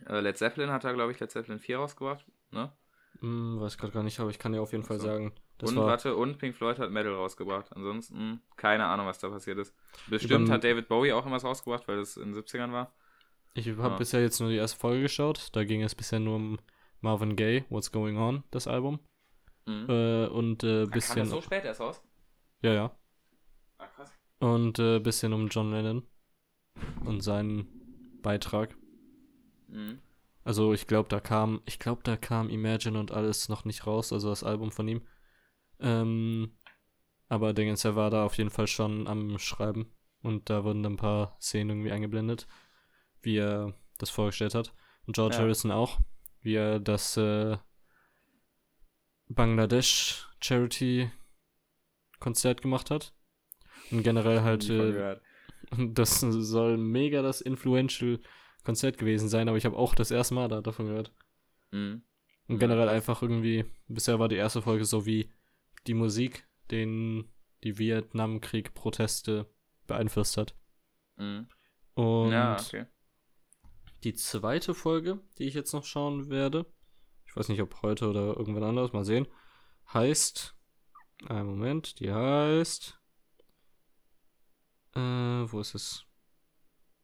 Äh, 0.09 0.21
Led 0.21 0.37
Zeppelin 0.39 0.71
hat 0.71 0.85
da, 0.85 0.93
glaube 0.93 1.13
ich, 1.13 1.21
Led 1.21 1.31
Zeppelin 1.31 1.59
4 1.59 1.79
rausgebracht. 1.79 2.25
Ne? 2.51 2.73
Hm, 3.21 3.61
weiß 3.61 3.79
gerade 3.79 3.93
gar 3.93 4.03
nicht, 4.03 4.19
aber 4.21 4.31
ich 4.31 4.39
kann 4.39 4.53
dir 4.53 4.61
auf 4.63 4.73
jeden 4.73 4.85
Fall 4.85 4.99
So. 4.99 5.07
sagen, 5.07 5.33
das 5.59 5.71
und 5.71 5.77
war 5.77 5.87
warte, 5.87 6.17
und 6.17 6.39
Pink 6.39 6.57
Floyd 6.57 6.79
hat 6.79 6.91
Metal 6.91 7.15
rausgebracht. 7.15 7.73
Ansonsten 7.75 8.41
keine 8.57 8.87
Ahnung, 8.87 9.07
was 9.07 9.19
da 9.19 9.29
passiert 9.29 9.59
ist. 9.59 9.75
Bestimmt 10.09 10.47
Über- 10.47 10.55
hat 10.55 10.65
David 10.65 10.89
Bowie 10.89 11.13
auch 11.13 11.19
irgendwas 11.19 11.45
rausgebracht, 11.45 11.87
weil 11.89 11.99
es 11.99 12.17
in 12.17 12.33
den 12.33 12.35
70ern 12.35 12.73
war. 12.73 12.93
Ich 13.55 13.69
habe 13.69 13.83
Ah. 13.83 13.97
bisher 13.97 14.23
jetzt 14.23 14.41
nur 14.41 14.49
die 14.51 14.57
erste 14.57 14.79
Folge 14.79 15.03
geschaut. 15.03 15.49
Da 15.53 15.65
ging 15.65 15.83
es 15.83 15.95
bisher 15.95 16.19
nur 16.21 16.37
um 16.37 16.59
Marvin 17.01 17.37
Gaye, 17.37 17.65
What's 17.69 17.93
Going 17.93 18.17
On, 18.17 18.43
das 18.51 18.67
Album. 18.67 18.99
Mhm. 19.67 19.87
Äh, 19.89 20.27
und 20.29 20.65
äh, 20.65 20.83
Kam 20.85 20.91
bisschen. 20.91 21.19
das 21.21 21.31
so 21.31 21.41
spät 21.43 21.65
erst 21.65 21.81
raus? 21.81 22.03
Ja, 22.63 22.73
ja. 22.73 22.97
Ah, 23.79 23.87
krass. 23.87 24.13
Und 24.41 24.79
äh, 24.79 24.99
bisschen 24.99 25.33
um 25.33 25.49
John 25.49 25.71
Lennon 25.71 26.07
und 27.05 27.21
seinen 27.21 27.69
Beitrag. 28.23 28.75
Mhm. 29.73 29.99
Also 30.45 30.73
ich 30.73 30.87
glaube, 30.87 31.09
da 31.09 31.21
kam, 31.21 31.63
ich 31.67 31.79
glaube, 31.79 32.03
da 32.05 32.17
kam 32.17 32.51
Imagine 32.51 32.99
und 32.99 33.13
alles 33.13 33.49
noch 33.49 33.65
nicht 33.65 33.87
raus, 33.87 34.13
also 34.13 34.29
das 34.29 34.45
Album 34.45 34.73
von 34.73 34.89
ihm. 34.89 35.03
Ähm, 35.79 36.53
aber 37.29 37.53
Dingens, 37.53 37.85
er 37.85 37.97
war 37.97 38.11
da 38.11 38.25
auf 38.25 38.37
jeden 38.39 38.51
Fall 38.51 38.67
schon 38.67 39.07
am 39.07 39.39
Schreiben 39.39 39.93
und 40.23 40.51
da 40.51 40.65
wurden 40.65 40.83
dann 40.83 40.95
ein 40.95 40.99
paar 40.99 41.37
Szenen 41.41 41.71
irgendwie 41.71 41.93
eingeblendet, 41.93 42.47
wie 43.23 43.37
er 43.37 43.75
das 43.99 44.11
vorgestellt 44.11 44.55
hat. 44.55 44.75
Und 45.07 45.15
George 45.15 45.37
Ja. 45.37 45.43
Harrison 45.43 45.71
auch, 45.71 46.01
wie 46.41 46.55
er 46.55 46.81
das 46.81 47.17
äh, 47.17 47.57
Bangladesch 49.29 50.29
Charity 50.41 51.11
Konzert 52.19 52.63
gemacht 52.63 52.91
hat. 52.91 53.15
Und 53.91 54.03
generell 54.03 54.43
halt, 54.43 54.69
äh, 54.69 55.17
das 55.79 56.21
soll 56.21 56.77
mega 56.77 57.23
das 57.23 57.41
influential 57.41 58.21
Konzert 58.65 58.99
gewesen 58.99 59.29
sein, 59.29 59.49
aber 59.49 59.59
ich 59.59 59.65
habe 59.65 59.77
auch 59.77 59.95
das 59.95 60.11
erste 60.11 60.35
Mal 60.35 60.49
da 60.49 60.61
davon 60.61 60.87
gehört. 60.87 61.13
Mhm. 61.71 62.03
Und 62.49 62.59
generell 62.59 62.89
einfach 62.89 63.23
irgendwie, 63.23 63.65
bisher 63.89 64.19
war 64.19 64.29
die 64.29 64.37
erste 64.37 64.63
Folge 64.63 64.85
so 64.85 65.07
wie 65.07 65.31
die 65.87 65.95
Musik, 65.95 66.47
den 66.71 67.33
die 67.65 67.79
Vietnamkrieg-Proteste 67.79 69.47
beeinflusst 69.87 70.37
hat. 70.37 70.55
Mhm. 71.17 71.49
Und 71.95 72.33
Ja, 72.33 72.57
okay. 72.59 72.87
die 74.05 74.15
zweite 74.15 74.75
Folge, 74.75 75.21
die 75.39 75.45
ich 75.45 75.55
jetzt 75.55 75.73
noch 75.73 75.85
schauen 75.85 76.31
werde, 76.31 76.67
ich 77.27 77.37
weiß 77.37 77.49
nicht, 77.49 77.63
ob 77.63 77.83
heute 77.83 78.09
oder 78.09 78.37
irgendwann 78.37 78.65
anders, 78.65 78.93
mal 78.93 79.05
sehen, 79.05 79.27
heißt, 79.93 80.57
einen 81.29 81.47
Moment, 81.49 82.01
die 82.01 82.13
heißt, 82.13 82.99
äh, 84.95 85.01
wo 85.01 85.61
ist 85.61 85.75
es? 85.75 86.05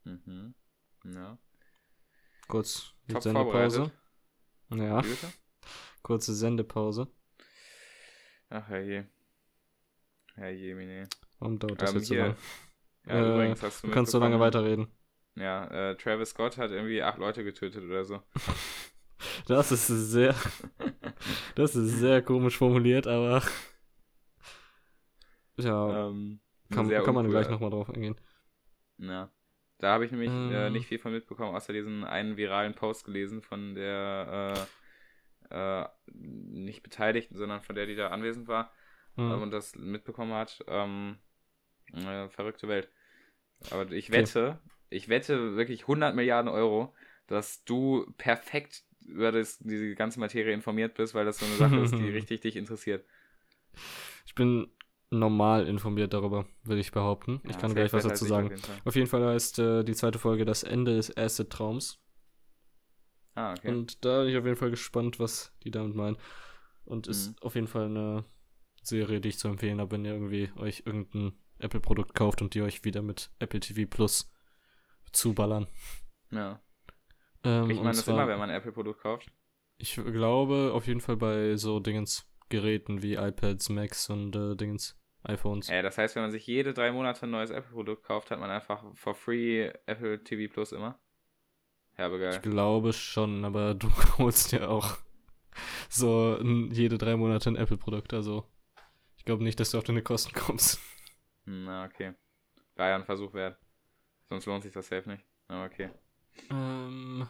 Mhm. 0.04 0.54
Ja. 1.04 1.38
Kurz, 2.48 2.94
Top 3.08 3.22
Sendepause. 3.22 3.90
Ja, 4.70 5.02
kurze 6.02 6.34
Sendepause. 6.34 7.08
Ach, 8.50 8.68
herrje. 8.68 9.06
Herrje, 10.36 10.74
Mine. 10.74 11.08
Warum 11.38 11.58
dauert 11.58 11.82
das 11.82 11.90
Ähm, 11.90 11.96
jetzt 11.96 12.08
so 12.08 12.14
lange? 12.14 12.36
Ja, 13.06 13.44
Äh, 13.44 13.54
du 13.82 13.90
kannst 13.90 14.12
so 14.12 14.18
lange 14.18 14.40
weiterreden. 14.40 14.88
Ja, 15.36 15.66
äh, 15.92 15.96
Travis 15.96 16.30
Scott 16.30 16.58
hat 16.58 16.70
irgendwie 16.70 17.02
acht 17.02 17.18
Leute 17.18 17.44
getötet 17.44 17.84
oder 17.84 18.04
so. 18.04 18.22
Das 19.46 19.72
ist 19.72 19.86
sehr, 19.86 20.34
das 21.54 21.74
ist 21.74 21.98
sehr 21.98 22.22
komisch 22.22 22.56
formuliert, 22.58 23.06
aber 23.06 23.42
ja, 25.56 26.08
Ähm, 26.08 26.40
kann, 26.70 26.88
kann 27.02 27.14
man 27.14 27.28
gleich 27.30 27.48
nochmal 27.48 27.70
drauf 27.70 27.90
eingehen. 27.90 28.16
Ja. 28.98 29.30
Da 29.78 29.92
habe 29.92 30.04
ich 30.04 30.10
nämlich 30.12 30.44
äh, 30.48 30.70
Ähm. 30.70 30.70
nicht 30.70 30.86
viel 30.86 30.98
von 30.98 31.12
mitbekommen, 31.12 31.54
außer 31.54 31.72
diesen 31.72 32.04
einen 32.04 32.36
viralen 32.36 32.74
Post 32.74 33.04
gelesen 33.04 33.42
von 33.42 33.74
der 33.74 34.68
äh, 35.50 35.84
äh, 35.84 35.88
nicht 36.12 36.82
Beteiligten, 36.82 37.36
sondern 37.36 37.62
von 37.62 37.76
der, 37.76 37.86
die 37.86 37.96
da 37.96 38.08
anwesend 38.08 38.48
war 38.48 38.72
Hm. 39.16 39.22
ähm, 39.28 39.42
und 39.42 39.50
das 39.50 39.74
mitbekommen 39.76 40.32
hat. 40.34 40.64
Ähm, 40.68 41.18
äh, 41.92 42.28
verrückte 42.28 42.68
Welt. 42.68 42.90
Aber 43.70 43.90
ich 43.92 44.10
Okay. 44.10 44.28
wette, 44.32 44.60
ich 44.90 45.08
wette 45.08 45.56
wirklich 45.56 45.86
100 45.86 46.14
Milliarden 46.14 46.50
Euro, 46.50 46.94
dass 47.26 47.64
du 47.64 48.06
perfekt 48.18 48.84
über 49.02 49.32
das, 49.32 49.58
diese 49.60 49.94
ganze 49.94 50.20
Materie 50.20 50.52
informiert 50.54 50.94
bist, 50.94 51.14
weil 51.14 51.24
das 51.24 51.38
so 51.40 51.46
eine 51.46 51.56
Sache 51.56 51.80
ist, 51.80 51.98
die 51.98 52.08
richtig 52.10 52.40
dich 52.42 52.56
interessiert. 52.56 53.04
Ich 54.26 54.34
bin 54.34 54.70
normal 55.10 55.66
informiert 55.66 56.12
darüber, 56.12 56.46
würde 56.64 56.80
ich 56.80 56.92
behaupten. 56.92 57.40
Ich 57.44 57.52
Ja, 57.54 57.58
kann 57.60 57.70
safe 57.70 57.74
gleich 57.80 57.92
was 57.92 58.02
dazu 58.04 58.26
ich 58.26 58.32
auf 58.32 58.36
sagen. 58.36 58.56
Fall. 58.58 58.76
Auf 58.84 58.94
jeden 58.96 59.06
Fall 59.06 59.26
heißt 59.26 59.58
äh, 59.58 59.84
die 59.84 59.94
zweite 59.94 60.18
Folge 60.18 60.44
das 60.44 60.62
Ende 60.62 60.96
des 60.96 61.16
Acid-Traums. 61.16 61.98
Ah, 63.34 63.52
okay. 63.52 63.68
Und 63.68 64.04
da 64.04 64.20
bin 64.22 64.30
ich 64.30 64.36
auf 64.36 64.44
jeden 64.44 64.56
Fall 64.56 64.70
gespannt, 64.70 65.18
was 65.20 65.52
die 65.64 65.70
damit 65.70 65.94
meinen. 65.94 66.16
Und 66.84 67.06
ist 67.06 67.28
Mhm. 67.30 67.36
auf 67.42 67.54
jeden 67.54 67.66
Fall 67.68 67.86
eine 67.86 68.24
Serie, 68.82 69.20
die 69.20 69.28
ich 69.28 69.38
zu 69.38 69.48
empfehlen 69.48 69.80
habe, 69.80 69.92
wenn 69.92 70.04
ihr 70.04 70.12
irgendwie 70.12 70.50
euch 70.56 70.82
irgendein 70.86 71.32
Apple-Produkt 71.58 72.14
kauft 72.14 72.42
und 72.42 72.54
die 72.54 72.62
euch 72.62 72.84
wieder 72.84 73.02
mit 73.02 73.30
Apple 73.38 73.60
TV 73.60 73.88
Plus 73.88 74.30
zuballern. 75.12 75.66
ja. 76.30 76.60
Ähm, 77.44 77.66
Kriegt 77.66 77.78
man 77.84 77.94
das 77.94 78.04
zwar- 78.04 78.14
immer, 78.14 78.26
wenn 78.28 78.38
man 78.40 78.50
ein 78.50 78.56
Apple-Produkt 78.56 79.00
kauft? 79.00 79.30
Ich 79.76 79.94
glaube 79.94 80.72
auf 80.74 80.88
jeden 80.88 81.00
Fall 81.00 81.16
bei 81.16 81.56
so 81.56 81.78
Dingens 81.78 82.27
Geräten 82.48 83.02
wie 83.02 83.14
iPads, 83.14 83.68
Macs 83.70 84.08
und 84.10 84.34
äh, 84.36 84.56
Dingens 84.56 84.96
iPhones. 85.24 85.68
Ja, 85.68 85.82
das 85.82 85.98
heißt, 85.98 86.14
wenn 86.14 86.22
man 86.22 86.30
sich 86.30 86.46
jede 86.46 86.72
drei 86.74 86.92
Monate 86.92 87.26
ein 87.26 87.30
neues 87.30 87.50
Apple-Produkt 87.50 88.04
kauft, 88.04 88.30
hat 88.30 88.38
man 88.40 88.50
einfach 88.50 88.84
for 88.94 89.14
free 89.14 89.70
Apple 89.86 90.22
TV 90.22 90.52
Plus 90.52 90.72
immer. 90.72 90.98
Herbe 91.94 92.16
Ich 92.16 92.22
geil. 92.22 92.40
glaube 92.40 92.92
schon, 92.92 93.44
aber 93.44 93.74
du 93.74 93.88
holst 94.18 94.52
ja 94.52 94.68
auch 94.68 94.96
so 95.88 96.40
jede 96.70 96.98
drei 96.98 97.16
Monate 97.16 97.50
ein 97.50 97.56
Apple-Produkt. 97.56 98.14
Also 98.14 98.44
ich 99.16 99.24
glaube 99.24 99.42
nicht, 99.44 99.58
dass 99.60 99.72
du 99.72 99.78
auf 99.78 99.84
deine 99.84 100.02
Kosten 100.02 100.32
kommst. 100.32 100.80
Hm, 101.44 101.64
Na, 101.64 101.84
okay. 101.84 102.14
War 102.76 102.88
ja 102.88 102.94
ein 102.94 103.04
Versuch 103.04 103.34
wert. 103.34 103.58
Sonst 104.28 104.46
lohnt 104.46 104.62
sich 104.62 104.72
das 104.72 104.88
safe 104.88 105.08
nicht. 105.08 105.24
Aber 105.48 105.64
okay. 105.64 105.90
Ähm, 106.50 107.28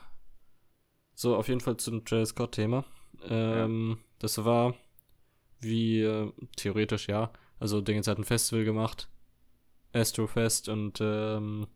so, 1.15 1.37
auf 1.37 1.49
jeden 1.49 1.61
Fall 1.61 1.77
zum 1.79 2.05
Travis 2.05 2.31
Scott-Thema. 2.31 2.85
Ähm, 3.29 3.99
Das 4.19 4.45
war 4.45 4.75
wie 5.61 6.03
äh, 6.03 6.33
theoretisch 6.57 7.09
ja. 7.09 7.33
Also 7.61 7.81
Dingens 7.81 8.07
hat 8.09 8.19
ein 8.19 8.25
Festival 8.25 8.65
gemacht. 8.65 9.09
Astrofest 9.93 10.69
und 10.69 11.01
ähm, 11.01 11.67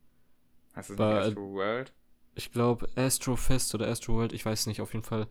Hast 0.75 0.90
du 0.90 0.97
äh, 0.97 1.03
Astro 1.03 1.53
World? 1.55 1.95
ich 2.35 2.53
glaube 2.53 2.88
Astrofest 2.97 3.75
oder 3.75 3.88
Astroworld, 3.88 4.33
ich 4.33 4.45
weiß 4.45 4.66
nicht, 4.66 4.81
auf 4.81 4.92
jeden 4.95 5.05
Fall. 5.05 5.29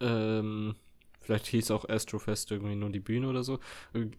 Ähm, 0.00 0.76
vielleicht 1.20 1.46
hieß 1.48 1.70
auch 1.70 1.88
Astrofest 1.88 2.50
irgendwie 2.50 2.76
nur 2.76 2.90
die 2.90 3.00
Bühne 3.00 3.28
oder 3.28 3.44
so. 3.44 3.60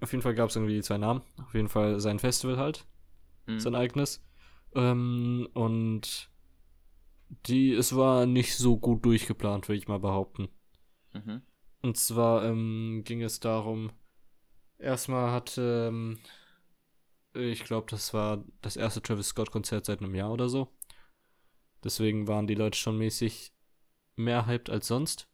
Auf 0.01 0.11
jeden 0.13 0.21
Fall 0.23 0.35
gab 0.35 0.49
es 0.49 0.55
irgendwie 0.55 0.81
zwei 0.81 0.97
Namen. 0.97 1.21
Auf 1.41 1.53
jeden 1.53 1.69
Fall 1.69 1.99
sein 1.99 2.19
Festival 2.19 2.57
halt, 2.57 2.85
Hm. 3.47 3.59
sein 3.59 3.75
eigenes. 3.75 4.23
Ähm, 4.75 5.47
und 5.53 6.29
die, 7.47 7.73
es 7.73 7.95
war 7.95 8.25
nicht 8.25 8.55
so 8.57 8.77
gut 8.77 9.05
durchgeplant, 9.05 9.67
würde 9.67 9.77
ich 9.77 9.87
mal 9.87 9.99
behaupten. 9.99 10.49
Mhm. 11.13 11.41
Und 11.83 11.97
zwar 11.97 12.45
ähm, 12.45 13.03
ging 13.03 13.21
es 13.21 13.41
darum, 13.41 13.91
erstmal 14.79 15.31
hat, 15.31 15.57
ähm, 15.57 16.17
ich 17.33 17.65
glaube, 17.65 17.87
das 17.91 18.13
war 18.13 18.43
das 18.61 18.77
erste 18.77 19.01
Travis 19.01 19.27
Scott-Konzert 19.27 19.85
seit 19.85 20.01
einem 20.01 20.15
Jahr 20.15 20.31
oder 20.31 20.47
so. 20.47 20.69
Deswegen 21.83 22.27
waren 22.27 22.47
die 22.47 22.55
Leute 22.55 22.79
schon 22.79 22.97
mäßig 22.97 23.53
mehr 24.15 24.47
hyped 24.47 24.69
als 24.69 24.87
sonst. 24.87 25.27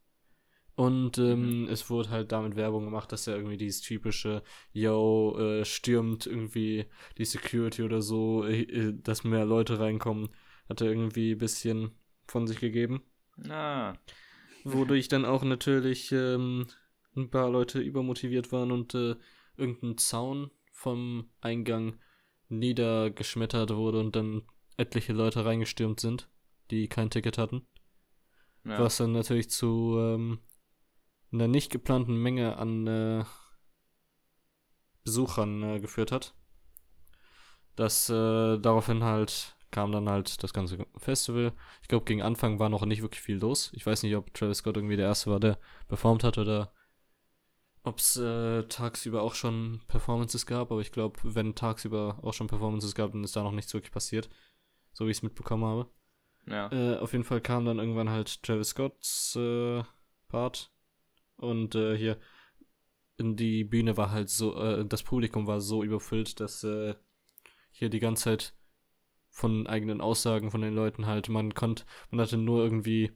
Und 0.74 1.20
ähm, 1.20 1.64
mhm. 1.64 1.68
es 1.68 1.89
wurde 1.91 2.10
halt 2.10 2.32
damit 2.32 2.56
Werbung 2.56 2.86
gemacht, 2.86 3.12
dass 3.12 3.28
er 3.28 3.36
irgendwie 3.36 3.58
dieses 3.58 3.82
typische, 3.82 4.41
yo, 4.72 5.38
äh, 5.38 5.66
stürmt 5.66 6.26
irgendwie 6.26 6.86
die 7.18 7.26
Security 7.26 7.84
oder 7.84 8.02
so, 8.02 8.45
äh, 8.45 8.62
äh 8.62 8.93
dass 8.93 9.24
mehr 9.24 9.45
Leute 9.45 9.78
reinkommen, 9.78 10.30
hat 10.68 10.82
er 10.82 10.88
irgendwie 10.88 11.34
ein 11.34 11.38
bisschen 11.38 11.91
von 12.28 12.47
sich 12.47 12.60
gegeben. 12.60 13.04
Ah. 13.50 13.93
Wodurch 14.64 15.07
dann 15.07 15.26
auch 15.26 15.43
natürlich 15.43 16.12
ähm, 16.12 16.68
ein 17.16 17.30
paar 17.30 17.49
Leute 17.49 17.80
übermotiviert 17.80 18.51
waren 18.51 18.72
und 18.72 18.93
äh, 18.95 19.16
irgendein 19.57 19.97
Zaun 19.97 20.51
vom 20.72 21.30
Eingang 21.41 21.99
niedergeschmettert 22.49 23.76
wurde 23.76 23.99
und 23.99 24.16
dann 24.16 24.43
etliche 24.78 25.14
Leute 25.14 25.45
reingestürmt 25.45 25.99
sind, 25.99 26.30
die 26.72 26.88
kein 26.88 27.10
Ticket 27.10 27.38
hatten. 27.38 27.68
Ja. 28.64 28.80
Was 28.80 28.97
dann 28.97 29.12
natürlich 29.12 29.49
zu 29.49 29.97
ähm, 29.99 30.39
einer 31.32 31.47
nicht 31.47 31.72
geplanten 31.72 32.16
Menge 32.16 32.57
an 32.57 32.88
äh, 32.88 33.24
Besuchern 35.03 35.64
äh, 35.64 35.80
geführt 35.80 36.12
hat. 36.12 36.34
Das 37.76 38.10
äh, 38.10 38.57
daraufhin 38.57 39.03
halt 39.03 39.55
kam 39.72 39.91
dann 39.91 40.09
halt 40.09 40.41
das 40.43 40.53
ganze 40.53 40.86
Festival. 40.97 41.53
Ich 41.82 41.88
glaube, 41.88 42.05
gegen 42.05 42.22
Anfang 42.22 42.59
war 42.59 42.70
noch 42.70 42.86
nicht 42.86 43.01
wirklich 43.01 43.22
viel 43.22 43.38
los. 43.38 43.72
Ich 43.74 43.86
weiß 43.86 44.03
nicht, 44.03 44.15
ob 44.15 44.34
Travis 44.34 44.59
Scott 44.59 44.78
irgendwie 44.78 44.97
der 44.97 45.07
Erste 45.07 45.32
war, 45.32 45.39
der 45.39 45.59
performt 45.88 46.24
hat 46.24 46.38
oder 46.38 46.74
ob 47.84 47.99
es 47.99 48.17
äh, 48.17 48.63
tagsüber 48.63 49.22
auch 49.22 49.36
schon 49.36 49.82
Performances 49.88 50.45
gab. 50.45 50.72
Aber 50.72 50.82
ich 50.82 50.91
glaube, 50.91 51.20
wenn 51.24 51.55
tagsüber 51.55 52.20
auch 52.24 52.34
schon 52.34 52.47
Performances 52.47 52.95
gab, 52.95 53.11
dann 53.11 53.24
ist 53.24 53.36
da 53.36 53.43
noch 53.43 53.51
nichts 53.51 53.74
wirklich 53.74 53.91
passiert. 53.91 54.30
So 54.93 55.05
wie 55.05 55.11
ich 55.11 55.17
es 55.17 55.24
mitbekommen 55.24 55.63
habe. 55.63 55.89
Ja. 56.45 56.72
Äh, 56.72 56.97
auf 56.97 57.11
jeden 57.11 57.24
Fall 57.24 57.41
kam 57.41 57.65
dann 57.65 57.80
irgendwann 57.80 58.09
halt 58.09 58.41
Travis 58.43 58.70
Scotts 58.70 59.36
äh, 59.36 59.84
Part 60.28 60.72
und 61.38 61.76
äh, 61.76 61.95
hier 61.97 62.20
die 63.20 63.63
Bühne 63.63 63.97
war 63.97 64.11
halt 64.11 64.30
so, 64.30 64.55
äh, 64.55 64.86
das 64.86 65.03
Publikum 65.03 65.47
war 65.47 65.61
so 65.61 65.84
überfüllt, 65.84 66.39
dass 66.39 66.63
äh, 66.63 66.95
hier 67.72 67.89
die 67.89 67.99
ganze 67.99 68.24
Zeit 68.24 68.55
von 69.39 69.67
eigenen 69.67 70.01
Aussagen 70.01 70.51
von 70.51 70.61
den 70.61 70.73
Leuten 70.73 71.05
halt, 71.05 71.29
man 71.29 71.53
konnte, 71.53 71.85
man 72.11 72.21
hatte 72.21 72.37
nur 72.37 72.63
irgendwie 72.63 73.11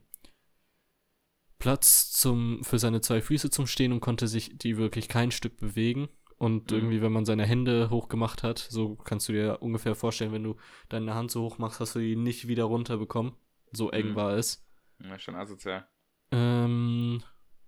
Platz 1.58 2.12
zum, 2.12 2.62
für 2.64 2.78
seine 2.78 3.00
zwei 3.00 3.20
Füße 3.20 3.50
zum 3.50 3.66
Stehen 3.66 3.92
und 3.92 4.00
konnte 4.00 4.28
sich 4.28 4.58
die 4.58 4.76
wirklich 4.76 5.08
kein 5.08 5.30
Stück 5.30 5.56
bewegen. 5.56 6.08
Und 6.36 6.70
mhm. 6.70 6.76
irgendwie, 6.76 7.00
wenn 7.00 7.12
man 7.12 7.24
seine 7.24 7.46
Hände 7.46 7.90
hochgemacht 7.90 8.42
hat, 8.42 8.58
so 8.58 8.96
kannst 8.96 9.28
du 9.28 9.32
dir 9.32 9.62
ungefähr 9.62 9.94
vorstellen, 9.94 10.32
wenn 10.32 10.42
du 10.42 10.56
deine 10.88 11.14
Hand 11.14 11.30
so 11.30 11.42
hoch 11.42 11.58
machst, 11.58 11.80
hast 11.80 11.94
du 11.94 12.00
die 12.00 12.16
nicht 12.16 12.48
wieder 12.48 12.64
runterbekommen. 12.64 13.32
So 13.72 13.90
eng 13.90 14.10
mhm. 14.10 14.16
war 14.16 14.32
es. 14.36 14.66
Ja, 15.02 15.18
schon 15.18 15.36
asozial. 15.36 15.88
Ähm, 16.32 17.22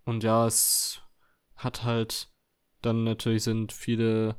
und 0.05 0.25
ja, 0.25 0.47
es 0.47 1.01
hat 1.55 1.85
halt 1.85 2.31
dann 2.83 3.05
natürlich 3.05 3.43
sind 3.43 3.73
viele 3.73 4.37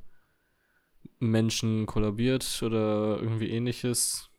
Menschen 1.19 1.85
kollabiert 1.85 2.61
oder 2.63 3.19
irgendwie 3.19 3.49
ähnliches. 3.49 4.29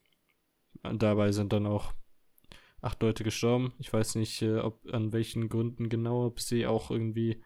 Dabei 0.83 1.33
sind 1.33 1.53
dann 1.53 1.67
auch 1.67 1.93
acht 2.81 3.03
Leute 3.03 3.25
gestorben. 3.25 3.73
Ich 3.79 3.93
weiß 3.93 4.15
nicht, 4.15 4.43
äh, 4.43 4.59
ob 4.59 4.81
an 4.93 5.13
welchen 5.13 5.49
Gründen 5.49 5.89
genau, 5.89 6.27
ob 6.27 6.41
sie 6.41 6.67
auch 6.67 6.91
irgendwie 6.91 7.43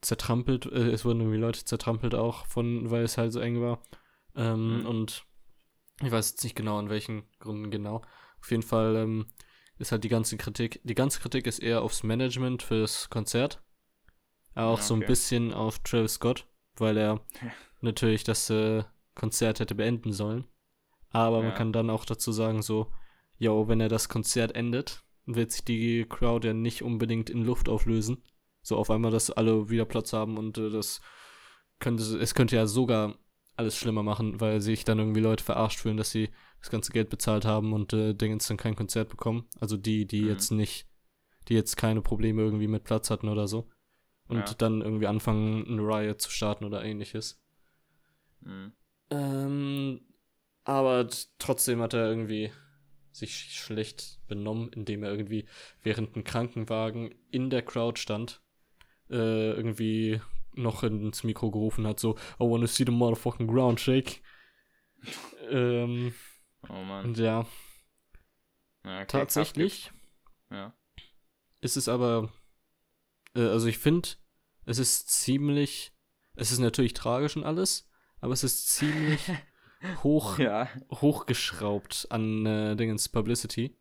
zertrampelt, 0.00 0.66
äh, 0.66 0.90
es 0.90 1.04
wurden 1.04 1.20
irgendwie 1.20 1.38
Leute 1.38 1.64
zertrampelt 1.64 2.14
auch 2.14 2.46
von, 2.46 2.90
weil 2.90 3.02
es 3.02 3.18
halt 3.18 3.32
so 3.32 3.40
eng 3.40 3.60
war. 3.60 3.82
Ähm, 4.34 4.80
mhm. 4.80 4.86
Und 4.86 5.24
ich 6.02 6.10
weiß 6.10 6.30
jetzt 6.30 6.44
nicht 6.44 6.54
genau, 6.54 6.78
an 6.78 6.90
welchen 6.90 7.24
Gründen 7.40 7.70
genau. 7.70 8.02
Auf 8.40 8.50
jeden 8.50 8.62
Fall 8.62 8.96
ähm, 8.96 9.26
ist 9.78 9.92
halt 9.92 10.04
die 10.04 10.08
ganze 10.08 10.36
Kritik, 10.36 10.80
die 10.84 10.94
ganze 10.94 11.20
Kritik 11.20 11.46
ist 11.46 11.58
eher 11.58 11.82
aufs 11.82 12.02
Management 12.02 12.62
fürs 12.62 13.10
Konzert. 13.10 13.62
Aber 14.54 14.68
auch 14.68 14.74
okay. 14.74 14.86
so 14.86 14.94
ein 14.94 15.00
bisschen 15.00 15.52
auf 15.52 15.80
Travis 15.80 16.14
Scott, 16.14 16.46
weil 16.76 16.96
er 16.96 17.20
natürlich 17.86 18.24
das 18.24 18.50
äh, 18.50 18.84
Konzert 19.14 19.60
hätte 19.60 19.74
beenden 19.74 20.12
sollen. 20.12 20.44
Aber 21.10 21.38
ja. 21.38 21.44
man 21.44 21.54
kann 21.54 21.72
dann 21.72 21.90
auch 21.90 22.04
dazu 22.04 22.32
sagen, 22.32 22.62
so, 22.62 22.92
yo, 23.38 23.68
wenn 23.68 23.80
er 23.80 23.88
das 23.88 24.08
Konzert 24.08 24.54
endet, 24.54 25.02
wird 25.24 25.52
sich 25.52 25.64
die 25.64 26.04
Crowd 26.08 26.46
ja 26.46 26.54
nicht 26.54 26.82
unbedingt 26.82 27.30
in 27.30 27.42
Luft 27.42 27.68
auflösen. 27.68 28.22
So 28.62 28.76
auf 28.76 28.90
einmal, 28.90 29.10
dass 29.10 29.30
alle 29.30 29.70
wieder 29.70 29.84
Platz 29.84 30.12
haben 30.12 30.36
und 30.38 30.58
äh, 30.58 30.70
das 30.70 31.00
könnte, 31.78 32.02
es 32.18 32.34
könnte 32.34 32.56
ja 32.56 32.66
sogar 32.66 33.16
alles 33.56 33.76
schlimmer 33.76 34.02
machen, 34.02 34.40
weil 34.40 34.60
sich 34.60 34.84
dann 34.84 34.98
irgendwie 34.98 35.20
Leute 35.20 35.44
verarscht 35.44 35.80
fühlen, 35.80 35.96
dass 35.96 36.10
sie 36.10 36.30
das 36.60 36.70
ganze 36.70 36.92
Geld 36.92 37.08
bezahlt 37.10 37.44
haben 37.44 37.72
und 37.72 37.92
äh, 37.92 38.14
Dingens 38.14 38.48
dann 38.48 38.56
kein 38.56 38.76
Konzert 38.76 39.08
bekommen. 39.08 39.46
Also 39.60 39.76
die, 39.76 40.06
die 40.06 40.22
mhm. 40.22 40.28
jetzt 40.28 40.50
nicht, 40.50 40.86
die 41.48 41.54
jetzt 41.54 41.76
keine 41.76 42.02
Probleme 42.02 42.42
irgendwie 42.42 42.68
mit 42.68 42.84
Platz 42.84 43.10
hatten 43.10 43.28
oder 43.28 43.48
so. 43.48 43.68
Und 44.28 44.38
ja. 44.38 44.54
dann 44.58 44.82
irgendwie 44.82 45.06
anfangen, 45.06 45.66
eine 45.66 45.82
Riot 45.82 46.20
zu 46.20 46.30
starten 46.30 46.64
oder 46.64 46.84
ähnliches. 46.84 47.40
Mhm. 48.40 48.72
Ähm, 49.10 50.00
aber 50.64 51.08
trotzdem 51.38 51.80
hat 51.80 51.94
er 51.94 52.08
irgendwie 52.08 52.52
sich 53.12 53.54
schlecht 53.54 54.20
benommen, 54.26 54.70
indem 54.72 55.02
er 55.02 55.10
irgendwie 55.10 55.46
während 55.82 56.16
ein 56.16 56.24
Krankenwagen 56.24 57.14
in 57.30 57.50
der 57.50 57.62
Crowd 57.62 57.98
stand, 58.00 58.42
äh, 59.08 59.52
irgendwie 59.52 60.20
noch 60.52 60.82
ins 60.82 61.22
Mikro 61.22 61.50
gerufen 61.50 61.86
hat, 61.86 62.00
so, 62.00 62.16
I 62.40 62.44
wanna 62.44 62.66
see 62.66 62.84
the 62.84 62.92
motherfucking 62.92 63.46
ground 63.46 63.80
shake. 63.80 64.22
ähm, 65.50 66.14
oh 66.68 66.82
Mann. 66.82 67.06
Und 67.06 67.18
ja. 67.18 67.46
ja 68.84 68.96
okay, 68.96 69.06
tatsächlich 69.06 69.92
ja. 70.50 70.74
ist 71.60 71.76
es 71.76 71.88
aber, 71.88 72.32
äh, 73.34 73.46
also 73.46 73.66
ich 73.66 73.78
finde, 73.78 74.08
es 74.64 74.78
ist 74.78 75.10
ziemlich, 75.10 75.92
es 76.34 76.52
ist 76.52 76.58
natürlich 76.58 76.94
tragisch 76.94 77.36
und 77.36 77.44
alles, 77.44 77.88
aber 78.20 78.32
es 78.32 78.44
ist 78.44 78.68
ziemlich 78.68 79.30
hoch, 80.02 80.38
ja. 80.38 80.68
hochgeschraubt 80.90 82.06
an 82.10 82.46
äh, 82.46 82.76
Dingens 82.76 83.08
Publicity. 83.08 83.76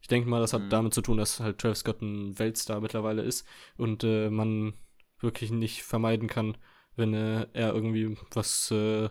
Ich 0.00 0.08
denke 0.08 0.28
mal, 0.28 0.40
das 0.40 0.52
hat 0.52 0.62
mhm. 0.62 0.70
damit 0.70 0.94
zu 0.94 1.02
tun, 1.02 1.18
dass 1.18 1.40
halt 1.40 1.58
Travis 1.58 1.80
Scott 1.80 2.00
ein 2.00 2.38
Weltstar 2.38 2.80
mittlerweile 2.80 3.22
ist 3.22 3.46
und 3.76 4.04
äh, 4.04 4.30
man 4.30 4.74
wirklich 5.18 5.50
nicht 5.50 5.82
vermeiden 5.82 6.28
kann, 6.28 6.56
wenn 6.94 7.14
äh, 7.14 7.46
er 7.52 7.74
irgendwie 7.74 8.16
was 8.32 8.70
äh, 8.70 9.08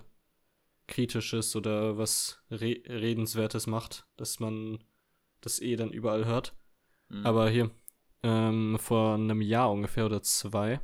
Kritisches 0.87 1.55
oder 1.55 1.97
was 1.97 2.43
Re 2.51 2.81
Redenswertes 2.87 3.67
macht, 3.67 4.07
dass 4.17 4.39
man 4.39 4.83
das 5.41 5.59
eh 5.59 5.75
dann 5.75 5.91
überall 5.91 6.25
hört. 6.25 6.55
Mhm. 7.09 7.25
Aber 7.25 7.49
hier, 7.49 7.71
ähm, 8.23 8.77
vor 8.79 9.15
einem 9.15 9.41
Jahr 9.41 9.71
ungefähr 9.71 10.05
oder 10.05 10.21
zwei, 10.21 10.79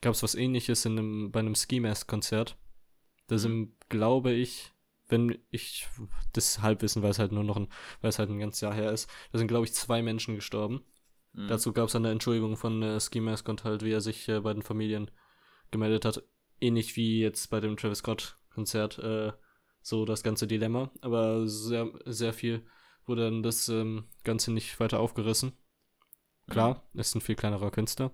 gab 0.00 0.14
es 0.14 0.22
was 0.22 0.34
ähnliches 0.34 0.84
in 0.84 0.98
einem, 0.98 1.32
bei 1.32 1.40
einem 1.40 1.54
Ski 1.54 1.80
Mask 1.80 2.08
Konzert. 2.08 2.56
Da 3.26 3.36
mhm. 3.36 3.40
sind, 3.40 3.88
glaube 3.88 4.32
ich, 4.32 4.72
wenn 5.08 5.38
ich 5.50 5.86
das 6.32 6.62
Halbwissen, 6.62 7.02
weil 7.02 7.10
es 7.10 7.18
halt 7.18 7.32
nur 7.32 7.44
noch 7.44 7.56
ein, 7.56 7.68
weil 8.00 8.10
es 8.10 8.18
halt 8.18 8.30
ein 8.30 8.38
ganzes 8.38 8.60
Jahr 8.60 8.74
her 8.74 8.92
ist, 8.92 9.08
da 9.32 9.38
sind, 9.38 9.48
glaube 9.48 9.64
ich, 9.64 9.74
zwei 9.74 10.02
Menschen 10.02 10.34
gestorben. 10.34 10.84
Mhm. 11.32 11.48
Dazu 11.48 11.72
gab 11.72 11.88
es 11.88 11.96
eine 11.96 12.10
Entschuldigung 12.10 12.56
von 12.56 12.82
äh, 12.82 13.00
Ski 13.00 13.20
Mask 13.20 13.48
und 13.48 13.64
halt, 13.64 13.84
wie 13.84 13.92
er 13.92 14.00
sich 14.00 14.28
äh, 14.28 14.40
bei 14.40 14.52
den 14.52 14.62
Familien 14.62 15.10
gemeldet 15.70 16.04
hat. 16.04 16.22
Ähnlich 16.60 16.96
wie 16.96 17.20
jetzt 17.20 17.48
bei 17.50 17.60
dem 17.60 17.76
Travis 17.76 17.98
Scott 17.98 18.38
Konzert, 18.54 18.98
äh, 18.98 19.32
so 19.82 20.04
das 20.04 20.22
ganze 20.22 20.46
Dilemma. 20.46 20.90
Aber 21.02 21.46
sehr, 21.46 21.92
sehr 22.06 22.32
viel 22.32 22.66
wurde 23.04 23.24
dann 23.24 23.42
das 23.42 23.68
ähm, 23.68 24.04
Ganze 24.24 24.52
nicht 24.52 24.80
weiter 24.80 24.98
aufgerissen. 24.98 25.52
Klar, 26.48 26.82
mhm. 26.92 27.00
ist 27.00 27.14
ein 27.14 27.20
viel 27.20 27.36
kleinerer 27.36 27.70
Künstler. 27.70 28.12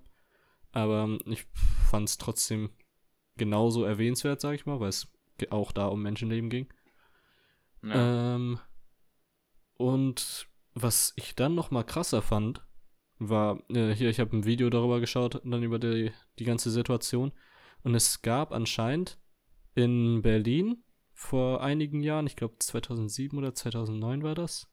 Aber 0.73 1.17
ich 1.25 1.45
fand 1.89 2.09
es 2.09 2.17
trotzdem 2.17 2.71
genauso 3.37 3.83
erwähnenswert, 3.83 4.41
sag 4.41 4.55
ich 4.55 4.65
mal, 4.65 4.79
weil 4.79 4.89
es 4.89 5.07
auch 5.49 5.71
da 5.71 5.87
um 5.87 6.01
Menschenleben 6.01 6.49
ging. 6.49 6.67
Ja. 7.83 8.35
Ähm, 8.35 8.59
und 9.75 10.47
was 10.73 11.13
ich 11.15 11.35
dann 11.35 11.55
noch 11.55 11.71
mal 11.71 11.83
krasser 11.83 12.21
fand, 12.21 12.65
war, 13.19 13.61
äh, 13.69 13.93
hier, 13.93 14.09
ich 14.09 14.19
habe 14.19 14.35
ein 14.35 14.45
Video 14.45 14.69
darüber 14.69 14.99
geschaut, 14.99 15.41
dann 15.43 15.63
über 15.63 15.79
die, 15.79 16.11
die 16.39 16.45
ganze 16.45 16.71
Situation. 16.71 17.31
Und 17.83 17.95
es 17.95 18.21
gab 18.21 18.51
anscheinend 18.51 19.19
in 19.75 20.21
Berlin 20.21 20.83
vor 21.13 21.61
einigen 21.61 22.01
Jahren, 22.01 22.27
ich 22.27 22.35
glaube 22.35 22.55
2007 22.59 23.37
oder 23.37 23.53
2009 23.53 24.23
war 24.23 24.35
das, 24.35 24.72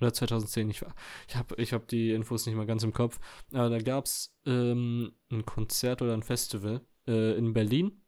oder 0.00 0.12
2010, 0.12 0.70
ich, 0.70 0.84
ich 1.28 1.36
habe 1.36 1.54
ich 1.56 1.72
hab 1.72 1.88
die 1.88 2.10
Infos 2.10 2.46
nicht 2.46 2.56
mal 2.56 2.66
ganz 2.66 2.82
im 2.82 2.92
Kopf, 2.92 3.18
aber 3.52 3.70
da 3.70 3.78
gab 3.78 4.04
es 4.06 4.36
ähm, 4.46 5.12
ein 5.30 5.44
Konzert 5.44 6.02
oder 6.02 6.14
ein 6.14 6.22
Festival 6.22 6.80
äh, 7.06 7.36
in 7.36 7.52
Berlin, 7.52 8.02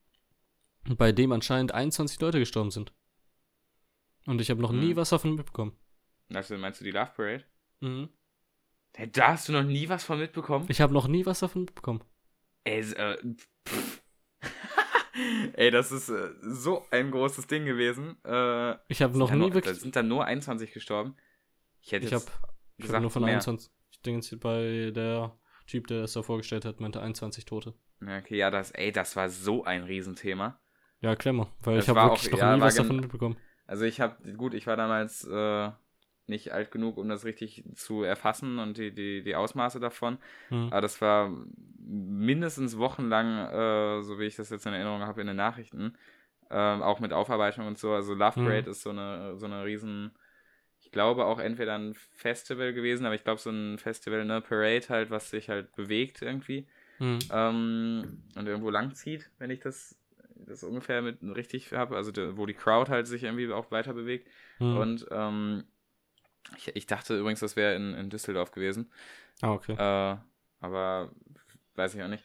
bei 0.97 1.13
dem 1.13 1.33
anscheinend 1.33 1.73
21 1.73 2.21
Leute 2.21 2.39
gestorben 2.39 2.71
sind. 2.71 2.93
Und 4.27 4.41
ich 4.41 4.51
habe 4.51 4.61
noch 4.61 4.71
hm. 4.71 4.81
nie 4.81 4.97
was 4.97 5.11
davon 5.11 5.37
mitbekommen. 5.37 5.73
Also 6.35 6.57
meinst 6.59 6.81
du 6.81 6.85
die 6.85 6.91
Love 6.91 7.13
Parade? 7.15 7.45
Mhm. 7.81 8.09
Da 9.13 9.29
hast 9.29 9.49
du 9.49 9.53
noch 9.53 9.63
nie 9.63 9.89
was 9.89 10.05
von 10.05 10.19
mitbekommen? 10.19 10.67
Ich 10.69 10.81
habe 10.81 10.93
noch 10.93 11.07
nie 11.07 11.27
was 11.27 11.41
davon 11.41 11.63
mitbekommen. 11.63 12.03
Ey, 12.65 12.81
äh, 12.81 13.17
Ey, 15.53 15.71
das 15.71 15.93
ist 15.93 16.09
äh, 16.09 16.31
so 16.41 16.87
ein 16.91 17.11
großes 17.11 17.47
Ding 17.47 17.65
gewesen. 17.65 18.17
Äh, 18.25 18.77
ich 18.89 19.03
habe 19.03 19.17
noch 19.19 19.31
nie 19.31 19.39
nur, 19.39 19.55
wirklich. 19.55 19.75
Da 19.75 19.81
sind 19.81 19.97
dann 19.97 20.09
nur 20.09 20.25
21 20.25 20.73
gestorben. 20.73 21.17
Ich 21.87 21.93
hätte 21.93 22.07
ich 22.07 22.13
hab, 22.13 22.23
gesagt, 22.79 23.01
nur 23.01 23.11
von 23.11 23.23
mehr. 23.23 23.35
21. 23.35 23.71
Ich 23.93 24.03
denke 24.03 24.21
jetzt 24.27 24.41
bei 24.41 24.91
der 24.95 25.39
Typ, 25.69 25.87
der 25.87 26.01
das 26.03 26.13
da 26.15 26.23
vorgestellt 26.23 26.65
hat, 26.65 26.81
meinte 26.81 27.01
21 27.01 27.45
Tote. 27.45 27.75
Ja, 28.01 28.19
okay, 28.19 28.37
ja, 28.37 28.51
das, 28.51 28.73
ey, 28.73 28.91
das 28.93 29.15
war 29.17 29.29
so 29.29 29.65
ein 29.65 29.85
Riesenthema. 29.85 30.61
Ja, 31.01 31.15
klemmer, 31.15 31.53
weil 31.61 31.77
Das 31.77 31.85
ich 31.85 31.89
habe 31.89 32.11
wirklich 32.11 32.27
auch- 32.29 32.33
noch 32.33 32.39
ja, 32.39 32.57
nie 32.57 32.61
was 32.61 32.75
davon 32.75 32.97
mitbekommen. 33.01 33.37
Also 33.67 33.85
ich 33.85 34.01
habe, 34.01 34.33
gut, 34.35 34.55
ich 34.55 34.67
war 34.67 34.77
damals 34.77 35.25
äh, 35.25 35.71
nicht 36.27 36.53
alt 36.53 36.71
genug, 36.73 36.97
um 36.99 37.09
das 37.09 37.25
richtig 37.25 37.65
zu 37.75 38.03
erfassen 38.03 38.59
und 38.59 38.79
die, 38.79 38.93
die, 38.93 39.23
die 39.23 39.37
Ausmaße 39.37 39.79
davon. 39.79 40.19
Hm. 40.49 40.69
Aber 40.73 40.81
das 40.81 41.01
war 41.01 41.31
mindestens 41.79 42.79
wochenlang, 42.79 43.47
äh, 43.49 44.03
so 44.03 44.19
wie 44.19 44.25
ich 44.25 44.37
das 44.37 44.51
jetzt 44.51 44.67
in 44.67 44.73
Erinnerung 44.73 45.03
habe, 45.03 45.21
in 45.21 45.27
den 45.29 45.37
Nachrichten. 45.37 45.97
Ähm, 46.51 46.83
auch 46.83 47.01
mit 47.01 47.13
Aufarbeitung 47.13 47.67
und 47.67 47.79
so. 47.79 47.93
Also 47.93 48.15
Love 48.15 48.41
Mhm. 48.41 48.45
Parade 48.45 48.71
ist 48.71 48.83
so 48.83 48.91
eine, 48.91 49.37
so 49.37 49.47
eine 49.47 49.65
riesen, 49.65 50.13
ich 50.87 50.93
glaube 50.93 51.25
auch 51.25 51.41
entweder 51.41 51.77
ein 51.77 51.95
Festival 51.95 52.73
gewesen, 52.73 53.07
aber 53.07 53.17
ich 53.17 53.25
glaube 53.25 53.41
so 53.41 53.51
ein 53.51 53.79
Festival, 53.79 54.25
ne, 54.25 54.41
Parade 54.41 54.89
halt, 54.89 55.11
was 55.11 55.31
sich 55.31 55.49
halt 55.49 55.75
bewegt 55.75 56.23
irgendwie 56.23 56.67
Hm. 56.99 57.19
ähm, 57.31 58.23
und 58.35 58.47
irgendwo 58.47 58.71
lang 58.71 58.95
zieht, 58.95 59.31
wenn 59.39 59.51
ich 59.51 59.61
das, 59.61 59.97
das 60.35 60.63
ungefähr 60.63 61.03
mit 61.03 61.19
richtig 61.23 61.73
habe, 61.73 61.97
also 61.97 62.11
de, 62.11 62.37
wo 62.37 62.47
die 62.47 62.55
Crowd 62.55 62.91
halt 62.91 63.07
sich 63.07 63.23
irgendwie 63.23 63.53
auch 63.53 63.71
weiter 63.71 63.93
bewegt. 63.93 64.29
Hm. 64.59 64.77
Und 64.77 65.07
ähm, 65.11 65.65
ich, 66.57 66.75
ich 66.75 66.87
dachte 66.87 67.19
übrigens, 67.19 67.41
das 67.41 67.57
wäre 67.57 67.75
in, 67.75 67.95
in 67.95 68.11
Düsseldorf 68.11 68.51
gewesen, 68.51 68.91
ah, 69.43 69.53
okay. 69.53 69.73
äh, 69.73 70.17
aber 70.61 71.11
weiß 71.75 71.95
ich 71.95 72.03
auch 72.03 72.09
nicht. 72.09 72.25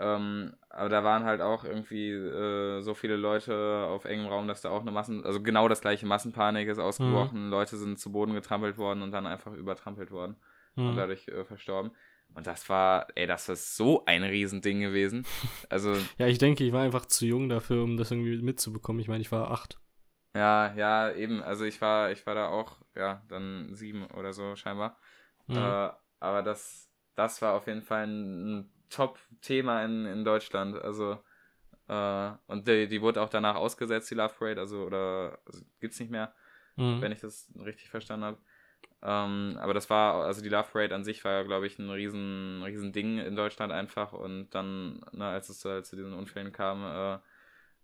Ähm, 0.00 0.56
aber 0.70 0.88
da 0.88 1.04
waren 1.04 1.24
halt 1.24 1.42
auch 1.42 1.64
irgendwie 1.64 2.10
äh, 2.10 2.80
so 2.80 2.94
viele 2.94 3.16
Leute 3.16 3.86
auf 3.88 4.06
engem 4.06 4.28
Raum, 4.28 4.48
dass 4.48 4.62
da 4.62 4.70
auch 4.70 4.80
eine 4.80 4.92
Massen, 4.92 5.24
also 5.26 5.42
genau 5.42 5.68
das 5.68 5.82
gleiche 5.82 6.06
Massenpanik 6.06 6.68
ist 6.68 6.78
ausgebrochen. 6.78 7.50
Leute 7.50 7.76
sind 7.76 7.98
zu 8.00 8.10
Boden 8.12 8.32
getrampelt 8.34 8.78
worden 8.78 9.02
und 9.02 9.12
dann 9.12 9.26
einfach 9.26 9.52
übertrampelt 9.52 10.10
worden 10.10 10.36
und 10.84 10.92
Hm. 10.92 10.96
dadurch 10.96 11.28
äh, 11.28 11.44
verstorben. 11.44 11.92
Und 12.34 12.46
das 12.46 12.68
war, 12.68 13.08
ey, 13.16 13.26
das 13.26 13.48
ist 13.48 13.76
so 13.76 14.04
ein 14.06 14.22
Riesending 14.24 14.80
gewesen. 14.80 15.26
Also, 15.68 15.94
Ja, 16.18 16.26
ich 16.28 16.38
denke, 16.38 16.64
ich 16.64 16.72
war 16.72 16.82
einfach 16.82 17.06
zu 17.06 17.26
jung 17.26 17.48
dafür, 17.48 17.82
um 17.82 17.96
das 17.96 18.10
irgendwie 18.10 18.40
mitzubekommen. 18.42 19.00
Ich 19.00 19.08
meine, 19.08 19.20
ich 19.22 19.32
war 19.32 19.50
acht. 19.50 19.78
ja, 20.34 20.72
ja, 20.74 21.12
eben. 21.12 21.42
Also 21.42 21.64
ich 21.64 21.80
war, 21.80 22.10
ich 22.12 22.26
war 22.26 22.34
da 22.34 22.48
auch, 22.48 22.80
ja, 22.94 23.22
dann 23.28 23.74
sieben 23.74 24.06
oder 24.12 24.32
so 24.32 24.56
scheinbar. 24.56 24.98
Hm. 25.48 25.56
Äh, 25.56 25.90
aber 26.20 26.42
das, 26.42 26.90
das 27.14 27.42
war 27.42 27.54
auf 27.54 27.66
jeden 27.66 27.82
Fall 27.82 28.06
ein 28.06 28.72
Top-Thema 28.90 29.84
in, 29.84 30.06
in 30.06 30.24
Deutschland. 30.24 30.76
Also, 30.76 31.18
äh, 31.88 32.30
und 32.46 32.68
die, 32.68 32.88
die 32.88 33.02
wurde 33.02 33.22
auch 33.22 33.28
danach 33.30 33.56
ausgesetzt, 33.56 34.10
die 34.10 34.14
Love 34.16 34.34
Parade, 34.38 34.60
also, 34.60 34.84
oder 34.84 35.38
also, 35.46 35.62
gibt's 35.80 36.00
nicht 36.00 36.10
mehr, 36.10 36.34
Hm. 36.76 37.00
wenn 37.00 37.12
ich 37.12 37.20
das 37.20 37.48
richtig 37.64 37.90
verstanden 37.90 38.24
habe. 38.26 38.38
Ähm, 39.02 39.58
aber 39.60 39.74
das 39.74 39.88
war, 39.90 40.24
also 40.24 40.42
die 40.42 40.48
Love 40.50 40.68
Parade 40.72 40.94
an 40.94 41.04
sich 41.04 41.24
war, 41.24 41.44
glaube 41.44 41.66
ich, 41.66 41.78
ein 41.78 41.90
riesen, 41.90 42.62
riesen 42.64 42.92
Ding 42.92 43.18
in 43.18 43.36
Deutschland 43.36 43.72
einfach. 43.72 44.12
Und 44.12 44.50
dann, 44.50 45.00
ne, 45.12 45.26
als 45.26 45.48
es 45.48 45.64
halt 45.64 45.86
zu 45.86 45.96
diesen 45.96 46.14
Unfällen 46.14 46.52
kam, 46.52 46.82
äh, 46.84 47.20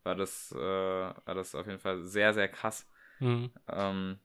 war 0.04 0.14
das, 0.14 0.52
äh, 0.52 0.58
war 0.58 1.34
das 1.34 1.54
auf 1.54 1.66
jeden 1.66 1.78
Fall 1.80 2.02
sehr, 2.02 2.34
sehr 2.34 2.48
krass. 2.48 2.86
Hm. 3.18 3.50
Ähm, 3.68 4.18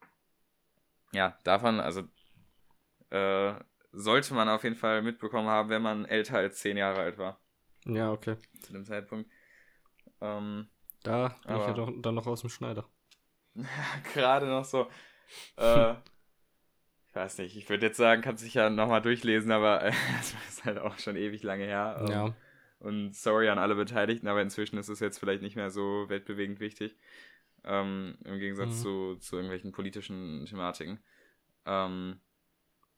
ja, 1.13 1.37
davon, 1.43 1.79
also 1.79 2.03
äh, 3.09 3.53
sollte 3.91 4.33
man 4.33 4.47
auf 4.49 4.63
jeden 4.63 4.75
Fall 4.75 5.01
mitbekommen 5.01 5.47
haben, 5.49 5.69
wenn 5.69 5.81
man 5.81 6.05
älter 6.05 6.37
als 6.37 6.59
zehn 6.59 6.77
Jahre 6.77 6.99
alt 7.01 7.17
war 7.17 7.39
Ja, 7.85 8.11
okay. 8.11 8.37
zu 8.61 8.73
dem 8.73 8.85
Zeitpunkt. 8.85 9.29
Ähm, 10.21 10.69
Da 11.03 11.29
bin 11.45 11.55
ich 11.55 11.61
ja 11.61 11.65
Aber- 11.67 11.73
doch, 11.73 11.91
dann 12.01 12.15
noch 12.15 12.27
aus 12.27 12.41
dem 12.41 12.49
Schneider. 12.49 12.87
Gerade 14.13 14.45
noch 14.47 14.65
so. 14.65 14.87
Äh, 15.57 15.93
ich 17.07 17.15
weiß 17.15 17.39
nicht, 17.39 17.57
ich 17.57 17.67
würde 17.69 17.87
jetzt 17.87 17.97
sagen, 17.97 18.21
kannst 18.21 18.45
dich 18.45 18.53
ja 18.53 18.69
nochmal 18.69 19.01
durchlesen, 19.01 19.51
aber 19.51 19.83
äh, 19.83 19.91
das 20.17 20.33
ist 20.47 20.65
halt 20.65 20.77
auch 20.79 20.97
schon 20.99 21.15
ewig 21.15 21.43
lange 21.43 21.65
her. 21.65 21.97
Ähm, 22.01 22.07
Ja. 22.11 22.35
Und 22.79 23.15
sorry 23.15 23.47
an 23.49 23.59
alle 23.59 23.75
Beteiligten, 23.75 24.27
aber 24.27 24.41
inzwischen 24.41 24.77
ist 24.77 24.89
es 24.89 24.99
jetzt 25.01 25.19
vielleicht 25.19 25.43
nicht 25.43 25.55
mehr 25.55 25.69
so 25.69 26.05
weltbewegend 26.09 26.59
wichtig. 26.59 26.97
Ähm, 27.63 28.17
Im 28.23 28.39
Gegensatz 28.39 28.69
Mhm. 28.69 28.81
zu, 28.81 29.15
zu 29.17 29.35
irgendwelchen 29.35 29.71
politischen 29.71 30.45
Thematiken. 30.47 30.99
Ähm, 31.65 32.19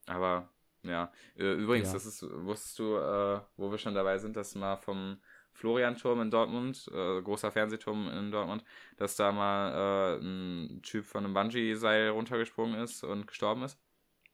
aber 0.06 0.50
ja. 0.84 1.12
Übrigens, 1.36 1.90
Ja. 1.90 1.94
das 1.94 2.06
ist, 2.06 2.24
wusstest 2.24 2.80
du, 2.80 2.96
äh, 2.98 3.42
wo 3.58 3.72
wir 3.72 3.78
schon 3.78 3.96
dabei 3.96 4.18
sind, 4.18 4.36
dass 4.36 4.56
mal 4.56 4.78
vom 4.78 5.18
Florianturm 5.54 6.22
in 6.22 6.32
Dortmund, 6.32 6.90
äh, 6.94 7.22
großer 7.22 7.52
Fernsehturm 7.52 8.10
in 8.10 8.32
Dortmund, 8.32 8.64
dass 8.98 9.16
da 9.16 9.32
mal 9.32 10.18
äh, 10.20 10.24
ein 10.24 10.82
Typ 10.82 11.06
von 11.06 11.24
einem 11.24 11.34
Bungee-Seil 11.34 12.10
runtergesprungen 12.10 12.82
ist 12.82 13.04
und 13.04 13.28
gestorben 13.28 13.64
ist? 13.64 13.80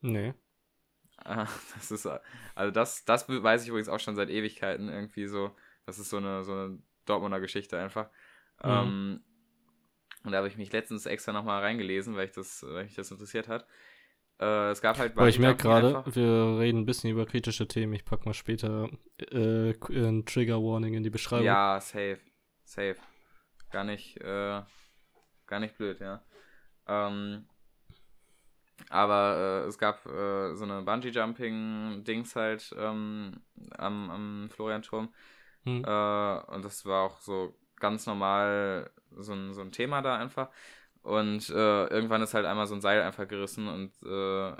Nee. 0.01 0.33
Ah, 1.17 1.47
Das 1.75 1.91
ist, 1.91 2.07
also 2.55 2.71
das, 2.71 3.05
das 3.05 3.27
weiß 3.27 3.63
ich 3.63 3.69
übrigens 3.69 3.89
auch 3.89 3.99
schon 3.99 4.15
seit 4.15 4.29
Ewigkeiten 4.29 4.89
irgendwie 4.89 5.27
so. 5.27 5.55
Das 5.85 5.99
ist 5.99 6.09
so 6.09 6.17
eine, 6.17 6.43
so 6.43 6.53
eine 6.53 6.79
Dortmunder 7.05 7.39
Geschichte 7.39 7.77
einfach. 7.77 8.09
Mhm. 8.63 8.69
Ähm, 8.69 9.23
und 10.23 10.31
da 10.31 10.37
habe 10.39 10.47
ich 10.47 10.57
mich 10.57 10.71
letztens 10.71 11.05
extra 11.05 11.31
nochmal 11.31 11.61
reingelesen, 11.61 12.15
weil 12.15 12.25
ich 12.25 12.31
das, 12.31 12.63
weil 12.67 12.83
mich 12.85 12.95
das 12.95 13.11
interessiert 13.11 13.47
hat. 13.47 13.65
Äh, 14.39 14.71
es 14.71 14.81
gab 14.81 14.97
halt 14.97 15.17
Aber 15.17 15.27
ich 15.27 15.39
merke 15.39 15.63
gerade, 15.63 16.03
wir 16.05 16.59
reden 16.59 16.79
ein 16.79 16.85
bisschen 16.85 17.11
über 17.11 17.25
kritische 17.25 17.67
Themen. 17.67 17.93
Ich 17.93 18.05
pack 18.05 18.25
mal 18.25 18.33
später 18.33 18.89
äh, 19.31 19.73
ein 19.89 20.25
Trigger 20.25 20.63
Warning 20.63 20.93
in 20.93 21.03
die 21.03 21.09
Beschreibung. 21.09 21.45
Ja, 21.45 21.79
safe. 21.81 22.19
Safe. 22.63 22.95
Gar 23.71 23.83
nicht, 23.83 24.17
äh, 24.17 24.61
gar 25.45 25.59
nicht 25.59 25.77
blöd, 25.77 25.99
ja. 25.99 26.23
Ähm, 26.87 27.47
aber 28.89 29.63
äh, 29.65 29.67
es 29.67 29.77
gab 29.77 30.05
äh, 30.05 30.55
so 30.55 30.63
eine 30.63 30.83
Bungee-Jumping-Dings 30.83 32.35
halt 32.35 32.73
ähm, 32.77 33.41
am, 33.77 34.09
am 34.09 34.49
Florianturm. 34.51 35.13
Hm. 35.63 35.83
Äh, 35.83 36.39
und 36.53 36.63
das 36.63 36.85
war 36.85 37.03
auch 37.03 37.19
so 37.19 37.55
ganz 37.79 38.05
normal 38.05 38.89
so 39.17 39.33
ein, 39.33 39.53
so 39.53 39.61
ein 39.61 39.71
Thema 39.71 40.01
da 40.01 40.17
einfach. 40.17 40.49
Und 41.01 41.49
äh, 41.49 41.87
irgendwann 41.87 42.21
ist 42.21 42.33
halt 42.33 42.45
einmal 42.45 42.67
so 42.67 42.75
ein 42.75 42.81
Seil 42.81 43.01
einfach 43.01 43.27
gerissen 43.27 43.67
und 43.67 43.93
äh, 44.03 44.51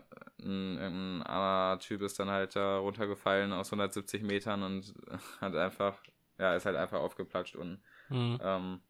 ein, 0.42 0.78
ein 0.78 1.24
armer 1.24 1.80
Typ 1.80 2.02
ist 2.02 2.18
dann 2.20 2.30
halt 2.30 2.56
da 2.56 2.78
runtergefallen 2.80 3.52
aus 3.54 3.72
170 3.72 4.24
Metern 4.24 4.64
und 4.64 4.94
hat 5.42 5.56
einfach, 5.56 6.02
ja, 6.38 6.56
ist 6.56 6.66
halt 6.66 6.78
einfach 6.78 7.00
aufgeplatscht 7.00 7.56
und, 7.56 7.82
Hm. 8.10 8.38
ähm, 8.40 8.82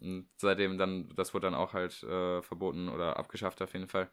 und 0.00 0.28
seitdem 0.36 0.78
dann, 0.78 1.08
das 1.16 1.34
wurde 1.34 1.46
dann 1.48 1.54
auch 1.54 1.72
halt 1.74 2.02
äh, 2.04 2.42
verboten 2.42 2.88
oder 2.88 3.16
abgeschafft 3.18 3.62
auf 3.62 3.72
jeden 3.74 3.88
Fall. 3.88 4.10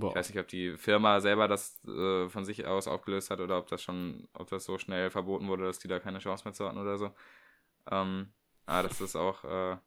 Boah. 0.00 0.16
weiß 0.16 0.28
nicht, 0.30 0.38
ob 0.40 0.48
die 0.48 0.76
Firma 0.76 1.20
selber 1.20 1.48
das 1.48 1.82
äh, 1.86 2.28
von 2.28 2.44
sich 2.44 2.66
aus 2.66 2.88
aufgelöst 2.88 3.30
hat 3.30 3.40
oder 3.40 3.58
ob 3.58 3.68
das 3.68 3.82
schon, 3.82 4.28
ob 4.34 4.48
das 4.50 4.64
so 4.64 4.78
schnell 4.78 5.10
verboten 5.10 5.48
wurde, 5.48 5.64
dass 5.64 5.78
die 5.78 5.88
da 5.88 6.00
keine 6.00 6.18
Chance 6.18 6.44
mehr 6.44 6.54
zu 6.54 6.66
hatten 6.68 6.78
oder 6.78 6.98
so. 6.98 7.14
Ähm, 7.90 8.32
aber 8.66 8.88
das 8.88 9.00
ist 9.00 9.16
auch, 9.16 9.44
äh, 9.44 9.78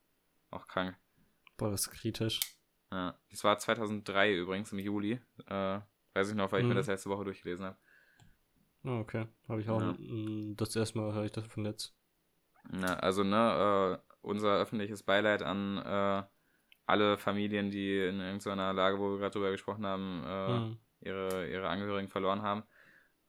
auch 0.51 0.67
krank. 0.67 0.97
Boah, 1.57 1.71
das 1.71 1.81
ist 1.87 1.91
kritisch. 1.91 2.39
Ja. 2.91 3.17
Das 3.31 3.43
war 3.43 3.57
2003 3.57 4.33
übrigens, 4.35 4.71
im 4.71 4.79
Juli. 4.79 5.19
Äh, 5.47 5.79
weiß 6.13 6.29
ich 6.29 6.35
noch, 6.35 6.51
weil 6.51 6.61
ich 6.61 6.67
mir 6.67 6.73
Mhm. 6.73 6.77
das 6.77 6.87
letzte 6.87 7.09
Woche 7.09 7.23
durchgelesen 7.25 7.65
habe. 7.65 7.77
Ah, 8.83 8.99
okay. 8.99 9.27
Habe 9.49 9.61
ich 9.61 9.69
auch 9.69 9.81
Ja. 9.81 9.95
das 10.55 10.75
erste 10.75 10.97
Mal 10.99 11.13
höre 11.13 11.25
ich 11.25 11.31
das 11.31 11.47
von 11.47 11.63
Netz. 11.63 11.93
Ja, 12.73 12.95
also, 12.95 13.23
ne, 13.23 13.99
äh, 14.01 14.15
unser 14.21 14.57
öffentliches 14.57 15.03
Beileid 15.03 15.41
an 15.43 15.77
äh, 15.77 16.23
alle 16.87 17.17
Familien, 17.17 17.71
die 17.71 17.97
in 17.97 18.19
irgendeiner 18.19 18.73
Lage, 18.73 18.99
wo 18.99 19.11
wir 19.11 19.17
gerade 19.17 19.33
drüber 19.33 19.51
gesprochen 19.51 19.85
haben, 19.85 20.23
äh, 20.23 20.47
Hm. 20.47 20.77
ihre, 21.01 21.49
ihre 21.49 21.67
Angehörigen 21.67 22.09
verloren 22.09 22.41
haben. 22.43 22.63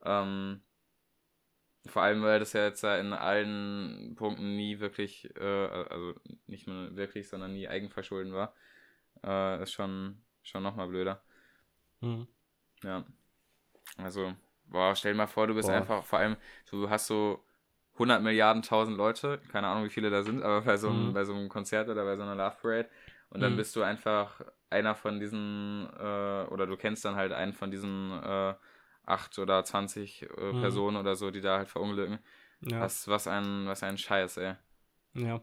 Ähm, 0.05 0.63
vor 1.89 2.03
allem, 2.03 2.23
weil 2.23 2.39
das 2.41 2.53
ja 2.53 2.65
jetzt 2.65 2.85
in 2.85 3.13
allen 3.13 4.15
Punkten 4.17 4.57
nie 4.57 4.81
wirklich, 4.81 5.31
äh, 5.37 5.43
also 5.45 6.15
nicht 6.47 6.67
nur 6.67 6.97
wirklich, 6.97 7.29
sondern 7.29 7.53
nie 7.55 7.69
Eigenverschulden 7.69 8.33
war. 8.33 8.55
Äh, 9.25 9.63
ist 9.63 9.73
schon, 9.73 10.23
schon 10.43 10.63
nochmal 10.63 10.89
blöder. 10.89 11.23
Hm. 12.03 12.23
Ja. 12.83 13.05
Also, 13.99 14.35
boah, 14.67 14.95
stell 14.97 15.13
dir 15.13 15.19
mal 15.19 15.27
vor, 15.27 15.47
du 15.47 15.55
bist 15.55 15.71
Boah. 15.71 15.71
einfach, 15.71 16.05
vor 16.05 16.19
allem, 16.19 16.37
du 16.71 16.91
hast 16.91 17.07
so 17.07 17.45
100 17.99 18.23
Milliarden, 18.23 18.63
1000 18.63 18.97
Leute, 18.97 19.41
keine 19.51 19.69
Ahnung, 19.69 19.85
wie 19.85 19.91
viele 19.91 20.11
da 20.11 20.23
sind, 20.23 20.43
aber 20.43 20.63
bei 20.63 20.77
so 20.77 20.91
einem, 20.91 21.13
Mhm. 21.13 21.15
bei 21.15 21.25
so 21.25 21.35
einem 21.35 21.49
Konzert 21.49 21.89
oder 21.89 22.05
bei 22.05 22.17
so 22.17 22.23
einer 22.23 22.35
Love 22.35 22.57
Parade 22.63 22.89
und 23.31 23.41
dann 23.41 23.57
Mhm. 23.57 23.57
bist 23.57 23.75
du 23.77 23.83
einfach 23.83 24.41
einer 24.71 24.95
von 24.95 25.21
diesen, 25.21 25.89
äh, 25.99 26.45
oder 26.51 26.67
du 26.67 26.77
kennst 26.77 27.05
dann 27.05 27.17
halt 27.17 27.33
einen 27.33 27.53
von 27.55 27.71
diesen 27.71 28.13
äh, 28.23 28.55
8 29.07 29.39
oder 29.39 29.65
20 29.65 30.23
äh, 30.23 30.53
Mhm. 30.53 30.61
Personen 30.61 30.97
oder 30.97 31.17
so, 31.17 31.31
die 31.31 31.41
da 31.41 31.59
halt 31.59 31.69
verunglücken. 31.71 32.19
Ja. 32.61 32.81
Was, 32.81 33.09
was 33.09 33.29
ein, 33.29 33.67
was 33.67 33.83
ein 33.83 33.99
Scheiß, 33.99 34.39
ey. 34.39 34.57
ja. 35.15 35.41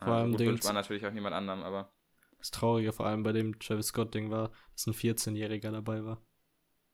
Vor 0.00 0.14
Ja, 0.14 0.16
allem 0.16 0.36
gut, 0.36 0.44
wünscht 0.46 0.64
man 0.64 0.74
natürlich 0.74 1.06
auch 1.06 1.12
niemand 1.12 1.34
anderem, 1.34 1.62
aber. 1.62 1.92
Das 2.36 2.50
Traurige 2.50 2.92
vor 2.92 3.06
allem 3.06 3.22
bei 3.22 3.32
dem 3.32 3.58
Travis 3.58 3.86
Scott-Ding 3.86 4.30
war, 4.30 4.50
dass 4.72 4.86
ein 4.86 4.92
14-Jähriger 4.92 5.70
dabei 5.70 6.04
war. 6.04 6.20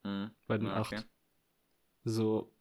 mh. 0.04 0.30
Bei 0.48 0.58
den 0.58 0.66
Ja, 0.68 0.76
8. 0.76 0.94
okay. 0.94 1.04
So. 2.04 2.52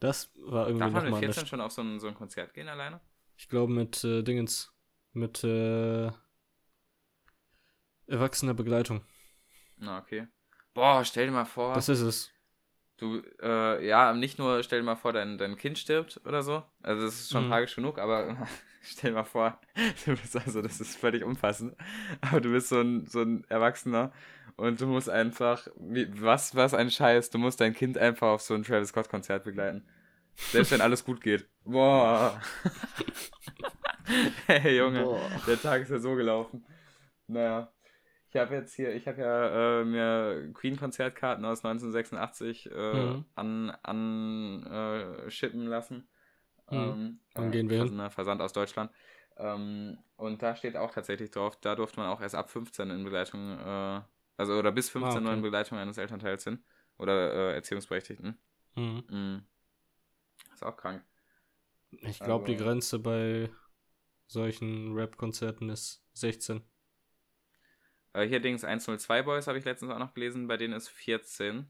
Das 0.00 0.30
war 0.36 0.68
irgendwie 0.68 0.84
Darf 0.84 0.92
man 0.92 1.04
mit 1.04 1.14
nochmal 1.14 1.20
14 1.20 1.40
eine. 1.42 1.48
schon 1.48 1.60
auf 1.60 1.72
so 1.72 1.82
ein, 1.82 1.98
so 2.00 2.06
ein 2.08 2.14
Konzert 2.14 2.54
gehen 2.54 2.68
alleine? 2.68 3.00
Ich 3.36 3.48
glaube 3.48 3.72
mit 3.72 4.02
äh, 4.04 4.22
Dingens. 4.22 4.72
Mit 5.12 5.44
äh, 5.44 6.10
erwachsener 8.06 8.54
Begleitung. 8.54 9.02
Na, 9.78 9.98
okay. 9.98 10.26
Boah, 10.74 11.04
stell 11.04 11.26
dir 11.26 11.32
mal 11.32 11.44
vor. 11.44 11.74
Das 11.74 11.88
ist 11.88 12.00
es. 12.00 12.33
Du, 12.98 13.22
äh, 13.42 13.86
ja, 13.86 14.12
nicht 14.14 14.38
nur 14.38 14.62
stell 14.62 14.80
dir 14.80 14.84
mal 14.84 14.96
vor, 14.96 15.12
dein, 15.12 15.38
dein 15.38 15.56
Kind 15.56 15.78
stirbt 15.78 16.20
oder 16.26 16.42
so. 16.42 16.62
Also 16.82 17.02
das 17.04 17.14
ist 17.20 17.30
schon 17.32 17.44
Mhm. 17.44 17.48
tragisch 17.48 17.74
genug, 17.76 17.98
aber 17.98 18.46
stell 18.82 19.10
dir 19.10 19.16
mal 19.16 19.24
vor, 19.24 19.60
du 20.04 20.12
bist 20.16 20.36
also, 20.36 20.62
das 20.62 20.80
ist 20.80 20.96
völlig 20.96 21.24
umfassend. 21.24 21.76
Aber 22.20 22.40
du 22.40 22.50
bist 22.52 22.68
so 22.68 22.80
ein, 22.80 23.06
so 23.06 23.22
ein 23.22 23.44
Erwachsener 23.48 24.12
und 24.56 24.80
du 24.80 24.86
musst 24.86 25.08
einfach, 25.10 25.66
wie, 25.76 26.08
was, 26.20 26.54
was 26.54 26.74
ein 26.74 26.90
Scheiß, 26.90 27.30
du 27.30 27.38
musst 27.38 27.60
dein 27.60 27.74
Kind 27.74 27.98
einfach 27.98 28.28
auf 28.28 28.42
so 28.42 28.54
ein 28.54 28.62
Travis 28.64 28.90
Scott-Konzert 28.90 29.44
begleiten. 29.44 29.86
Selbst 30.48 30.70
wenn 30.72 30.80
alles 30.80 31.04
gut 31.04 31.20
geht. 31.20 31.48
Boah. 31.64 32.40
hey 34.46 34.76
Junge, 34.76 35.04
Boah. 35.04 35.30
der 35.46 35.60
Tag 35.60 35.82
ist 35.82 35.90
ja 35.90 35.98
so 35.98 36.14
gelaufen. 36.14 36.64
Naja. 37.26 37.72
Ich 38.34 38.40
habe 38.40 38.52
jetzt 38.56 38.74
hier, 38.74 38.92
ich 38.92 39.06
habe 39.06 39.20
ja 39.22 39.80
äh, 39.80 39.84
mir 39.84 40.50
Queen-Konzertkarten 40.54 41.44
aus 41.44 41.64
1986 41.64 42.68
äh, 42.68 42.92
Mhm. 42.92 43.24
an, 43.36 43.70
an 43.84 44.66
äh, 44.66 45.30
shippen 45.30 45.66
lassen. 45.68 46.08
Mhm. 46.68 47.20
Ähm, 47.36 47.46
äh, 47.46 47.50
gehen 47.50 47.70
wir 47.70 47.84
hin? 47.84 48.10
Versand, 48.10 48.42
aus 48.42 48.52
Deutschland. 48.52 48.90
Ähm, 49.36 49.98
und 50.16 50.42
da 50.42 50.56
steht 50.56 50.76
auch 50.76 50.90
tatsächlich 50.90 51.30
drauf, 51.30 51.56
da 51.60 51.76
durfte 51.76 52.00
man 52.00 52.08
auch 52.08 52.20
erst 52.20 52.34
ab 52.34 52.50
15 52.50 52.90
in 52.90 53.04
Begleitung, 53.04 53.56
äh, 53.56 54.00
also 54.36 54.54
oder 54.58 54.72
bis 54.72 54.90
15 54.90 55.12
Ah, 55.12 55.14
okay. 55.14 55.22
nur 55.24 55.32
in 55.34 55.42
Begleitung 55.42 55.78
eines 55.78 55.96
Elternteils 55.96 56.42
sind. 56.42 56.60
Oder 56.98 57.32
äh, 57.32 57.54
Erziehungsberechtigten. 57.54 58.36
Mhm. 58.74 59.04
Mhm. 59.10 59.42
Ist 60.52 60.64
auch 60.64 60.76
krank. 60.76 61.04
Ich 61.92 62.18
glaube, 62.18 62.46
die 62.46 62.54
Also- 62.54 62.64
Grenze 62.64 62.98
bei 62.98 63.48
solchen 64.26 64.92
Rap-Konzerten 64.92 65.70
ist 65.70 66.02
16. 66.14 66.62
Äh, 68.14 68.26
hier 68.26 68.40
Dings 68.40 68.64
102 68.64 69.22
Boys 69.22 69.46
habe 69.46 69.58
ich 69.58 69.64
letztens 69.64 69.90
auch 69.92 69.98
noch 69.98 70.14
gelesen, 70.14 70.46
bei 70.46 70.56
denen 70.56 70.72
ist 70.72 70.88
14. 70.88 71.66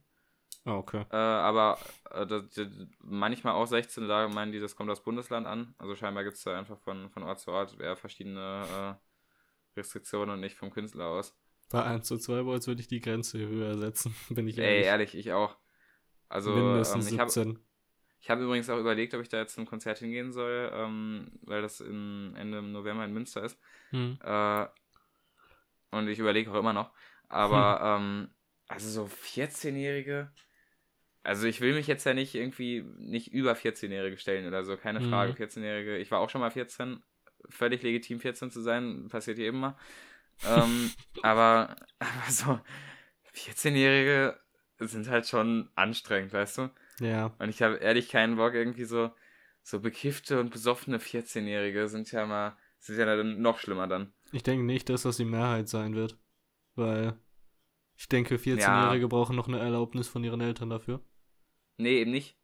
Ah, 0.67 0.77
okay. 0.77 1.05
Äh, 1.11 1.17
aber 1.17 1.79
äh, 2.11 2.27
das, 2.27 2.51
das, 2.51 2.69
manchmal 3.01 3.55
auch 3.55 3.67
16, 3.67 4.07
da 4.09 4.29
meinen 4.29 4.53
die, 4.53 4.61
das 4.61 4.77
kommt 4.77 4.91
aus 4.91 5.03
Bundesland 5.03 5.47
an. 5.47 5.75
Also 5.79 5.97
scheinbar 5.97 6.25
gibt 6.25 6.37
es 6.37 6.45
da 6.45 6.57
einfach 6.57 6.79
von, 6.79 7.11
von 7.11 7.23
Ort 7.23 7.41
zu 7.41 7.51
Ort 7.51 7.79
eher 7.81 7.97
verschiedene 7.97 8.99
äh, 9.01 9.79
Restriktionen 9.79 10.35
und 10.35 10.41
nicht 10.41 10.57
vom 10.57 10.71
Künstler 10.71 11.07
aus. 11.07 11.37
Bei 11.71 11.83
1 11.83 12.07
zu 12.07 12.19
2 12.19 12.43
Boys 12.43 12.67
würde 12.67 12.81
ich 12.81 12.89
die 12.89 13.01
Grenze 13.01 13.39
höher 13.39 13.77
setzen, 13.77 14.15
bin 14.31 14.47
ich 14.47 14.59
Ey, 14.59 14.65
ehrlich. 14.65 14.87
ehrlich, 14.87 15.15
ich 15.17 15.33
auch. 15.33 15.57
Also 16.29 16.53
ähm, 16.53 16.67
Mindestens 16.67 17.11
ich 17.11 17.19
habe 17.19 17.31
17. 17.31 17.59
ich 18.21 18.31
hab 18.31 18.39
übrigens 18.39 18.71
auch 18.71 18.79
überlegt, 18.79 19.15
ob 19.15 19.21
ich 19.21 19.29
da 19.29 19.39
jetzt 19.39 19.55
zum 19.55 19.67
Konzert 19.67 19.99
hingehen 19.99 20.33
soll, 20.33 20.71
ähm, 20.75 21.33
weil 21.43 21.63
das 21.63 21.81
in, 21.81 22.35
Ende 22.37 22.63
November 22.63 23.05
in 23.05 23.13
Münster 23.13 23.43
ist. 23.45 23.59
Hm. 23.91 24.19
Äh, 24.23 24.67
und 25.95 26.09
ich 26.09 26.19
überlege 26.19 26.51
auch 26.51 26.59
immer 26.59 26.73
noch. 26.73 26.93
Aber, 27.29 27.81
ähm, 28.01 28.31
also 28.69 28.89
so 28.91 29.09
14-Jährige. 29.09 30.31
Also 31.23 31.47
ich 31.47 31.61
will 31.61 31.75
mich 31.75 31.87
jetzt 31.87 32.05
ja 32.05 32.13
nicht 32.15 32.35
irgendwie 32.35 32.85
nicht 32.99 33.29
über 33.33 33.55
14-Jährige 33.57 34.19
stellen 34.19 34.47
oder 34.47 34.63
so, 34.65 34.77
keine 34.77 35.01
Mhm. 35.01 35.09
Frage. 35.09 35.35
14-Jährige, 35.35 35.97
ich 35.99 36.11
war 36.11 36.21
auch 36.21 36.29
schon 36.31 36.41
mal 36.43 36.51
14, 36.51 37.03
völlig 37.49 37.83
legitim 37.83 38.21
14 38.21 38.51
zu 38.51 38.61
sein, 38.61 39.09
passiert 39.09 39.39
jedem 39.39 39.61
mal. 39.61 39.77
ähm, 40.45 40.93
aber, 41.23 41.77
aber 41.99 42.31
so 42.31 42.61
14-Jährige 43.33 44.39
sind 44.81 45.09
halt 45.09 45.27
schon 45.29 45.71
anstrengend, 45.75 46.33
weißt 46.33 46.59
du? 46.59 46.71
Ja. 47.01 47.33
Und 47.39 47.49
ich 47.49 47.63
habe 47.63 47.77
ehrlich 47.77 48.09
keinen 48.11 48.37
Bock, 48.37 48.55
irgendwie 48.55 48.85
so, 48.85 49.11
so 49.63 49.81
bekiffte 49.81 50.41
und 50.41 50.51
besoffene 50.51 51.01
14-Jährige 51.01 51.89
sind 51.89 52.11
ja 52.13 52.27
mal, 52.27 52.57
sind 52.81 52.99
ja 52.99 53.07
dann 53.17 53.41
noch 53.41 53.59
schlimmer 53.59 53.87
dann. 53.89 54.13
Ich 54.33 54.43
denke 54.43 54.65
nicht, 54.65 54.89
dass 54.89 55.03
das 55.03 55.17
die 55.17 55.25
Mehrheit 55.25 55.69
sein 55.69 55.95
wird. 55.95 56.19
Weil 56.75 57.17
ich 57.97 58.09
denke, 58.09 58.37
14-Jährige 58.37 59.09
brauchen 59.09 59.37
noch 59.37 59.47
eine 59.49 59.59
Erlaubnis 59.61 60.09
von 60.09 60.25
ihren 60.25 60.41
Eltern 60.41 60.71
dafür. 60.71 61.01
Nee, 61.77 62.01
eben 62.01 62.11
nicht. 62.11 62.37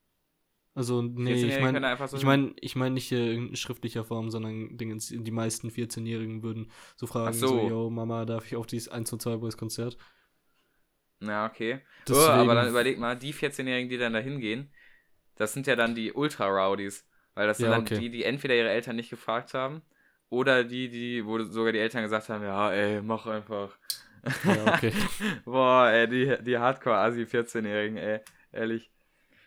Also, 0.75 1.03
nee, 1.03 1.33
14-Jährige 1.35 1.57
ich 1.57 1.61
meine, 1.61 2.09
so 2.09 2.17
ich 2.17 2.25
meine, 2.25 2.55
ich 2.61 2.77
meine 2.77 2.95
nicht 2.95 3.11
äh, 3.11 3.35
in 3.35 3.57
schriftlicher 3.57 4.05
Form, 4.05 4.31
sondern 4.31 4.77
Dingens, 4.79 5.09
die 5.09 5.31
meisten 5.33 5.69
14-Jährigen 5.69 6.45
würden 6.45 6.71
so 6.97 7.07
fragen, 7.09 7.31
Ach 7.31 7.35
so. 7.35 7.49
so, 7.49 7.69
yo, 7.69 7.91
Mama, 7.91 8.25
darf 8.25 8.47
ich 8.47 8.55
auf 8.55 8.67
dieses 8.67 8.89
1 8.89 9.09
zu 9.11 9.17
2 9.17 9.37
Boys 9.39 9.57
Konzert? 9.57 9.99
Ja, 11.21 11.47
okay. 11.47 11.81
Oh, 11.83 12.05
Deswegen- 12.09 12.31
aber 12.31 12.55
dann 12.55 12.69
überleg 12.69 12.99
mal, 12.99 13.17
die 13.19 13.35
14-Jährigen, 13.35 13.89
die 13.91 13.99
dann 13.99 14.13
da 14.13 14.21
hingehen, 14.21 14.73
das 15.35 15.53
sind 15.53 15.67
ja 15.67 15.75
dann 15.75 15.95
die 15.95 16.13
Ultra-Rowdies. 16.13 17.05
Weil 17.35 17.47
das 17.47 17.59
sind 17.59 17.67
Ja, 17.67 17.73
dann 17.73 17.83
okay. 17.83 17.99
die, 17.99 18.11
die 18.11 18.25
entweder 18.25 18.55
ihre 18.55 18.71
Eltern 18.71 18.97
nicht 18.97 19.11
gefragt 19.11 19.55
haben, 19.55 19.83
oder 20.31 20.65
die, 20.65 20.89
die, 20.89 21.25
wo 21.27 21.39
sogar 21.45 21.73
die 21.73 21.79
Eltern 21.79 22.03
gesagt 22.03 22.29
haben, 22.31 22.43
ja, 22.45 22.73
ey, 22.73 23.03
mach 23.03 23.27
einfach. 23.27 23.77
Ja, 24.45 24.75
okay. 24.75 24.93
Boah, 25.45 25.89
ey, 25.91 26.09
die, 26.09 26.37
die 26.43 26.57
Hardcore-Asi-14-Jährigen, 26.59 27.97
ey, 27.99 28.21
ehrlich. 28.53 28.91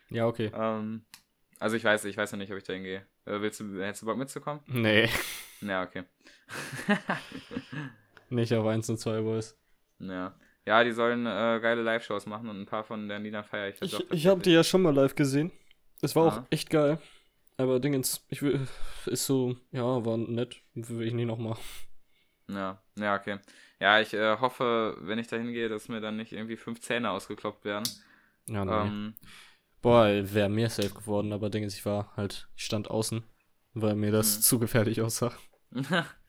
ja, 0.09 0.27
okay. 0.27 0.51
Ähm, 0.53 1.05
also 1.59 1.75
ich 1.75 1.83
weiß, 1.83 2.05
ich 2.05 2.17
weiß 2.17 2.31
noch 2.33 2.39
nicht, 2.39 2.51
ob 2.51 2.57
ich 2.57 2.63
da 2.63 2.73
hingehe. 2.73 3.05
Äh, 3.25 3.39
willst 3.41 3.59
du, 3.59 3.81
hättest 3.81 4.01
du 4.01 4.05
Bock 4.05 4.17
mitzukommen? 4.17 4.61
Nee, 4.67 5.09
Ja, 5.61 5.83
okay. 5.83 6.03
nicht 8.29 8.53
auf 8.53 8.65
1 8.65 8.85
zu 8.85 8.95
2 8.95 9.21
Boys. 9.21 9.57
ja. 9.99 10.33
Ja, 10.65 10.81
die 10.81 10.93
sollen 10.93 11.25
äh, 11.25 11.59
geile 11.61 11.81
Live-Shows 11.81 12.25
machen 12.25 12.47
und 12.47 12.61
ein 12.61 12.65
paar 12.65 12.85
von 12.85 13.09
den 13.09 13.21
Liedern 13.21 13.43
feiere 13.43 13.67
ich. 13.67 13.81
Ich, 13.81 13.91
jetzt 13.91 13.95
auch 14.09 14.11
ich 14.13 14.27
habe 14.27 14.41
die 14.41 14.51
ja 14.53 14.63
schon 14.63 14.81
mal 14.81 14.95
live 14.95 15.13
gesehen. 15.13 15.51
Es 16.01 16.15
war 16.15 16.23
Ah. 16.23 16.37
auch 16.37 16.43
echt 16.51 16.69
geil. 16.69 16.99
Aber 17.57 17.79
Dingens, 17.79 18.25
ich 18.29 18.41
will, 18.41 18.67
ist 19.05 19.25
so, 19.25 19.55
ja, 19.71 20.05
war 20.05 20.17
nett. 20.17 20.61
Will 20.73 21.07
ich 21.07 21.13
nicht 21.13 21.27
nochmal. 21.27 21.57
Ja, 22.49 22.81
ja, 22.97 23.15
okay. 23.15 23.39
Ja, 23.79 23.99
ich 24.01 24.13
äh, 24.13 24.37
hoffe, 24.39 24.97
wenn 25.01 25.17
ich 25.19 25.27
da 25.27 25.37
hingehe, 25.37 25.69
dass 25.69 25.87
mir 25.87 26.01
dann 26.01 26.17
nicht 26.17 26.33
irgendwie 26.33 26.57
fünf 26.57 26.81
Zähne 26.81 27.11
ausgekloppt 27.11 27.65
werden. 27.65 27.89
Ja, 28.47 28.65
nee. 28.65 28.91
Ähm, 28.91 29.15
Boah, 29.81 30.07
wäre 30.33 30.49
mir 30.49 30.69
safe 30.69 30.93
geworden, 30.95 31.33
aber 31.33 31.49
Dingens, 31.49 31.75
ich 31.75 31.85
war 31.85 32.15
halt, 32.17 32.49
ich 32.57 32.65
stand 32.65 32.89
außen, 32.91 33.23
weil 33.73 33.95
mir 33.95 34.11
das 34.11 34.39
Mhm. 34.39 34.41
zu 34.41 34.59
gefährlich 34.59 35.01
aussah. 35.01 35.33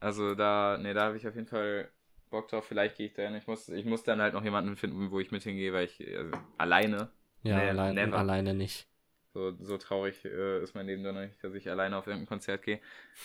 also 0.00 0.34
da, 0.34 0.78
nee, 0.80 0.94
da 0.94 1.04
habe 1.06 1.16
ich 1.16 1.26
auf 1.26 1.34
jeden 1.34 1.46
Fall 1.46 1.90
Bock 2.30 2.48
drauf. 2.48 2.66
Vielleicht 2.66 2.96
gehe 2.96 3.06
ich 3.06 3.14
da 3.14 3.22
hin. 3.22 3.34
Ich 3.34 3.46
muss, 3.46 3.68
ich 3.68 3.84
muss 3.84 4.02
dann 4.04 4.20
halt 4.20 4.34
noch 4.34 4.44
jemanden 4.44 4.76
finden, 4.76 5.10
wo 5.10 5.20
ich 5.20 5.30
mit 5.30 5.42
hingehe, 5.42 5.72
weil 5.72 5.86
ich 5.86 6.00
also, 6.16 6.32
alleine, 6.58 7.10
Ja, 7.44 7.68
Nee, 7.68 7.68
allein, 7.68 8.12
alleine 8.12 8.54
nicht. 8.54 8.88
So, 9.34 9.54
so 9.60 9.78
traurig 9.78 10.24
äh, 10.24 10.62
ist 10.62 10.74
mein 10.74 10.86
Leben 10.86 11.04
dann 11.04 11.16
nicht, 11.20 11.42
dass 11.44 11.54
ich 11.54 11.70
alleine 11.70 11.96
auf 11.98 12.06
irgendein 12.06 12.28
Konzert 12.28 12.62
gehe. 12.62 12.80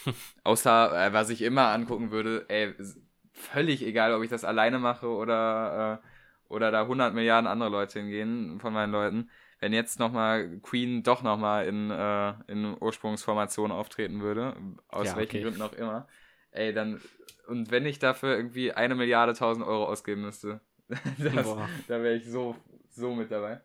Außer, 0.44 1.08
äh, 1.08 1.14
was 1.14 1.30
ich 1.30 1.42
immer 1.42 1.70
angucken 1.70 2.12
würde, 2.12 2.46
ey, 2.50 2.74
völlig 3.34 3.84
egal, 3.84 4.14
ob 4.14 4.24
ich 4.24 4.30
das 4.30 4.44
alleine 4.44 4.80
mache 4.80 5.08
oder, 5.08 6.02
äh, 6.04 6.54
oder 6.54 6.72
da 6.72 6.88
100 6.88 7.14
Milliarden 7.14 7.48
andere 7.48 7.70
Leute 7.70 8.00
hingehen 8.00 8.60
von 8.60 8.74
meinen 8.74 8.92
Leuten. 8.92 9.30
Wenn 9.60 9.74
jetzt 9.74 10.00
nochmal 10.00 10.60
Queen 10.62 11.04
doch 11.04 11.22
nochmal 11.24 11.68
in, 11.68 11.92
äh, 11.92 12.34
in 12.48 12.78
Ursprungsformation 12.82 13.72
auftreten 13.72 14.22
würde, 14.22 14.56
aus 14.88 15.08
Ja, 15.08 15.16
welchen 15.16 15.40
okay. 15.40 15.42
Gründen 15.42 15.62
auch 15.62 15.74
immer, 15.74 16.08
ey, 16.52 16.74
dann, 16.74 17.02
und 17.48 17.72
wenn 17.72 17.86
ich 17.86 18.00
dafür 18.00 18.36
irgendwie 18.36 18.72
eine 18.74 18.96
Milliarde 18.96 19.34
tausend 19.34 19.66
Euro 19.66 19.86
ausgeben 19.88 20.22
müsste, 20.22 20.62
das, 21.18 21.56
da 21.88 22.02
wäre 22.02 22.16
ich 22.16 22.26
so, 22.26 22.56
so 22.90 23.14
mit 23.16 23.32
dabei. 23.32 23.62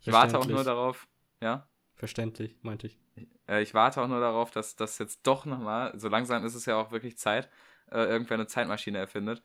Ich 0.00 0.10
warte 0.10 0.38
auch 0.38 0.48
nur 0.48 0.64
darauf, 0.64 1.08
ja, 1.40 1.66
Verständlich, 2.02 2.56
meinte 2.62 2.88
ich. 2.88 2.98
äh, 3.46 3.62
ich 3.62 3.74
warte 3.74 4.02
auch 4.02 4.08
nur 4.08 4.18
darauf, 4.18 4.50
dass 4.50 4.74
das 4.74 4.98
jetzt 4.98 5.24
doch 5.24 5.46
nochmal, 5.46 5.92
so 5.96 6.08
langsam 6.08 6.44
ist 6.44 6.56
es 6.56 6.66
ja 6.66 6.74
auch 6.76 6.90
wirklich 6.90 7.16
Zeit, 7.16 7.48
äh, 7.92 7.98
irgendwer 8.04 8.34
eine 8.34 8.48
Zeitmaschine 8.48 8.98
erfindet. 8.98 9.40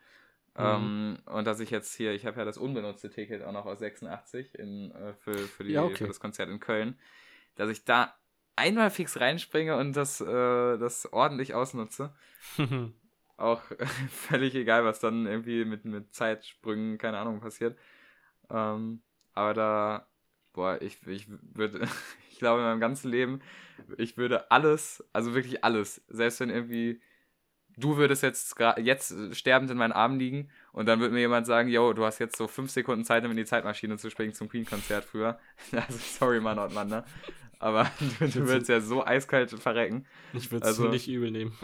Ähm, 0.56 1.20
und 1.26 1.46
dass 1.46 1.60
ich 1.60 1.70
jetzt 1.70 1.94
hier, 1.94 2.14
ich 2.14 2.26
habe 2.26 2.40
ja 2.40 2.46
das 2.46 2.58
unbenutzte 2.58 3.12
Ticket 3.12 3.44
auch 3.44 3.52
noch 3.52 3.68
aus 3.68 3.78
86 3.78 4.56
in, 4.58 4.90
äh, 4.92 5.14
für, 5.14 5.38
für, 5.38 5.64
die, 5.66 5.74
Ja, 5.74 5.84
okay. 5.84 5.98
für 5.98 6.08
das 6.08 6.20
Konzert 6.20 6.50
in 6.50 6.60
Köln, 6.60 6.98
dass 7.54 7.70
ich 7.70 7.86
da 7.86 8.16
einmal 8.56 8.90
fix 8.90 9.20
reinspringe 9.20 9.78
und 9.78 9.94
das, 9.96 10.20
äh, 10.20 10.26
das 10.80 11.14
ordentlich 11.14 11.54
ausnutze. 11.54 12.16
Auch 13.38 13.62
völlig 14.10 14.56
egal, 14.56 14.84
was 14.84 15.00
dann 15.00 15.28
irgendwie 15.28 15.64
mit, 15.64 15.86
mit 15.86 16.12
Zeitsprüngen, 16.16 16.98
keine 16.98 17.20
Ahnung, 17.20 17.40
passiert. 17.40 17.78
Ähm, 18.50 19.04
aber 19.36 19.54
da, 19.54 20.08
boah, 20.54 20.82
ich, 20.82 21.06
ich 21.06 21.28
würde, 21.30 21.88
ich 22.38 22.40
glaube, 22.40 22.60
in 22.62 22.68
meinem 22.68 22.80
ganzen 22.80 23.10
Leben, 23.10 23.42
ich 23.98 24.16
würde 24.16 24.52
alles, 24.52 25.04
also 25.12 25.34
wirklich 25.34 25.64
alles, 25.64 26.04
selbst 26.08 26.40
wenn 26.40 26.52
irgendwie, 26.52 27.02
du 27.78 27.98
würdest 27.98 28.22
jetzt, 28.22 28.56
jetzt 28.78 29.36
sterbend 29.36 29.72
in 29.72 29.78
meinen 29.78 29.92
Armen 29.92 30.20
liegen 30.20 30.52
und 30.72 30.86
dann 30.86 31.00
würde 31.00 31.16
mir 31.16 31.22
jemand 31.22 31.48
sagen, 31.48 31.68
yo, 31.68 31.94
du 31.94 32.06
hast 32.06 32.20
jetzt 32.20 32.38
so 32.38 32.48
fünf 32.48 32.70
Sekunden 32.70 33.04
Zeit, 33.06 33.26
um 33.26 33.32
in 33.32 33.38
die 33.38 33.46
Zeitmaschine 33.46 33.98
zu 33.98 34.12
springen 34.12 34.34
zum 34.36 34.50
Queen-Konzert 34.50 35.06
früher. 35.06 35.40
Also, 35.72 35.98
sorry, 35.98 36.40
Mann, 36.40 36.60
und 36.60 36.76
Mann, 36.76 36.90
ne? 36.90 37.04
Aber 37.58 37.90
du, 38.20 38.28
du 38.28 38.48
würdest 38.48 38.70
ja 38.70 38.82
so 38.82 39.04
eiskalt 39.04 39.50
verrecken. 39.50 40.06
ich 40.34 40.52
würde 40.52 40.64
es 40.64 40.78
Also- 40.78 40.90
nicht 40.90 41.08
übel 41.08 41.32
nehmen. 41.32 41.58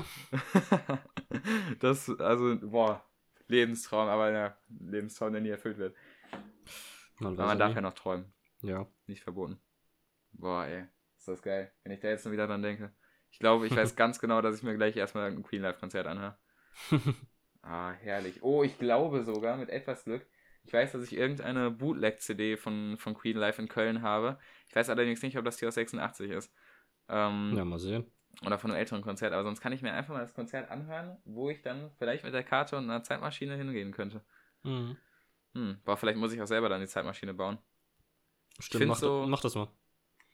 das, 1.82 2.10
also, 2.20 2.58
boah, 2.62 3.04
Lebenstraum, 3.48 4.08
aber 4.10 4.32
ja, 4.32 4.58
Lebenstraum, 4.90 5.34
der 5.34 5.42
nie 5.42 5.50
erfüllt 5.50 5.78
wird. 5.78 5.96
Man, 7.20 7.34
Aber 7.34 7.46
man 7.46 7.60
darf 7.60 7.76
ja 7.76 7.82
noch 7.82 7.94
träumen, 7.94 8.26
Ja. 8.64 8.88
nicht 9.06 9.22
verboten. 9.22 9.60
Boah, 10.34 10.66
ey, 10.66 10.86
ist 11.18 11.28
das 11.28 11.42
geil. 11.42 11.72
Wenn 11.84 11.92
ich 11.94 12.00
da 12.00 12.10
jetzt 12.10 12.30
wieder 12.30 12.48
dran 12.48 12.62
denke. 12.62 12.94
Ich 13.32 13.40
glaube, 13.40 13.66
ich 13.68 13.76
weiß 13.76 13.96
ganz 13.96 14.20
genau, 14.20 14.42
dass 14.42 14.58
ich 14.58 14.64
mir 14.64 14.76
gleich 14.76 14.96
erstmal 14.96 15.32
ein 15.32 15.44
Queen 15.44 15.62
Live 15.62 15.80
Konzert 15.80 16.08
anhöre. 16.08 16.38
Ah, 17.62 17.92
herrlich. 17.94 18.44
Oh, 18.44 18.64
ich 18.64 18.78
glaube 18.78 19.24
sogar, 19.24 19.56
mit 19.58 19.70
etwas 19.70 20.04
Glück, 20.04 20.26
Ich 20.66 20.74
weiß, 20.74 20.92
dass 20.94 21.04
ich 21.04 21.14
irgendeine 21.16 21.72
Bootleg-CD 21.72 22.58
von, 22.58 22.98
von 22.98 23.14
Queen 23.14 23.38
live 23.38 23.60
in 23.60 23.68
Köln 23.70 24.02
habe. 24.02 24.38
Ich 24.68 24.76
weiß 24.76 24.90
allerdings 24.90 25.22
nicht, 25.22 25.38
ob 25.38 25.46
das 25.46 25.58
die 25.58 25.66
aus 25.68 25.76
86 25.76 26.30
ist. 26.32 26.54
Ähm, 27.10 27.54
Ja, 27.56 27.66
mal 27.66 27.80
sehen. 27.80 28.06
Oder 28.46 28.58
von 28.58 28.72
einem 28.72 28.80
älteren 28.80 29.02
Konzert. 29.02 29.32
Aber 29.34 29.44
sonst 29.44 29.62
kann 29.62 29.72
ich 29.74 29.82
mir 29.82 29.94
einfach 29.94 30.14
mal 30.14 30.22
das 30.22 30.34
Konzert 30.34 30.70
anhören, 30.72 31.18
wo 31.26 31.50
ich 31.50 31.62
dann 31.62 31.92
vielleicht 31.98 32.24
mit 32.24 32.34
der 32.34 32.44
Karte 32.44 32.78
und 32.78 32.86
einer 32.86 33.04
Zeitmaschine 33.04 33.56
hingehen 33.56 33.92
könnte. 33.92 34.22
Mhm. 34.64 34.98
Hm, 35.54 35.80
boah, 35.86 35.96
vielleicht 35.98 36.18
muss 36.18 36.34
ich 36.34 36.42
auch 36.42 36.48
selber 36.48 36.68
dann 36.68 36.82
die 36.82 36.88
Zeitmaschine 36.88 37.34
bauen. 37.34 37.60
Stimmt, 38.60 38.88
mach, 38.88 38.96
so- 38.98 39.26
mach 39.28 39.42
das 39.42 39.56
mal. 39.56 39.68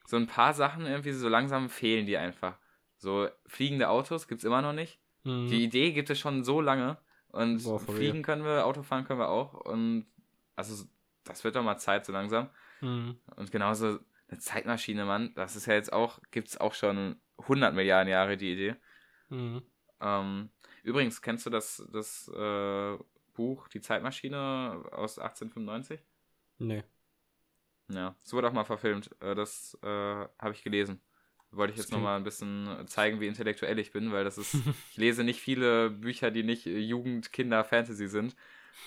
So 0.10 0.18
ein 0.18 0.26
paar 0.26 0.56
Sachen 0.56 0.88
irgendwie 0.88 1.12
so 1.12 1.30
langsam 1.30 1.70
fehlen 1.70 2.08
die 2.08 2.18
einfach. 2.18 2.58
So 2.98 3.30
fliegende 3.46 3.90
Autos 3.90 4.28
gibt's 4.28 4.44
immer 4.44 4.64
noch 4.64 4.74
nicht. 4.74 5.00
Mhm. 5.24 5.50
Die 5.50 5.64
Idee 5.64 5.92
gibt 5.92 6.10
es 6.10 6.18
schon 6.18 6.44
so 6.44 6.62
lange. 6.62 6.98
Und 7.28 7.64
Boah, 7.64 7.80
fliegen 7.80 8.24
können 8.24 8.44
wir, 8.44 8.66
Autofahren 8.66 9.06
können 9.06 9.20
wir 9.20 9.30
auch. 9.30 9.54
Und 9.54 10.08
also 10.56 10.84
das 11.26 11.44
wird 11.44 11.56
doch 11.56 11.62
mal 11.62 11.78
Zeit 11.78 12.08
so 12.08 12.12
langsam. 12.12 12.50
Mhm. 12.82 13.20
Und 13.36 13.52
genauso 13.52 14.00
eine 14.30 14.40
Zeitmaschine, 14.40 15.06
Mann, 15.06 15.32
das 15.36 15.56
ist 15.56 15.68
ja 15.68 15.76
jetzt 15.76 15.94
auch, 15.94 16.20
gibt's 16.32 16.58
auch 16.58 16.74
schon 16.74 17.22
100 17.38 17.76
Milliarden 17.76 18.10
Jahre 18.10 18.36
die 18.36 18.54
Idee. 18.54 18.76
Mhm. 19.30 19.62
Ähm, 20.02 20.50
übrigens, 20.82 21.22
kennst 21.22 21.46
du 21.46 21.52
das, 21.52 21.88
das 21.94 22.28
äh, 22.30 22.98
Buch 23.36 23.68
Die 23.68 23.80
Zeitmaschine 23.80 24.86
aus 24.92 25.20
1895? 25.20 26.00
Nee. 26.58 26.84
Ja, 27.90 28.16
es 28.24 28.34
wurde 28.34 28.48
auch 28.48 28.54
mal 28.54 28.66
verfilmt. 28.66 29.10
Äh, 29.22 29.36
Das 29.36 29.78
äh, 29.84 29.88
habe 29.88 30.52
ich 30.54 30.64
gelesen. 30.64 31.02
Wollte 31.52 31.72
ich 31.72 31.78
jetzt 31.78 31.92
nochmal 31.92 32.18
ein 32.18 32.24
bisschen 32.24 32.86
zeigen, 32.88 33.20
wie 33.20 33.28
intellektuell 33.28 33.80
ich 33.80 33.92
bin, 33.92 34.12
weil 34.12 34.24
das 34.24 34.38
ist, 34.38 34.64
ich 34.90 34.98
lese 34.98 35.24
nicht 35.24 35.42
viele 35.42 35.90
Bücher, 35.90 36.30
die 36.32 36.44
nicht 36.44 36.68
äh, 36.68 36.78
Jugend, 36.78 37.32
Kinder, 37.34 37.64
Fantasy 37.64 38.08
sind. 38.08 38.36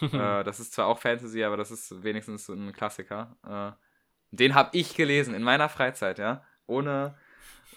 äh, 0.12 0.44
das 0.44 0.60
ist 0.60 0.72
zwar 0.74 0.86
auch 0.86 0.98
Fantasy, 1.00 1.44
aber 1.44 1.56
das 1.56 1.70
ist 1.72 2.02
wenigstens 2.04 2.48
ein 2.48 2.72
Klassiker. 2.72 3.36
Äh, 3.46 3.72
den 4.32 4.54
habe 4.54 4.76
ich 4.76 4.94
gelesen 4.96 5.34
in 5.34 5.42
meiner 5.42 5.68
Freizeit, 5.68 6.18
ja. 6.18 6.44
Ohne, 6.66 7.16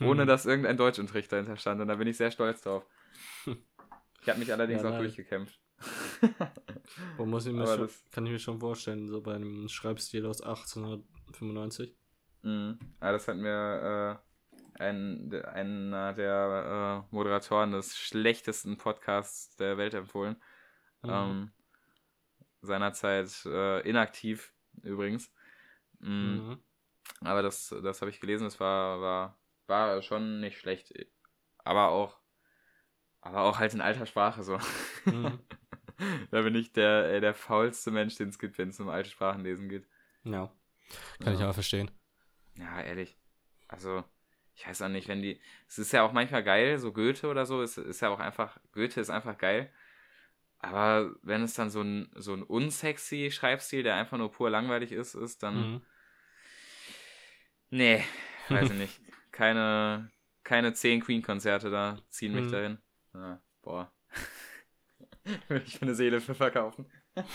ohne 0.01 0.25
Hm. 0.25 0.27
dass 0.27 0.45
irgendein 0.47 0.77
Deutschunterricht 0.77 1.31
dahinter 1.31 1.57
stand. 1.57 1.81
Und 1.81 1.89
da 1.89 1.95
bin 1.95 2.07
ich 2.07 2.17
sehr 2.17 2.31
stolz 2.31 2.61
drauf. 2.61 2.85
Ich 4.21 4.29
habe 4.29 4.39
mich 4.39 4.51
allerdings 4.51 4.83
Ja, 4.83 4.83
auch 4.83 4.95
durchgekämpft. 4.95 5.59
Wo 7.17 7.25
muss 7.25 7.45
ich 7.45 7.53
mir 7.53 7.65
schon, 7.67 7.81
das- 7.81 8.03
kann 8.11 8.25
ich 8.25 8.31
mir 8.31 8.39
schon 8.39 8.59
vorstellen, 8.59 9.07
so 9.07 9.21
bei 9.21 9.35
einem 9.35 9.67
Schreibstil 9.67 10.25
aus 10.25 10.41
1895. 10.41 11.95
Mhm. 12.43 12.77
Ja, 13.01 13.11
das 13.11 13.27
hat 13.27 13.37
mir 13.37 14.21
äh, 14.77 14.83
ein, 14.83 15.33
einer 15.33 16.13
der 16.13 17.05
äh, 17.09 17.15
Moderatoren 17.15 17.71
des 17.71 17.97
schlechtesten 17.97 18.77
Podcasts 18.77 19.55
der 19.55 19.77
Welt 19.77 19.93
empfohlen. 19.93 20.35
Mhm. 21.03 21.09
Ähm, 21.11 21.51
seinerzeit 22.61 23.45
äh, 23.45 23.87
inaktiv 23.87 24.53
übrigens. 24.81 25.31
Mhm. 25.99 26.47
Mhm. 26.49 26.63
Aber 27.21 27.41
das, 27.41 27.73
das 27.83 28.01
habe 28.01 28.11
ich 28.11 28.19
gelesen, 28.19 28.43
das 28.45 28.59
war, 28.59 28.99
war, 29.01 29.39
war 29.67 30.01
schon 30.01 30.39
nicht 30.39 30.57
schlecht. 30.59 30.93
Aber 31.63 31.89
auch, 31.89 32.19
aber 33.21 33.41
auch 33.41 33.59
halt 33.59 33.73
in 33.73 33.81
alter 33.81 34.05
Sprache 34.05 34.43
so. 34.43 34.59
Mhm. 35.05 35.39
da 36.31 36.41
bin 36.41 36.55
ich 36.55 36.71
der, 36.73 37.05
äh, 37.11 37.21
der 37.21 37.33
faulste 37.33 37.91
Mensch, 37.91 38.15
den 38.15 38.29
es 38.29 38.39
gibt, 38.39 38.57
wenn 38.57 38.69
es 38.69 38.79
um 38.79 38.89
alte 38.89 39.09
Sprachenlesen 39.09 39.69
geht. 39.69 39.87
Ja. 40.23 40.51
Kann 41.19 41.33
ich 41.33 41.39
Ja. 41.39 41.45
aber 41.45 41.53
verstehen. 41.53 41.91
Ja, 42.57 42.81
ehrlich. 42.81 43.17
Also, 43.67 44.03
ich 44.55 44.65
weiß 44.67 44.81
auch 44.83 44.87
nicht, 44.89 45.07
wenn 45.07 45.21
die. 45.21 45.39
Es 45.67 45.77
ist 45.79 45.91
ja 45.91 46.03
auch 46.03 46.13
manchmal 46.13 46.43
geil, 46.43 46.77
so 46.79 46.93
Goethe 46.93 47.27
oder 47.27 47.45
so, 47.45 47.61
ist, 47.61 47.77
ist 47.77 48.01
ja 48.01 48.09
auch 48.09 48.19
einfach. 48.19 48.57
Goethe 48.71 49.01
ist 49.01 49.09
einfach 49.09 49.37
geil. 49.37 49.71
Aber 50.59 51.13
wenn 51.21 51.43
es 51.43 51.53
dann 51.53 51.69
so 51.69 51.81
ein, 51.81 52.09
so 52.15 52.33
ein 52.33 52.41
unsexy 52.43 53.29
Schreibstil, 53.31 53.83
der 53.83 53.95
einfach 53.95 54.17
nur 54.17 54.31
pur 54.31 54.49
langweilig 54.49 54.91
ist, 54.91 55.13
ist, 55.15 55.43
dann. 55.43 55.73
Mhm. 55.73 55.81
Nee, 57.69 58.03
weiß 58.49 58.71
ich 58.71 58.77
nicht. 58.77 59.01
Keine, 59.31 60.09
keine 60.43 60.73
10 60.73 61.01
Queen-Konzerte 61.01 61.69
da 61.69 61.97
ziehen 62.09 62.33
mich 62.33 62.45
Mhm. 62.45 62.51
dahin. 62.51 62.77
Ja, 63.13 63.41
boah. 63.61 63.91
Würde 65.47 65.65
ich 65.65 65.81
meine 65.81 65.95
Seele 65.95 66.21
für 66.21 66.35
verkaufen. 66.35 66.85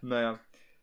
naja, 0.00 0.38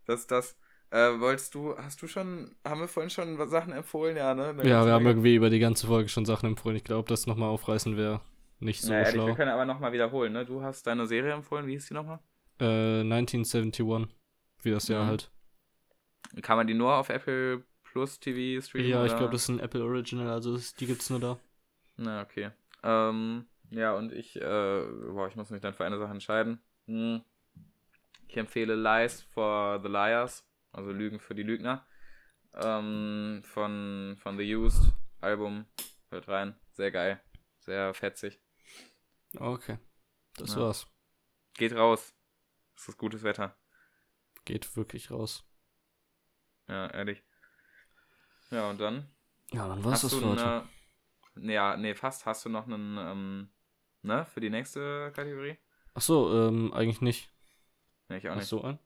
das 0.06 0.22
ist 0.22 0.32
das. 0.32 0.58
Äh, 0.90 1.20
wolltest 1.20 1.56
du, 1.56 1.78
hast 1.78 2.02
du 2.02 2.08
schon, 2.08 2.54
haben 2.66 2.82
wir 2.82 2.88
vorhin 2.88 3.10
schon 3.10 3.48
Sachen 3.50 3.72
empfohlen? 3.72 4.18
Ja, 4.18 4.34
ne? 4.34 4.50
Eine 4.50 4.68
Ja, 4.68 4.86
wir 4.86 4.92
haben 4.94 5.06
irgendwie 5.06 5.36
über 5.36 5.50
die 5.50 5.60
ganze 5.60 5.88
Folge 5.88 6.10
schon 6.10 6.26
Sachen 6.26 6.48
empfohlen. 6.48 6.76
Ich 6.76 6.84
glaube, 6.84 7.08
das 7.08 7.28
nochmal 7.28 7.50
aufreißen 7.50 7.96
wäre 7.96 8.22
nicht 8.60 8.82
so 8.82 8.90
Na, 8.90 8.98
ehrlich, 8.98 9.14
schlau. 9.14 9.28
wir 9.28 9.36
können 9.36 9.52
aber 9.52 9.66
nochmal 9.66 9.94
wiederholen, 9.94 10.34
ne? 10.34 10.46
Du 10.46 10.62
hast 10.62 10.86
deine 10.86 11.08
Serie 11.08 11.34
empfohlen, 11.34 11.66
wie 11.68 11.74
hieß 11.74 11.88
die 11.88 11.94
nochmal? 11.94 12.20
Äh, 12.60 13.04
1971. 13.04 14.10
Wie 14.64 14.72
das 14.72 14.88
Jahr 14.90 15.06
Mhm. 15.06 15.08
halt. 15.08 15.32
Kann 16.42 16.58
man 16.58 16.68
die 16.68 16.74
nur 16.74 16.96
auf 16.96 17.10
Apple 17.10 17.64
Plus 17.84 18.20
TV 18.20 18.62
streamen? 18.66 18.90
Ja, 18.90 19.06
ich 19.06 19.16
glaube, 19.16 19.32
das 19.32 19.44
ist 19.44 19.50
ein 19.50 19.60
Apple 19.60 19.84
Original, 19.84 20.30
also 20.30 20.58
die 20.80 20.86
gibt's 20.86 21.10
nur 21.10 21.20
da. 21.20 21.40
Na, 21.98 22.22
okay. 22.22 22.52
Ähm, 22.84 23.46
ja, 23.72 23.94
und 23.94 24.12
ich, 24.14 24.36
äh, 24.36 24.86
boah, 25.12 25.28
ich 25.28 25.36
muss 25.36 25.50
mich 25.50 25.62
dann 25.62 25.74
für 25.74 25.86
eine 25.86 25.98
Sache 25.98 26.12
entscheiden. 26.12 26.62
Hm. 26.86 27.24
Ich 28.28 28.38
empfehle 28.38 28.76
Lies 28.76 29.22
for 29.24 29.82
the 29.82 29.90
Liars, 29.90 30.48
also 30.72 30.92
Lügen 30.92 31.20
für 31.20 31.36
die 31.36 31.44
Lügner. 31.44 31.86
Ähm, 32.54 33.42
von, 33.44 34.16
von 34.22 34.38
The 34.38 34.56
Used 34.56 34.94
Album. 35.22 35.66
Hört 36.10 36.28
rein. 36.28 36.56
Sehr 36.72 36.92
geil. 36.92 37.22
Sehr 37.60 37.94
fetzig. 37.94 38.40
Okay. 39.38 39.78
Das 40.36 40.56
Ja. 40.56 40.62
war's. 40.62 40.88
Geht 41.56 41.74
raus. 41.74 42.14
Es 42.76 42.88
ist 42.90 42.98
gutes 42.98 43.24
Wetter. 43.24 43.56
Geht 44.46 44.76
wirklich 44.76 45.12
raus. 45.12 45.46
Ja, 46.68 46.88
ehrlich. 46.88 47.24
Ja, 48.50 48.70
und 48.70 48.80
dann? 48.80 49.10
Ja, 49.52 49.68
dann 49.68 49.84
war's 49.84 49.96
hast 49.96 50.04
das 50.06 50.12
du 50.12 50.20
für 50.20 50.30
heute. 50.30 50.68
ja, 51.36 51.78
nee, 51.78 51.94
fast. 51.96 52.26
Hast 52.26 52.46
du 52.46 52.50
noch 52.50 52.66
einen, 52.66 52.98
ähm, 52.98 53.50
ne, 54.04 54.26
für 54.26 54.40
die 54.40 54.50
nächste 54.50 55.12
Kategorie? 55.16 55.58
Ach 55.94 56.02
so, 56.02 56.32
ähm, 56.34 56.74
eigentlich 56.74 57.02
nicht. 57.02 57.30
Nee, 58.10 58.18
ich 58.18 58.28
auch 58.28 58.34
Ach 58.34 58.38
nicht. 58.38 58.48
so 58.48 58.62
ein? 58.64 58.80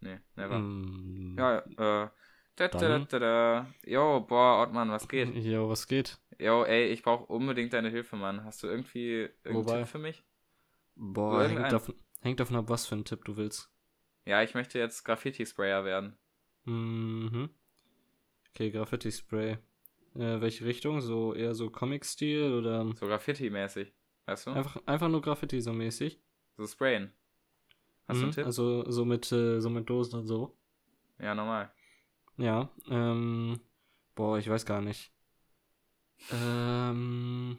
Nee, 0.00 0.18
never. 0.36 0.58
Mm, 0.58 1.36
Ja, 1.38 1.58
äh. 1.58 2.08
Da, 2.56 2.68
da, 2.68 2.98
da, 2.98 3.18
da. 3.18 3.74
Jo, 3.86 4.20
boah, 4.20 4.62
Ottmann, 4.62 4.90
was 4.90 5.08
geht? 5.08 5.34
Jo, 5.34 5.70
was 5.70 5.86
geht? 5.86 6.18
Jo, 6.38 6.64
ey, 6.64 6.88
ich 6.88 7.02
brauche 7.02 7.24
unbedingt 7.24 7.72
deine 7.72 7.88
Hilfe, 7.88 8.16
Mann. 8.16 8.44
Hast 8.44 8.62
du 8.62 8.66
irgendwie 8.66 9.30
irgendeinen 9.44 9.54
Wobei? 9.56 9.78
Tipp 9.80 9.88
für 9.88 9.98
mich? 9.98 10.22
Boah, 10.94 11.48
hängt 11.48 11.72
davon, 11.72 11.94
hängt 12.20 12.40
davon 12.40 12.56
ab, 12.56 12.68
was 12.68 12.86
für 12.86 12.96
einen 12.96 13.04
Tipp 13.06 13.24
du 13.24 13.36
willst. 13.36 13.70
Ja, 14.26 14.42
ich 14.42 14.54
möchte 14.54 14.78
jetzt 14.78 15.04
Graffiti-Sprayer 15.04 15.84
werden. 15.86 16.18
Mhm. 16.64 17.48
Okay, 18.50 18.70
Graffiti-Spray. 18.70 19.52
Äh, 20.16 20.40
welche 20.40 20.66
Richtung? 20.66 21.00
So 21.00 21.34
eher 21.34 21.54
so 21.54 21.70
Comic-Stil 21.70 22.52
oder 22.52 22.92
So 22.94 23.06
Graffiti-mäßig. 23.06 23.94
Weißt 24.26 24.46
du? 24.46 24.58
einfach, 24.58 24.76
einfach 24.86 25.08
nur 25.08 25.22
Graffiti 25.22 25.60
so 25.60 25.72
mäßig? 25.72 26.20
So 26.56 26.66
sprayen. 26.68 27.12
Hast 28.08 28.22
du 28.22 28.26
Mhm, 28.26 28.26
einen 28.26 28.32
Tipp? 28.32 28.50
Also 28.50 28.84
so 28.90 29.04
mit, 29.06 29.30
äh, 29.32 29.60
so 29.60 29.70
mit 29.70 29.88
Dosen 29.88 30.18
und 30.20 30.26
so. 30.26 30.54
Ja, 31.18 31.34
normal. 31.34 31.70
Ja, 32.36 32.70
ähm, 32.88 33.60
boah, 34.16 34.38
ich 34.38 34.48
weiß 34.48 34.64
gar 34.66 34.80
nicht. 34.80 35.12
Ähm, 36.30 37.58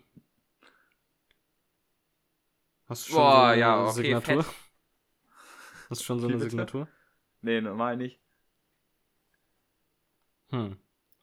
hast 2.87 3.05
du 3.07 3.09
schon 3.09 3.31
Boah, 3.31 3.53
so 3.59 3.59
eine 3.59 3.59
ja, 3.59 3.89
okay, 3.89 4.15
Signatur? 4.15 4.45
fett. 4.45 4.45
Hast 5.89 6.01
du 6.01 6.05
schon 6.05 6.19
so 6.19 6.25
eine? 6.27 6.39
Signatur? 6.39 6.87
Nee, 7.41 7.61
normal 7.61 7.97
nicht. 7.97 8.19
Hm, 10.51 10.77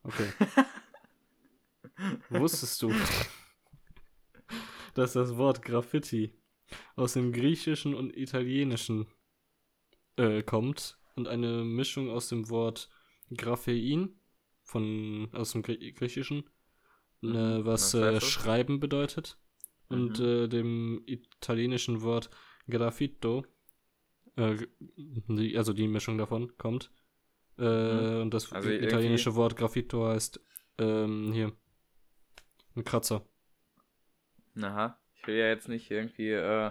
okay. 0.05 0.35
Wusstest 2.29 2.83
du, 2.83 2.97
dass 4.99 5.13
das 5.15 5.37
Wort 5.37 5.63
Graffiti 5.63 6.33
aus 6.97 7.15
dem 7.15 7.33
Griechischen 7.33 7.95
und 7.95 8.17
Italienischen 8.17 9.07
äh, 10.17 10.43
kommt 10.43 10.99
und 11.17 11.29
eine 11.29 11.65
Mischung 11.65 12.11
aus 12.11 12.29
dem 12.29 12.49
Wort 12.51 12.89
Graphein 13.37 14.21
von 14.65 15.29
aus 15.33 15.53
dem 15.53 15.63
Grie 15.63 15.93
Griechischen, 15.93 16.45
Mhm, 17.21 17.35
äh, 17.35 17.65
was 17.65 17.95
äh? 17.95 18.21
Schreiben 18.21 18.81
bedeutet 18.81 19.39
und 19.89 20.19
Mhm. 20.21 20.25
äh, 20.25 20.49
dem 20.49 21.03
italienischen 21.07 22.03
Wort 22.03 22.31
Graffito, 22.69 23.45
äh, 24.37 24.57
die, 24.97 25.57
also 25.57 25.73
die 25.73 25.89
Mischung 25.89 26.19
davon 26.19 26.57
kommt. 26.59 26.91
Äh, 27.59 27.63
Mhm. 27.65 28.23
Und 28.23 28.35
das 28.35 28.53
Also 28.53 28.69
italienische 28.71 29.35
Wort 29.35 29.57
Graffito 29.57 30.07
heißt 30.07 30.41
ähm, 30.79 31.33
hier 31.33 31.53
ein 32.77 32.85
Kratzer. 32.85 33.25
Aha. 34.65 34.99
Ich 35.15 35.27
will 35.27 35.37
ja 35.37 35.47
jetzt 35.49 35.69
nicht 35.69 35.91
irgendwie, 35.91 36.31
äh, 36.33 36.71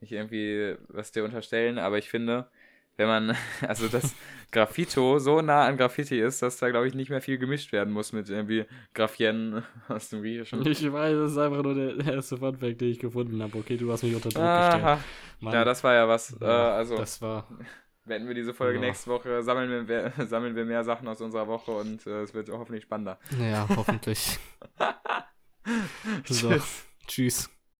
nicht 0.00 0.12
irgendwie 0.12 0.76
was 0.88 1.12
dir 1.12 1.24
unterstellen, 1.24 1.78
aber 1.78 1.98
ich 1.98 2.08
finde, 2.08 2.48
wenn 2.96 3.06
man, 3.08 3.36
also 3.66 3.88
das 3.88 4.14
Graffito 4.52 5.18
so 5.18 5.40
nah 5.42 5.66
an 5.66 5.76
Graffiti 5.76 6.20
ist, 6.20 6.40
dass 6.42 6.56
da, 6.58 6.70
glaube 6.70 6.88
ich, 6.88 6.94
nicht 6.94 7.10
mehr 7.10 7.20
viel 7.20 7.38
gemischt 7.38 7.72
werden 7.72 7.92
muss 7.92 8.12
mit 8.12 8.28
irgendwie 8.28 8.64
Graphien 8.94 9.62
aus 9.88 10.08
dem 10.10 10.22
Griechischen. 10.22 10.64
Ich 10.66 10.90
weiß, 10.92 11.16
das 11.16 11.32
ist 11.32 11.38
einfach 11.38 11.62
nur 11.62 11.74
der 11.74 12.14
erste 12.14 12.36
Funfact, 12.38 12.80
den 12.80 12.88
ich 12.90 12.98
gefunden 12.98 13.42
habe. 13.42 13.58
Okay, 13.58 13.76
du 13.76 13.90
hast 13.92 14.02
mich 14.02 14.14
unter 14.14 14.28
Druck 14.30 14.42
gestellt. 14.42 14.84
Aha. 14.84 15.00
Mann, 15.40 15.52
Ja, 15.54 15.64
das 15.64 15.84
war 15.84 15.94
ja 15.94 16.08
was. 16.08 16.36
Äh, 16.40 16.44
also, 16.44 16.96
Das 16.96 17.20
war. 17.22 17.46
Beenden 18.04 18.26
wir 18.26 18.34
diese 18.34 18.54
Folge 18.54 18.76
Ja. 18.78 18.86
nächste 18.86 19.10
Woche, 19.10 19.42
sammeln 19.42 19.86
wir, 19.86 20.12
sammeln 20.26 20.56
wir 20.56 20.64
mehr 20.64 20.82
Sachen 20.82 21.06
aus 21.08 21.20
unserer 21.20 21.46
Woche 21.46 21.72
und 21.72 22.06
äh, 22.06 22.22
es 22.22 22.32
wird 22.32 22.48
hoffentlich 22.48 22.84
spannender. 22.84 23.18
Ja, 23.38 23.68
hoffentlich. 23.76 24.38
so, 26.24 26.48
Tschüss. 26.50 26.87
Tschüss. 27.08 27.50